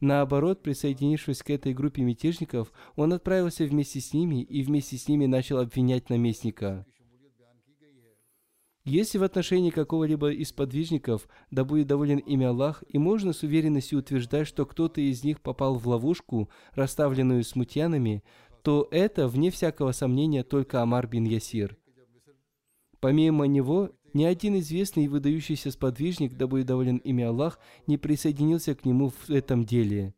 Наоборот, 0.01 0.61
присоединившись 0.61 1.41
к 1.41 1.49
этой 1.49 1.73
группе 1.73 2.01
мятежников, 2.01 2.73
он 2.97 3.13
отправился 3.13 3.63
вместе 3.63 4.01
с 4.01 4.13
ними 4.13 4.43
и 4.43 4.61
вместе 4.63 4.97
с 4.97 5.07
ними 5.07 5.25
начал 5.25 5.59
обвинять 5.59 6.09
наместника. 6.09 6.85
Если 8.85 9.17
в 9.17 9.23
отношении 9.23 9.71
какого-либо 9.71 10.31
из 10.31 10.51
подвижников, 10.51 11.27
да 11.49 11.65
будет 11.65 11.87
доволен 11.87 12.19
имя 12.19 12.49
Аллах, 12.49 12.83
и 12.87 12.99
можно 12.99 13.33
с 13.33 13.41
уверенностью 13.41 13.97
утверждать, 13.97 14.47
что 14.47 14.63
кто-то 14.67 15.01
из 15.01 15.23
них 15.23 15.41
попал 15.41 15.79
в 15.79 15.87
ловушку, 15.87 16.49
расставленную 16.73 17.43
смутьянами, 17.43 18.23
то 18.61 18.87
это, 18.91 19.27
вне 19.27 19.49
всякого 19.49 19.91
сомнения, 19.91 20.43
только 20.43 20.83
Амар 20.83 21.07
бин 21.07 21.23
Ясир. 21.23 21.77
Помимо 22.99 23.45
него, 23.45 23.89
ни 24.13 24.23
один 24.23 24.59
известный 24.59 25.05
и 25.05 25.07
выдающийся 25.07 25.71
сподвижник, 25.71 26.37
да 26.37 26.45
будет 26.45 26.67
доволен 26.67 26.97
имя 26.97 27.29
Аллах, 27.29 27.59
не 27.87 27.97
присоединился 27.97 28.75
к 28.75 28.85
нему 28.85 29.09
в 29.09 29.31
этом 29.31 29.65
деле. 29.65 30.13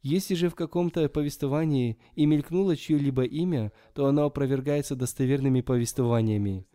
Если 0.00 0.34
же 0.34 0.48
в 0.48 0.54
каком-то 0.54 1.06
повествовании 1.10 1.98
и 2.14 2.24
мелькнуло 2.24 2.76
чье-либо 2.76 3.24
имя, 3.24 3.72
то 3.92 4.06
оно 4.06 4.24
опровергается 4.24 4.96
достоверными 4.96 5.60
повествованиями. 5.60 6.66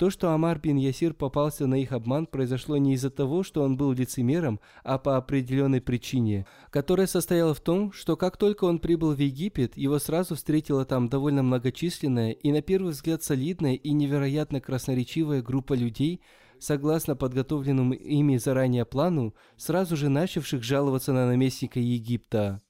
То, 0.00 0.08
что 0.08 0.32
Амар 0.32 0.58
бин 0.58 0.78
Ясир 0.78 1.12
попался 1.12 1.66
на 1.66 1.74
их 1.74 1.92
обман, 1.92 2.24
произошло 2.24 2.78
не 2.78 2.94
из-за 2.94 3.10
того, 3.10 3.42
что 3.42 3.62
он 3.62 3.76
был 3.76 3.92
лицемером, 3.92 4.58
а 4.82 4.96
по 4.96 5.18
определенной 5.18 5.82
причине, 5.82 6.46
которая 6.70 7.06
состояла 7.06 7.52
в 7.52 7.60
том, 7.60 7.92
что 7.92 8.16
как 8.16 8.38
только 8.38 8.64
он 8.64 8.78
прибыл 8.78 9.12
в 9.12 9.18
Египет, 9.18 9.76
его 9.76 9.98
сразу 9.98 10.36
встретила 10.36 10.86
там 10.86 11.10
довольно 11.10 11.42
многочисленная 11.42 12.30
и 12.30 12.50
на 12.50 12.62
первый 12.62 12.92
взгляд 12.92 13.22
солидная 13.22 13.74
и 13.74 13.92
невероятно 13.92 14.62
красноречивая 14.62 15.42
группа 15.42 15.74
людей, 15.74 16.22
согласно 16.58 17.14
подготовленному 17.14 17.92
ими 17.92 18.38
заранее 18.38 18.86
плану, 18.86 19.34
сразу 19.58 19.98
же 19.98 20.08
начавших 20.08 20.62
жаловаться 20.62 21.12
на 21.12 21.26
наместника 21.26 21.78
Египта. 21.78 22.62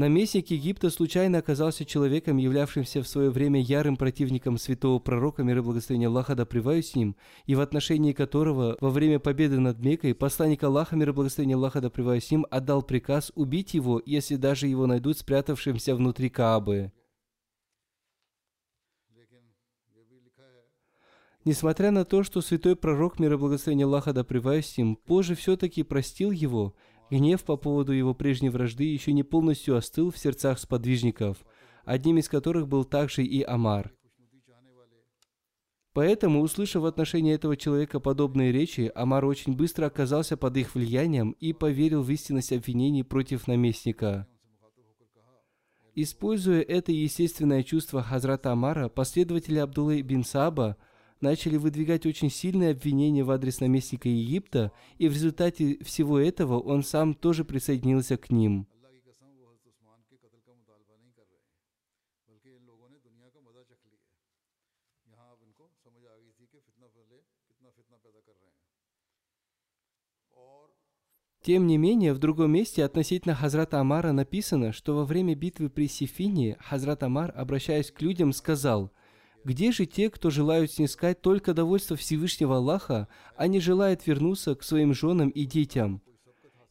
Наместник 0.00 0.50
Египта 0.50 0.88
случайно 0.88 1.36
оказался 1.36 1.84
человеком, 1.84 2.38
являвшимся 2.38 3.02
в 3.02 3.06
свое 3.06 3.28
время 3.28 3.60
ярым 3.60 3.98
противником 3.98 4.56
святого 4.56 4.98
пророка, 4.98 5.42
мир 5.42 5.58
и 5.58 5.60
благословения 5.60 6.08
Аллаха, 6.08 6.34
да 6.34 6.46
с 6.46 6.94
ним, 6.94 7.16
и 7.44 7.54
в 7.54 7.60
отношении 7.60 8.14
которого 8.14 8.78
во 8.80 8.88
время 8.88 9.18
победы 9.18 9.60
над 9.60 9.78
Мекой 9.80 10.14
посланник 10.14 10.62
Аллаха, 10.62 10.96
мир 10.96 11.10
и 11.10 11.12
благословения 11.12 11.54
Аллаха, 11.54 11.82
да 11.82 11.90
с 12.18 12.30
ним, 12.30 12.46
отдал 12.50 12.80
приказ 12.80 13.30
убить 13.34 13.74
его, 13.74 14.00
если 14.06 14.36
даже 14.36 14.68
его 14.68 14.86
найдут 14.86 15.18
спрятавшимся 15.18 15.94
внутри 15.94 16.30
Каабы. 16.30 16.92
Несмотря 21.44 21.90
на 21.90 22.06
то, 22.06 22.22
что 22.22 22.40
святой 22.40 22.74
пророк, 22.74 23.18
мир 23.18 23.34
и 23.34 23.36
благословения 23.36 23.84
Аллаха, 23.84 24.14
да 24.14 24.24
с 24.24 24.78
ним, 24.78 24.96
позже 24.96 25.34
все-таки 25.34 25.82
простил 25.82 26.30
его– 26.30 26.74
Гнев 27.10 27.42
по 27.42 27.56
поводу 27.56 27.92
его 27.92 28.14
прежней 28.14 28.50
вражды 28.50 28.84
еще 28.84 29.12
не 29.12 29.24
полностью 29.24 29.76
остыл 29.76 30.10
в 30.10 30.18
сердцах 30.18 30.58
сподвижников, 30.58 31.38
одним 31.84 32.18
из 32.18 32.28
которых 32.28 32.68
был 32.68 32.84
также 32.84 33.24
и 33.24 33.42
Амар. 33.42 33.92
Поэтому, 35.92 36.40
услышав 36.40 36.82
в 36.82 36.86
отношении 36.86 37.34
этого 37.34 37.56
человека 37.56 37.98
подобные 37.98 38.52
речи, 38.52 38.92
Амар 38.94 39.24
очень 39.24 39.56
быстро 39.56 39.86
оказался 39.86 40.36
под 40.36 40.56
их 40.56 40.76
влиянием 40.76 41.32
и 41.32 41.52
поверил 41.52 42.02
в 42.02 42.10
истинность 42.10 42.52
обвинений 42.52 43.02
против 43.02 43.48
наместника. 43.48 44.28
Используя 45.96 46.62
это 46.62 46.92
естественное 46.92 47.64
чувство 47.64 48.04
Хазрата 48.04 48.52
Амара, 48.52 48.88
последователи 48.88 49.58
Абдуллы 49.58 50.02
бин 50.02 50.22
Саба– 50.22 50.76
начали 51.20 51.56
выдвигать 51.56 52.06
очень 52.06 52.30
сильные 52.30 52.70
обвинения 52.70 53.24
в 53.24 53.30
адрес 53.30 53.60
наместника 53.60 54.08
Египта, 54.08 54.72
и 54.98 55.08
в 55.08 55.12
результате 55.12 55.78
всего 55.82 56.18
этого 56.18 56.58
он 56.58 56.82
сам 56.82 57.14
тоже 57.14 57.44
присоединился 57.44 58.16
к 58.16 58.30
ним. 58.30 58.66
Тем 71.42 71.66
не 71.66 71.78
менее, 71.78 72.12
в 72.12 72.18
другом 72.18 72.52
месте 72.52 72.84
относительно 72.84 73.34
Хазрата 73.34 73.80
Амара 73.80 74.12
написано, 74.12 74.72
что 74.72 74.94
во 74.94 75.06
время 75.06 75.34
битвы 75.34 75.70
при 75.70 75.88
Сифине 75.88 76.58
Хазрат 76.60 77.02
Амар, 77.02 77.32
обращаясь 77.34 77.90
к 77.90 78.02
людям, 78.02 78.32
сказал– 78.32 78.92
где 79.42 79.72
же 79.72 79.86
те, 79.86 80.10
кто 80.10 80.28
желают 80.28 80.70
снискать 80.70 81.22
только 81.22 81.54
довольство 81.54 81.96
Всевышнего 81.96 82.56
Аллаха, 82.56 83.08
а 83.36 83.46
не 83.46 83.58
желает 83.58 84.06
вернуться 84.06 84.54
к 84.54 84.62
своим 84.62 84.92
женам 84.92 85.30
и 85.30 85.46
детям? 85.46 86.02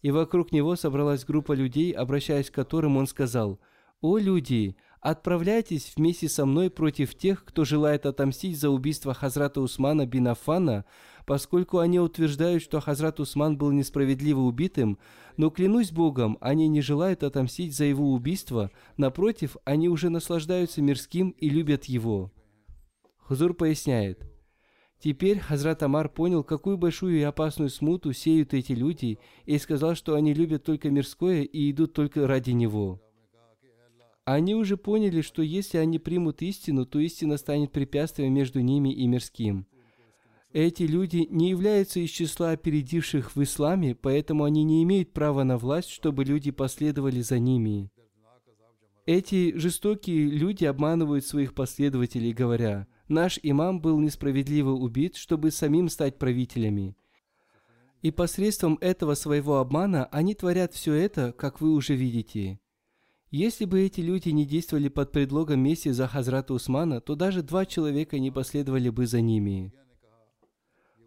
И 0.01 0.11
вокруг 0.11 0.51
него 0.51 0.75
собралась 0.75 1.25
группа 1.25 1.53
людей, 1.53 1.91
обращаясь 1.91 2.51
к 2.51 2.53
которым 2.53 2.97
он 2.97 3.07
сказал, 3.07 3.59
«О 4.01 4.17
люди, 4.17 4.77
отправляйтесь 5.01 5.93
вместе 5.95 6.29
со 6.29 6.45
мной 6.45 6.69
против 6.69 7.15
тех, 7.15 7.43
кто 7.43 7.65
желает 7.65 8.05
отомстить 8.05 8.59
за 8.59 8.69
убийство 8.69 9.13
Хазрата 9.13 9.61
Усмана 9.61 10.05
бин 10.05 10.27
Афана, 10.27 10.85
поскольку 11.25 11.79
они 11.79 11.99
утверждают, 11.99 12.63
что 12.63 12.79
Хазрат 12.79 13.19
Усман 13.19 13.57
был 13.57 13.71
несправедливо 13.71 14.41
убитым, 14.41 14.99
но 15.37 15.49
клянусь 15.49 15.91
Богом, 15.91 16.37
они 16.39 16.67
не 16.67 16.81
желают 16.81 17.23
отомстить 17.23 17.75
за 17.75 17.85
его 17.85 18.13
убийство, 18.13 18.71
напротив, 18.95 19.57
они 19.65 19.89
уже 19.89 20.09
наслаждаются 20.09 20.83
мирским 20.83 21.31
и 21.31 21.49
любят 21.49 21.85
его». 21.85 22.31
Хузур 23.29 23.53
поясняет, 23.53 24.25
Теперь 24.97 25.37
Хазрат 25.37 25.83
Амар 25.83 26.09
понял, 26.09 26.43
какую 26.43 26.79
большую 26.79 27.19
и 27.19 27.21
опасную 27.21 27.69
смуту 27.69 28.11
сеют 28.11 28.55
эти 28.55 28.71
люди, 28.71 29.19
и 29.45 29.59
сказал, 29.59 29.93
что 29.93 30.15
они 30.15 30.33
любят 30.33 30.63
только 30.63 30.89
мирское 30.89 31.43
и 31.43 31.69
идут 31.69 31.93
только 31.93 32.25
ради 32.25 32.51
него. 32.51 32.99
Они 34.25 34.55
уже 34.55 34.77
поняли, 34.77 35.21
что 35.21 35.43
если 35.43 35.77
они 35.77 35.99
примут 35.99 36.41
истину, 36.41 36.87
то 36.87 36.97
истина 36.97 37.37
станет 37.37 37.71
препятствием 37.71 38.33
между 38.33 38.61
ними 38.61 38.91
и 38.91 39.05
мирским. 39.05 39.67
Эти 40.51 40.83
люди 40.83 41.27
не 41.29 41.51
являются 41.51 41.99
из 41.99 42.09
числа 42.09 42.49
опередивших 42.51 43.35
в 43.35 43.43
исламе, 43.43 43.93
поэтому 43.93 44.43
они 44.43 44.63
не 44.63 44.81
имеют 44.81 45.13
права 45.13 45.43
на 45.43 45.59
власть, 45.59 45.91
чтобы 45.91 46.25
люди 46.25 46.49
последовали 46.49 47.21
за 47.21 47.37
ними. 47.37 47.91
Эти 49.05 49.55
жестокие 49.55 50.25
люди 50.29 50.65
обманывают 50.65 51.25
своих 51.25 51.53
последователей, 51.53 52.33
говоря– 52.33 52.87
Наш 53.09 53.39
имам 53.41 53.81
был 53.81 53.99
несправедливо 53.99 54.69
убит, 54.69 55.15
чтобы 55.15 55.49
самим 55.49 55.89
стать 55.89 56.19
правителями. 56.19 56.95
И 58.03 58.11
посредством 58.11 58.77
этого 58.81 59.15
своего 59.15 59.57
обмана 59.57 60.05
они 60.05 60.35
творят 60.35 60.73
все 60.73 60.93
это, 60.93 61.33
как 61.33 61.59
вы 61.59 61.73
уже 61.73 61.95
видите. 61.95 62.59
Если 63.31 63.65
бы 63.65 63.81
эти 63.81 64.01
люди 64.01 64.29
не 64.29 64.45
действовали 64.45 64.89
под 64.89 65.11
предлогом 65.11 65.59
мести 65.59 65.89
за 65.89 66.07
Хазрата 66.07 66.53
Усмана, 66.53 67.01
то 67.01 67.15
даже 67.15 67.41
два 67.41 67.65
человека 67.65 68.19
не 68.19 68.29
последовали 68.29 68.89
бы 68.89 69.07
за 69.07 69.21
ними. 69.21 69.73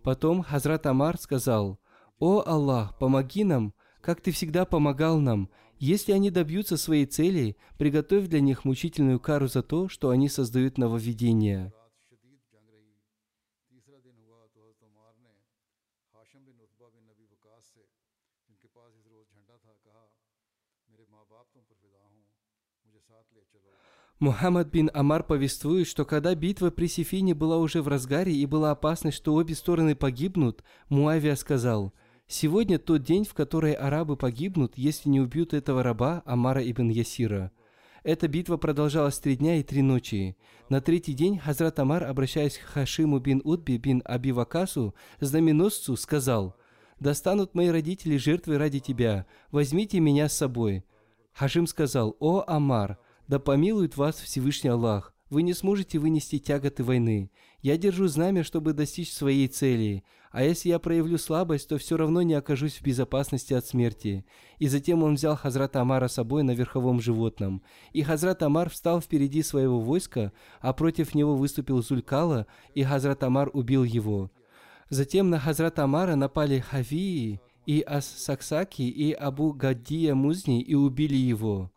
Потом 0.02 0.42
Хазрат 0.42 0.86
Амар 0.86 1.18
сказал, 1.18 1.78
«О 2.18 2.42
Аллах, 2.44 2.98
помоги 2.98 3.44
нам, 3.44 3.74
как 4.00 4.20
Ты 4.20 4.32
всегда 4.32 4.64
помогал 4.64 5.20
нам. 5.20 5.50
Если 5.78 6.10
они 6.10 6.30
добьются 6.30 6.76
своей 6.76 7.06
цели, 7.06 7.56
приготовь 7.78 8.26
для 8.26 8.40
них 8.40 8.64
мучительную 8.64 9.20
кару 9.20 9.46
за 9.46 9.62
то, 9.62 9.88
что 9.88 10.10
они 10.10 10.28
создают 10.28 10.78
нововведения». 10.78 11.72
Мухаммад 24.22 24.70
бин 24.70 24.88
Амар 24.94 25.24
повествует, 25.24 25.88
что 25.88 26.04
когда 26.04 26.36
битва 26.36 26.70
при 26.70 26.86
Сифине 26.86 27.34
была 27.34 27.56
уже 27.56 27.82
в 27.82 27.88
разгаре 27.88 28.32
и 28.32 28.46
была 28.46 28.70
опасность, 28.70 29.16
что 29.16 29.34
обе 29.34 29.56
стороны 29.56 29.96
погибнут, 29.96 30.62
Муавия 30.88 31.34
сказал, 31.34 31.92
«Сегодня 32.28 32.78
тот 32.78 33.02
день, 33.02 33.24
в 33.24 33.34
который 33.34 33.72
арабы 33.72 34.16
погибнут, 34.16 34.74
если 34.76 35.08
не 35.08 35.20
убьют 35.20 35.52
этого 35.52 35.82
раба 35.82 36.22
Амара 36.24 36.62
ибн 36.62 36.88
Ясира». 36.88 37.50
Эта 38.04 38.28
битва 38.28 38.58
продолжалась 38.58 39.18
три 39.18 39.34
дня 39.34 39.56
и 39.56 39.64
три 39.64 39.82
ночи. 39.82 40.36
На 40.68 40.80
третий 40.80 41.14
день 41.14 41.40
Хазрат 41.40 41.80
Амар, 41.80 42.04
обращаясь 42.04 42.58
к 42.58 42.62
Хашиму 42.62 43.18
бин 43.18 43.42
Утби 43.42 43.76
бин 43.76 44.02
Аби 44.04 44.30
Вакасу, 44.30 44.94
знаменосцу, 45.18 45.96
сказал, 45.96 46.54
«Достанут 47.00 47.56
мои 47.56 47.70
родители 47.70 48.18
жертвы 48.18 48.56
ради 48.56 48.78
тебя, 48.78 49.26
возьмите 49.50 49.98
меня 49.98 50.28
с 50.28 50.36
собой». 50.36 50.84
Хашим 51.32 51.66
сказал, 51.66 52.16
«О, 52.20 52.44
Амар, 52.46 53.00
да 53.32 53.38
помилует 53.38 53.96
вас 53.96 54.16
Всевышний 54.16 54.68
Аллах. 54.68 55.14
Вы 55.30 55.42
не 55.42 55.54
сможете 55.54 55.98
вынести 55.98 56.38
тяготы 56.38 56.84
войны. 56.84 57.30
Я 57.62 57.78
держу 57.78 58.06
знамя, 58.06 58.44
чтобы 58.44 58.74
достичь 58.74 59.10
своей 59.10 59.48
цели. 59.48 60.04
А 60.32 60.44
если 60.44 60.68
я 60.68 60.78
проявлю 60.78 61.16
слабость, 61.16 61.66
то 61.66 61.78
все 61.78 61.96
равно 61.96 62.20
не 62.20 62.34
окажусь 62.34 62.74
в 62.74 62.82
безопасности 62.82 63.54
от 63.54 63.64
смерти. 63.64 64.26
И 64.58 64.68
затем 64.68 65.02
он 65.02 65.14
взял 65.14 65.34
Хазрата 65.34 65.80
Амара 65.80 66.08
с 66.08 66.12
собой 66.12 66.42
на 66.42 66.50
верховом 66.50 67.00
животном. 67.00 67.62
И 67.94 68.02
Хазрат 68.02 68.42
Амар 68.42 68.68
встал 68.68 69.00
впереди 69.00 69.42
своего 69.42 69.80
войска, 69.80 70.34
а 70.60 70.74
против 70.74 71.14
него 71.14 71.34
выступил 71.34 71.82
Зулькала, 71.82 72.46
и 72.74 72.82
Хазрат 72.82 73.22
Амар 73.22 73.48
убил 73.54 73.82
его. 73.82 74.30
Затем 74.90 75.30
на 75.30 75.38
Хазрата 75.38 75.84
Амара 75.84 76.16
напали 76.16 76.58
Хавии, 76.58 77.40
и 77.64 77.80
Ас-Саксаки, 77.80 78.82
и 78.82 79.12
Абу 79.12 79.54
Гаддия 79.54 80.14
Музни, 80.14 80.60
и 80.60 80.74
убили 80.74 81.16
его. 81.16 81.70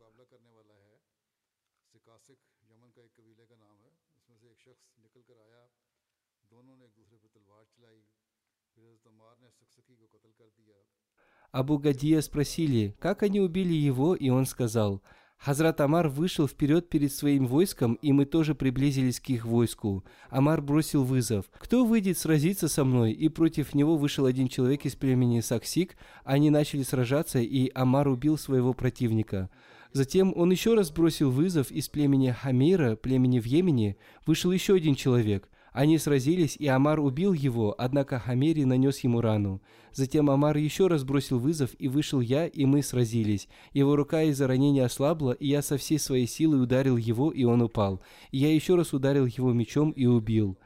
Абу 11.55 11.77
Гадия 11.77 12.19
спросили, 12.19 12.97
как 12.99 13.23
они 13.23 13.39
убили 13.39 13.71
его, 13.71 14.13
и 14.13 14.27
он 14.27 14.45
сказал, 14.45 15.01
Хазрат 15.37 15.79
Амар 15.79 16.09
вышел 16.09 16.49
вперед 16.49 16.89
перед 16.89 17.13
своим 17.13 17.47
войском, 17.47 17.93
и 18.01 18.11
мы 18.11 18.25
тоже 18.25 18.55
приблизились 18.55 19.21
к 19.21 19.29
их 19.29 19.45
войску. 19.45 20.03
Амар 20.29 20.61
бросил 20.61 21.05
вызов. 21.05 21.45
«Кто 21.57 21.85
выйдет 21.85 22.17
сразиться 22.17 22.67
со 22.67 22.83
мной?» 22.83 23.13
И 23.13 23.29
против 23.29 23.73
него 23.73 23.95
вышел 23.95 24.25
один 24.25 24.49
человек 24.49 24.83
из 24.83 24.95
племени 24.95 25.39
Саксик. 25.39 25.95
Они 26.25 26.49
начали 26.49 26.83
сражаться, 26.83 27.39
и 27.39 27.71
Амар 27.73 28.09
убил 28.09 28.37
своего 28.37 28.73
противника. 28.73 29.49
Затем 29.93 30.33
он 30.35 30.51
еще 30.51 30.73
раз 30.73 30.91
бросил 30.91 31.31
вызов 31.31 31.71
из 31.71 31.87
племени 31.87 32.31
Хамира, 32.31 32.97
племени 32.97 33.39
в 33.39 33.45
Йемене. 33.45 33.95
Вышел 34.25 34.51
еще 34.51 34.75
один 34.75 34.95
человек. 34.95 35.49
Они 35.75 35.97
сразились, 35.97 36.55
и 36.55 36.67
Амар 36.67 37.01
убил 37.01 37.33
его, 37.33 37.75
однако 37.77 38.17
Хамери 38.17 38.63
нанес 38.63 38.97
ему 38.99 39.19
рану. 39.19 39.61
Затем 39.91 40.29
Амар 40.29 40.55
еще 40.55 40.87
раз 40.87 41.03
бросил 41.03 41.37
вызов, 41.37 41.71
и 41.77 41.89
вышел 41.89 42.21
я, 42.21 42.47
и 42.47 42.63
мы 42.63 42.81
сразились. 42.81 43.49
Его 43.73 43.97
рука 43.97 44.21
из-за 44.23 44.47
ранения 44.47 44.85
ослабла, 44.85 45.33
и 45.33 45.49
я 45.49 45.61
со 45.61 45.75
всей 45.75 45.99
своей 45.99 46.27
силой 46.27 46.63
ударил 46.63 46.95
его, 46.95 47.29
и 47.29 47.43
он 47.43 47.61
упал. 47.61 48.01
И 48.31 48.37
я 48.37 48.55
еще 48.55 48.75
раз 48.75 48.93
ударил 48.93 49.25
его 49.25 49.51
мечом 49.51 49.91
и 49.91 50.05
убил. 50.05 50.57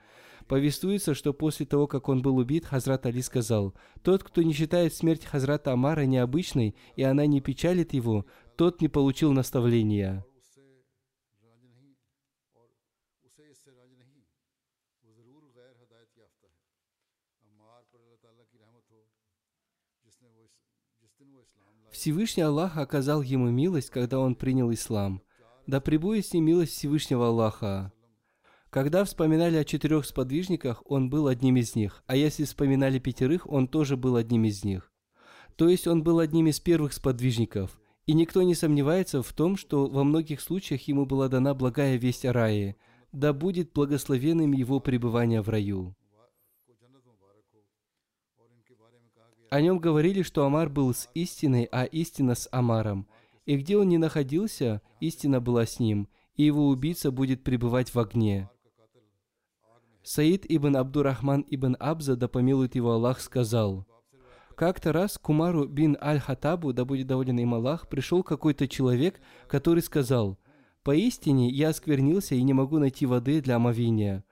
Повествуется, 0.47 1.15
что 1.15 1.33
после 1.33 1.65
того, 1.65 1.87
как 1.87 2.07
он 2.07 2.21
был 2.21 2.37
убит, 2.37 2.65
Хазрат 2.65 3.07
Али 3.07 3.23
сказал, 3.23 3.73
«Тот, 4.03 4.23
кто 4.23 4.43
не 4.43 4.53
считает 4.53 4.93
смерть 4.93 5.25
Хазрата 5.25 5.73
Амара 5.73 6.05
необычной, 6.05 6.75
и 6.95 7.01
она 7.01 7.25
не 7.25 7.41
печалит 7.41 7.93
его, 7.93 8.27
тот 8.55 8.79
не 8.79 8.87
получил 8.87 9.33
наставления». 9.33 10.23
Всевышний 21.99 22.43
Аллах 22.43 22.77
оказал 22.77 23.21
ему 23.21 23.49
милость, 23.49 23.89
когда 23.89 24.21
он 24.21 24.35
принял 24.35 24.71
ислам. 24.71 25.21
Да 25.67 25.81
пребудет 25.81 26.25
с 26.25 26.33
ним 26.33 26.45
милость 26.45 26.71
Всевышнего 26.71 27.27
Аллаха. 27.27 27.91
Когда 28.69 29.03
вспоминали 29.03 29.57
о 29.57 29.65
четырех 29.65 30.05
сподвижниках, 30.05 30.81
он 30.85 31.09
был 31.09 31.27
одним 31.27 31.57
из 31.57 31.75
них, 31.75 32.01
а 32.07 32.15
если 32.15 32.45
вспоминали 32.45 32.99
пятерых, 32.99 33.51
он 33.51 33.67
тоже 33.67 33.97
был 33.97 34.15
одним 34.15 34.45
из 34.45 34.63
них. 34.63 34.93
То 35.57 35.67
есть 35.67 35.87
он 35.87 36.01
был 36.01 36.19
одним 36.19 36.47
из 36.47 36.61
первых 36.61 36.93
сподвижников. 36.93 37.77
И 38.05 38.13
никто 38.13 38.43
не 38.43 38.55
сомневается 38.55 39.21
в 39.21 39.33
том, 39.33 39.57
что 39.57 39.87
во 39.87 40.05
многих 40.05 40.39
случаях 40.39 40.87
ему 40.87 41.05
была 41.05 41.27
дана 41.27 41.53
благая 41.53 41.97
весть 41.97 42.23
о 42.23 42.31
рае. 42.31 42.77
Да 43.11 43.33
будет 43.33 43.73
благословенным 43.73 44.53
его 44.53 44.79
пребывание 44.79 45.41
в 45.41 45.49
раю. 45.49 45.97
О 49.49 49.61
нем 49.61 49.79
говорили, 49.79 50.21
что 50.21 50.45
Амар 50.45 50.69
был 50.69 50.93
с 50.93 51.09
истиной, 51.13 51.67
а 51.71 51.83
истина 51.85 52.35
с 52.35 52.47
Амаром. 52.51 53.07
И 53.45 53.57
где 53.57 53.77
он 53.77 53.89
ни 53.89 53.97
находился, 53.97 54.81
истина 54.99 55.41
была 55.41 55.65
с 55.65 55.79
ним, 55.79 56.07
и 56.35 56.43
его 56.43 56.67
убийца 56.67 57.11
будет 57.11 57.43
пребывать 57.43 57.93
в 57.93 57.99
огне. 57.99 58.49
Саид 60.03 60.45
ибн 60.47 60.77
Абдурахман 60.77 61.45
ибн 61.49 61.75
Абза, 61.79 62.15
да 62.15 62.27
помилует 62.27 62.75
его 62.75 62.91
Аллах, 62.91 63.19
сказал, 63.19 63.85
как-то 64.59 64.91
раз 64.91 65.17
к 65.17 65.29
Умару 65.29 65.65
бин 65.67 65.97
Аль-Хатабу, 66.01 66.73
да 66.73 66.83
будет 66.83 67.07
доволен 67.07 67.39
им 67.39 67.53
Аллах, 67.53 67.87
пришел 67.87 68.23
какой-то 68.23 68.67
человек, 68.67 69.21
который 69.47 69.81
сказал, 69.81 70.37
«Поистине 70.83 71.49
я 71.49 71.69
осквернился 71.69 72.35
и 72.35 72.43
не 72.43 72.51
могу 72.51 72.77
найти 72.77 73.05
воды 73.05 73.39
для 73.39 73.55
омовения». 73.55 74.25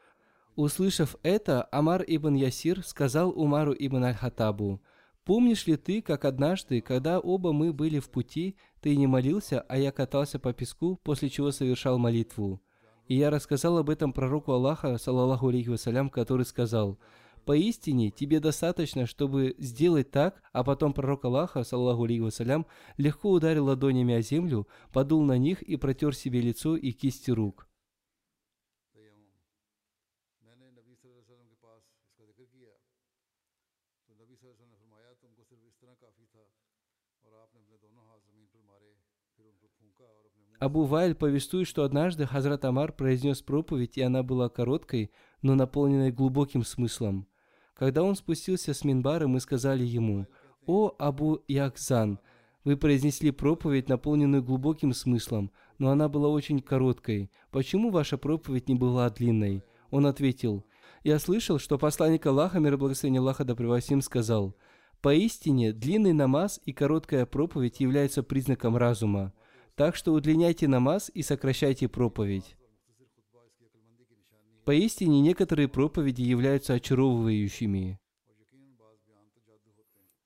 Услышав 0.57 1.15
это, 1.23 1.63
Амар 1.71 2.03
ибн 2.05 2.35
Ясир 2.35 2.83
сказал 2.83 3.29
Умару 3.29 3.73
ибн 3.73 4.03
Аль-Хатабу, 4.03 4.81
Помнишь 5.27 5.67
ли 5.67 5.75
ты, 5.75 6.01
как 6.01 6.23
однажды, 6.23 6.79
когда 6.79 7.19
оба 7.19 7.51
мы 7.51 7.73
были 7.73 7.99
в 7.99 8.09
пути, 8.09 8.55
ты 8.79 8.95
не 8.95 9.07
молился, 9.07 9.59
а 9.67 9.77
я 9.77 9.91
катался 9.91 10.39
по 10.39 10.53
песку, 10.53 11.01
после 11.03 11.29
чего 11.29 11.51
совершал 11.51 11.97
молитву? 11.97 12.61
И 13.09 13.15
я 13.15 13.29
рассказал 13.29 13.77
об 13.77 13.89
этом 13.89 14.13
пророку 14.13 14.53
Аллаха, 14.53 14.97
саллаллаху 14.97 15.49
алейхи 15.49 15.67
вассалям, 15.67 16.09
который 16.09 16.45
сказал, 16.45 16.97
Поистине, 17.43 18.09
тебе 18.09 18.39
достаточно, 18.39 19.05
чтобы 19.05 19.53
сделать 19.57 20.11
так, 20.11 20.41
а 20.53 20.63
потом 20.63 20.93
пророк 20.93 21.25
Аллаха, 21.25 21.65
саллаху 21.65 22.05
алейхи 22.05 22.21
вассалям, 22.21 22.65
легко 22.95 23.29
ударил 23.29 23.65
ладонями 23.65 24.13
о 24.13 24.21
землю, 24.21 24.65
подул 24.93 25.25
на 25.25 25.37
них 25.37 25.61
и 25.61 25.75
протер 25.75 26.15
себе 26.15 26.39
лицо 26.39 26.77
и 26.77 26.93
кисти 26.93 27.31
рук. 27.31 27.66
Абу 40.59 40.85
Вайль 40.85 41.13
повествует, 41.13 41.67
что 41.67 41.83
однажды 41.83 42.25
Хазрат 42.25 42.65
Амар 42.65 42.91
произнес 42.91 43.41
проповедь, 43.41 43.97
и 43.97 44.01
она 44.01 44.23
была 44.23 44.49
короткой, 44.49 45.11
но 45.43 45.53
наполненной 45.53 46.11
глубоким 46.11 46.63
смыслом. 46.63 47.27
Когда 47.75 48.01
он 48.01 48.15
спустился 48.15 48.73
с 48.73 48.83
Минбара, 48.83 49.27
мы 49.27 49.39
сказали 49.39 49.83
ему, 49.83 50.25
«О, 50.65 50.95
Абу 50.97 51.43
Яхзан, 51.47 52.19
вы 52.63 52.75
произнесли 52.75 53.29
проповедь, 53.29 53.87
наполненную 53.87 54.43
глубоким 54.43 54.93
смыслом, 54.93 55.51
но 55.77 55.91
она 55.91 56.09
была 56.09 56.27
очень 56.27 56.59
короткой. 56.59 57.29
Почему 57.51 57.91
ваша 57.91 58.17
проповедь 58.17 58.67
не 58.67 58.73
была 58.73 59.09
длинной?» 59.11 59.63
Он 59.91 60.07
ответил, 60.07 60.65
«Я 61.03 61.19
слышал, 61.19 61.59
что 61.59 61.77
посланник 61.77 62.25
Аллаха, 62.25 62.59
мир 62.59 62.73
и 62.73 62.77
благословение 62.77 63.19
Аллаха 63.19 63.45
да 63.45 63.55
сказал, 64.01 64.55
«Поистине, 65.01 65.71
длинный 65.71 66.13
намаз 66.13 66.59
и 66.65 66.73
короткая 66.73 67.27
проповедь 67.27 67.79
являются 67.79 68.23
признаком 68.23 68.75
разума». 68.75 69.33
Так 69.77 69.95
что 69.95 70.13
удлиняйте 70.13 70.67
намаз 70.67 71.11
и 71.13 71.21
сокращайте 71.21 71.87
проповедь. 71.87 72.57
Поистине, 74.65 75.21
некоторые 75.21 75.67
проповеди 75.67 76.23
являются 76.23 76.73
очаровывающими. 76.73 77.99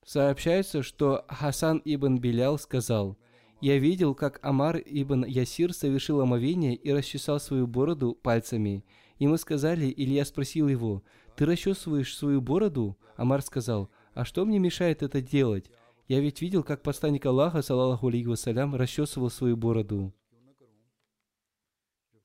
Сообщается, 0.06 0.84
что 0.84 1.26
Хасан 1.28 1.82
ибн 1.84 2.18
Белял 2.18 2.58
сказал, 2.58 3.18
«Я 3.60 3.78
видел, 3.78 4.16
как 4.16 4.40
Амар 4.42 4.78
ибн 4.78 5.26
Ясир 5.26 5.74
совершил 5.74 6.22
омовение 6.22 6.74
и 6.74 6.94
расчесал 6.94 7.42
свою 7.42 7.68
бороду 7.68 8.14
пальцами. 8.14 8.86
Ему 9.20 9.36
сказали, 9.36 9.88
или 9.88 10.14
я 10.14 10.24
спросил 10.24 10.70
его, 10.70 11.04
«Ты 11.36 11.46
расчесываешь 11.46 12.16
свою 12.16 12.40
бороду?» 12.40 12.98
Амар 13.18 13.42
сказал, 13.42 13.92
«А 14.14 14.24
что 14.24 14.46
мне 14.46 14.60
мешает 14.60 15.04
это 15.04 15.22
делать? 15.22 15.70
Я 16.12 16.20
ведь 16.20 16.42
видел, 16.42 16.62
как 16.62 16.84
посланник 16.84 17.26
Аллаха, 17.26 17.62
саллаху 17.62 18.10
алейхи 18.10 18.28
вассалям, 18.28 18.76
расчесывал 18.76 19.30
свою 19.30 19.56
бороду. 19.56 20.14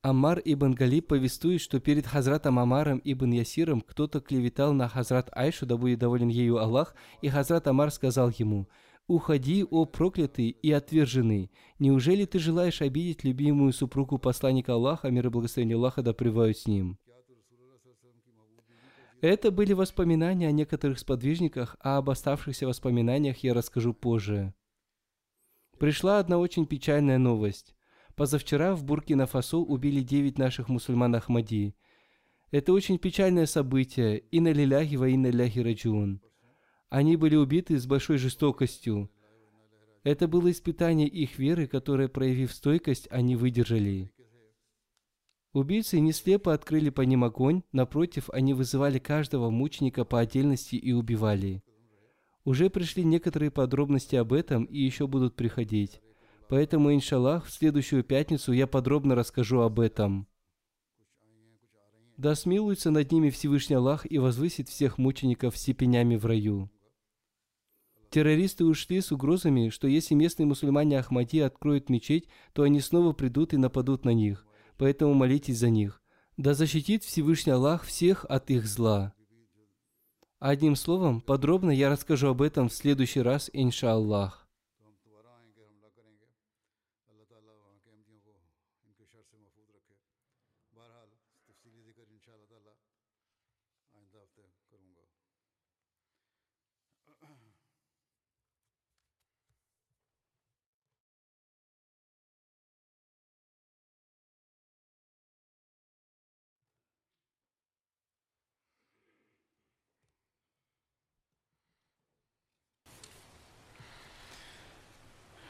Аммар 0.03 0.43
ибн 0.45 0.73
Галиб 0.73 1.07
повествует, 1.07 1.61
что 1.61 1.79
перед 1.79 2.05
Хазратом 2.05 2.59
Амаром 2.59 3.01
ибн 3.05 3.31
Ясиром 3.31 3.81
кто-то 3.81 4.21
клеветал 4.21 4.73
на 4.73 4.89
Хазрат 4.89 5.29
Айшу, 5.31 5.67
да 5.67 5.77
будет 5.77 6.01
доволен 6.01 6.27
ею 6.27 6.59
Аллах, 6.59 6.97
и 7.23 7.29
Хазрат 7.29 7.69
Амар 7.69 7.93
сказал 7.93 8.33
ему, 8.37 8.69
«Уходи, 9.07 9.63
о 9.63 9.85
проклятый 9.85 10.49
и 10.49 10.73
отверженный! 10.73 11.53
Неужели 11.79 12.25
ты 12.25 12.41
желаешь 12.41 12.83
обидеть 12.83 13.23
любимую 13.23 13.73
супругу 13.73 14.19
посланника 14.19 14.73
Аллаха, 14.73 15.13
мир 15.13 15.27
и 15.27 15.31
благословение 15.31 15.77
Аллаха 15.77 16.03
да 16.03 16.13
с 16.13 16.67
ним?» 16.67 16.99
Это 19.23 19.51
были 19.51 19.73
воспоминания 19.73 20.49
о 20.49 20.53
некоторых 20.53 20.99
сподвижниках, 20.99 21.77
а 21.81 21.97
об 21.97 22.11
оставшихся 22.11 22.67
воспоминаниях 22.67 23.39
я 23.39 23.55
расскажу 23.55 23.95
позже. 23.95 24.53
Пришла 25.79 26.19
одна 26.19 26.39
очень 26.39 26.67
печальная 26.67 27.19
новость. 27.19 27.75
Позавчера 28.15 28.75
в 28.75 28.85
Буркина-Фасо 28.85 29.59
убили 29.59 30.01
девять 30.01 30.39
наших 30.39 30.69
мусульман 30.69 31.15
Ахмади. 31.15 31.75
Это 32.51 32.73
очень 32.73 32.99
печальное 32.99 33.47
событие, 33.47 34.19
и 34.19 34.41
на 34.41 34.53
лиляхи 34.53 34.97
во 34.97 35.09
инна 35.09 35.31
ляхи 35.31 35.59
раджун. 35.59 36.21
Они 36.89 37.17
были 37.17 37.37
убиты 37.37 37.79
с 37.79 37.87
большой 37.87 38.19
жестокостью. 38.19 39.11
Это 40.03 40.29
было 40.29 40.51
испытание 40.51 41.09
их 41.09 41.39
веры, 41.39 41.67
которое, 41.67 42.09
проявив 42.09 42.53
стойкость, 42.53 43.09
они 43.11 43.35
выдержали. 43.35 44.13
Убийцы 45.57 46.01
не 46.01 46.13
слепо 46.13 46.53
открыли 46.53 46.91
по 46.91 47.01
ним 47.01 47.25
огонь, 47.25 47.63
напротив, 47.73 48.29
они 48.31 48.53
вызывали 48.53 48.99
каждого 48.99 49.49
мученика 49.49 50.05
по 50.05 50.21
отдельности 50.21 50.77
и 50.77 50.93
убивали. 50.93 51.63
Уже 52.45 52.69
пришли 52.69 53.03
некоторые 53.05 53.51
подробности 53.51 54.17
об 54.17 54.35
этом 54.35 54.65
и 54.65 54.79
еще 54.79 55.07
будут 55.07 55.35
приходить. 55.35 56.03
Поэтому, 56.51 56.93
иншаллах, 56.93 57.47
в 57.47 57.51
следующую 57.51 58.05
пятницу 58.05 58.53
я 58.53 58.67
подробно 58.67 59.15
расскажу 59.15 59.61
об 59.61 59.81
этом. 59.81 60.29
Да 62.19 62.35
смилуется 62.35 62.91
над 62.91 63.11
ними 63.11 63.31
Всевышний 63.31 63.77
Аллах 63.77 64.05
и 64.05 64.19
возвысит 64.19 64.69
всех 64.69 64.99
мучеников 64.99 65.57
степенями 65.57 66.17
в 66.17 66.27
раю. 66.27 66.71
Террористы 68.11 68.67
ушли 68.67 69.01
с 69.01 69.11
угрозами, 69.11 69.71
что 69.71 69.89
если 69.89 70.15
местные 70.15 70.45
мусульмане 70.45 70.99
Ахмади 70.99 71.41
откроют 71.41 71.89
мечеть, 71.89 72.29
то 72.53 72.63
они 72.63 72.81
снова 72.81 73.15
придут 73.15 73.55
и 73.55 73.57
нападут 73.57 74.05
на 74.05 74.11
них 74.11 74.47
поэтому 74.79 75.15
молитесь 75.15 75.59
за 75.59 75.71
них. 75.71 76.03
Да 76.37 76.55
защитит 76.55 77.03
Всевышний 77.03 77.53
Аллах 77.53 77.85
всех 77.85 78.25
от 78.29 78.51
их 78.51 78.67
зла. 78.67 79.15
Одним 80.39 80.77
словом, 80.77 81.21
подробно 81.23 81.71
я 81.71 81.89
расскажу 81.89 82.29
об 82.29 82.43
этом 82.43 82.69
в 82.69 82.75
следующий 82.75 83.23
раз, 83.23 83.49
иншаллах. 83.53 84.47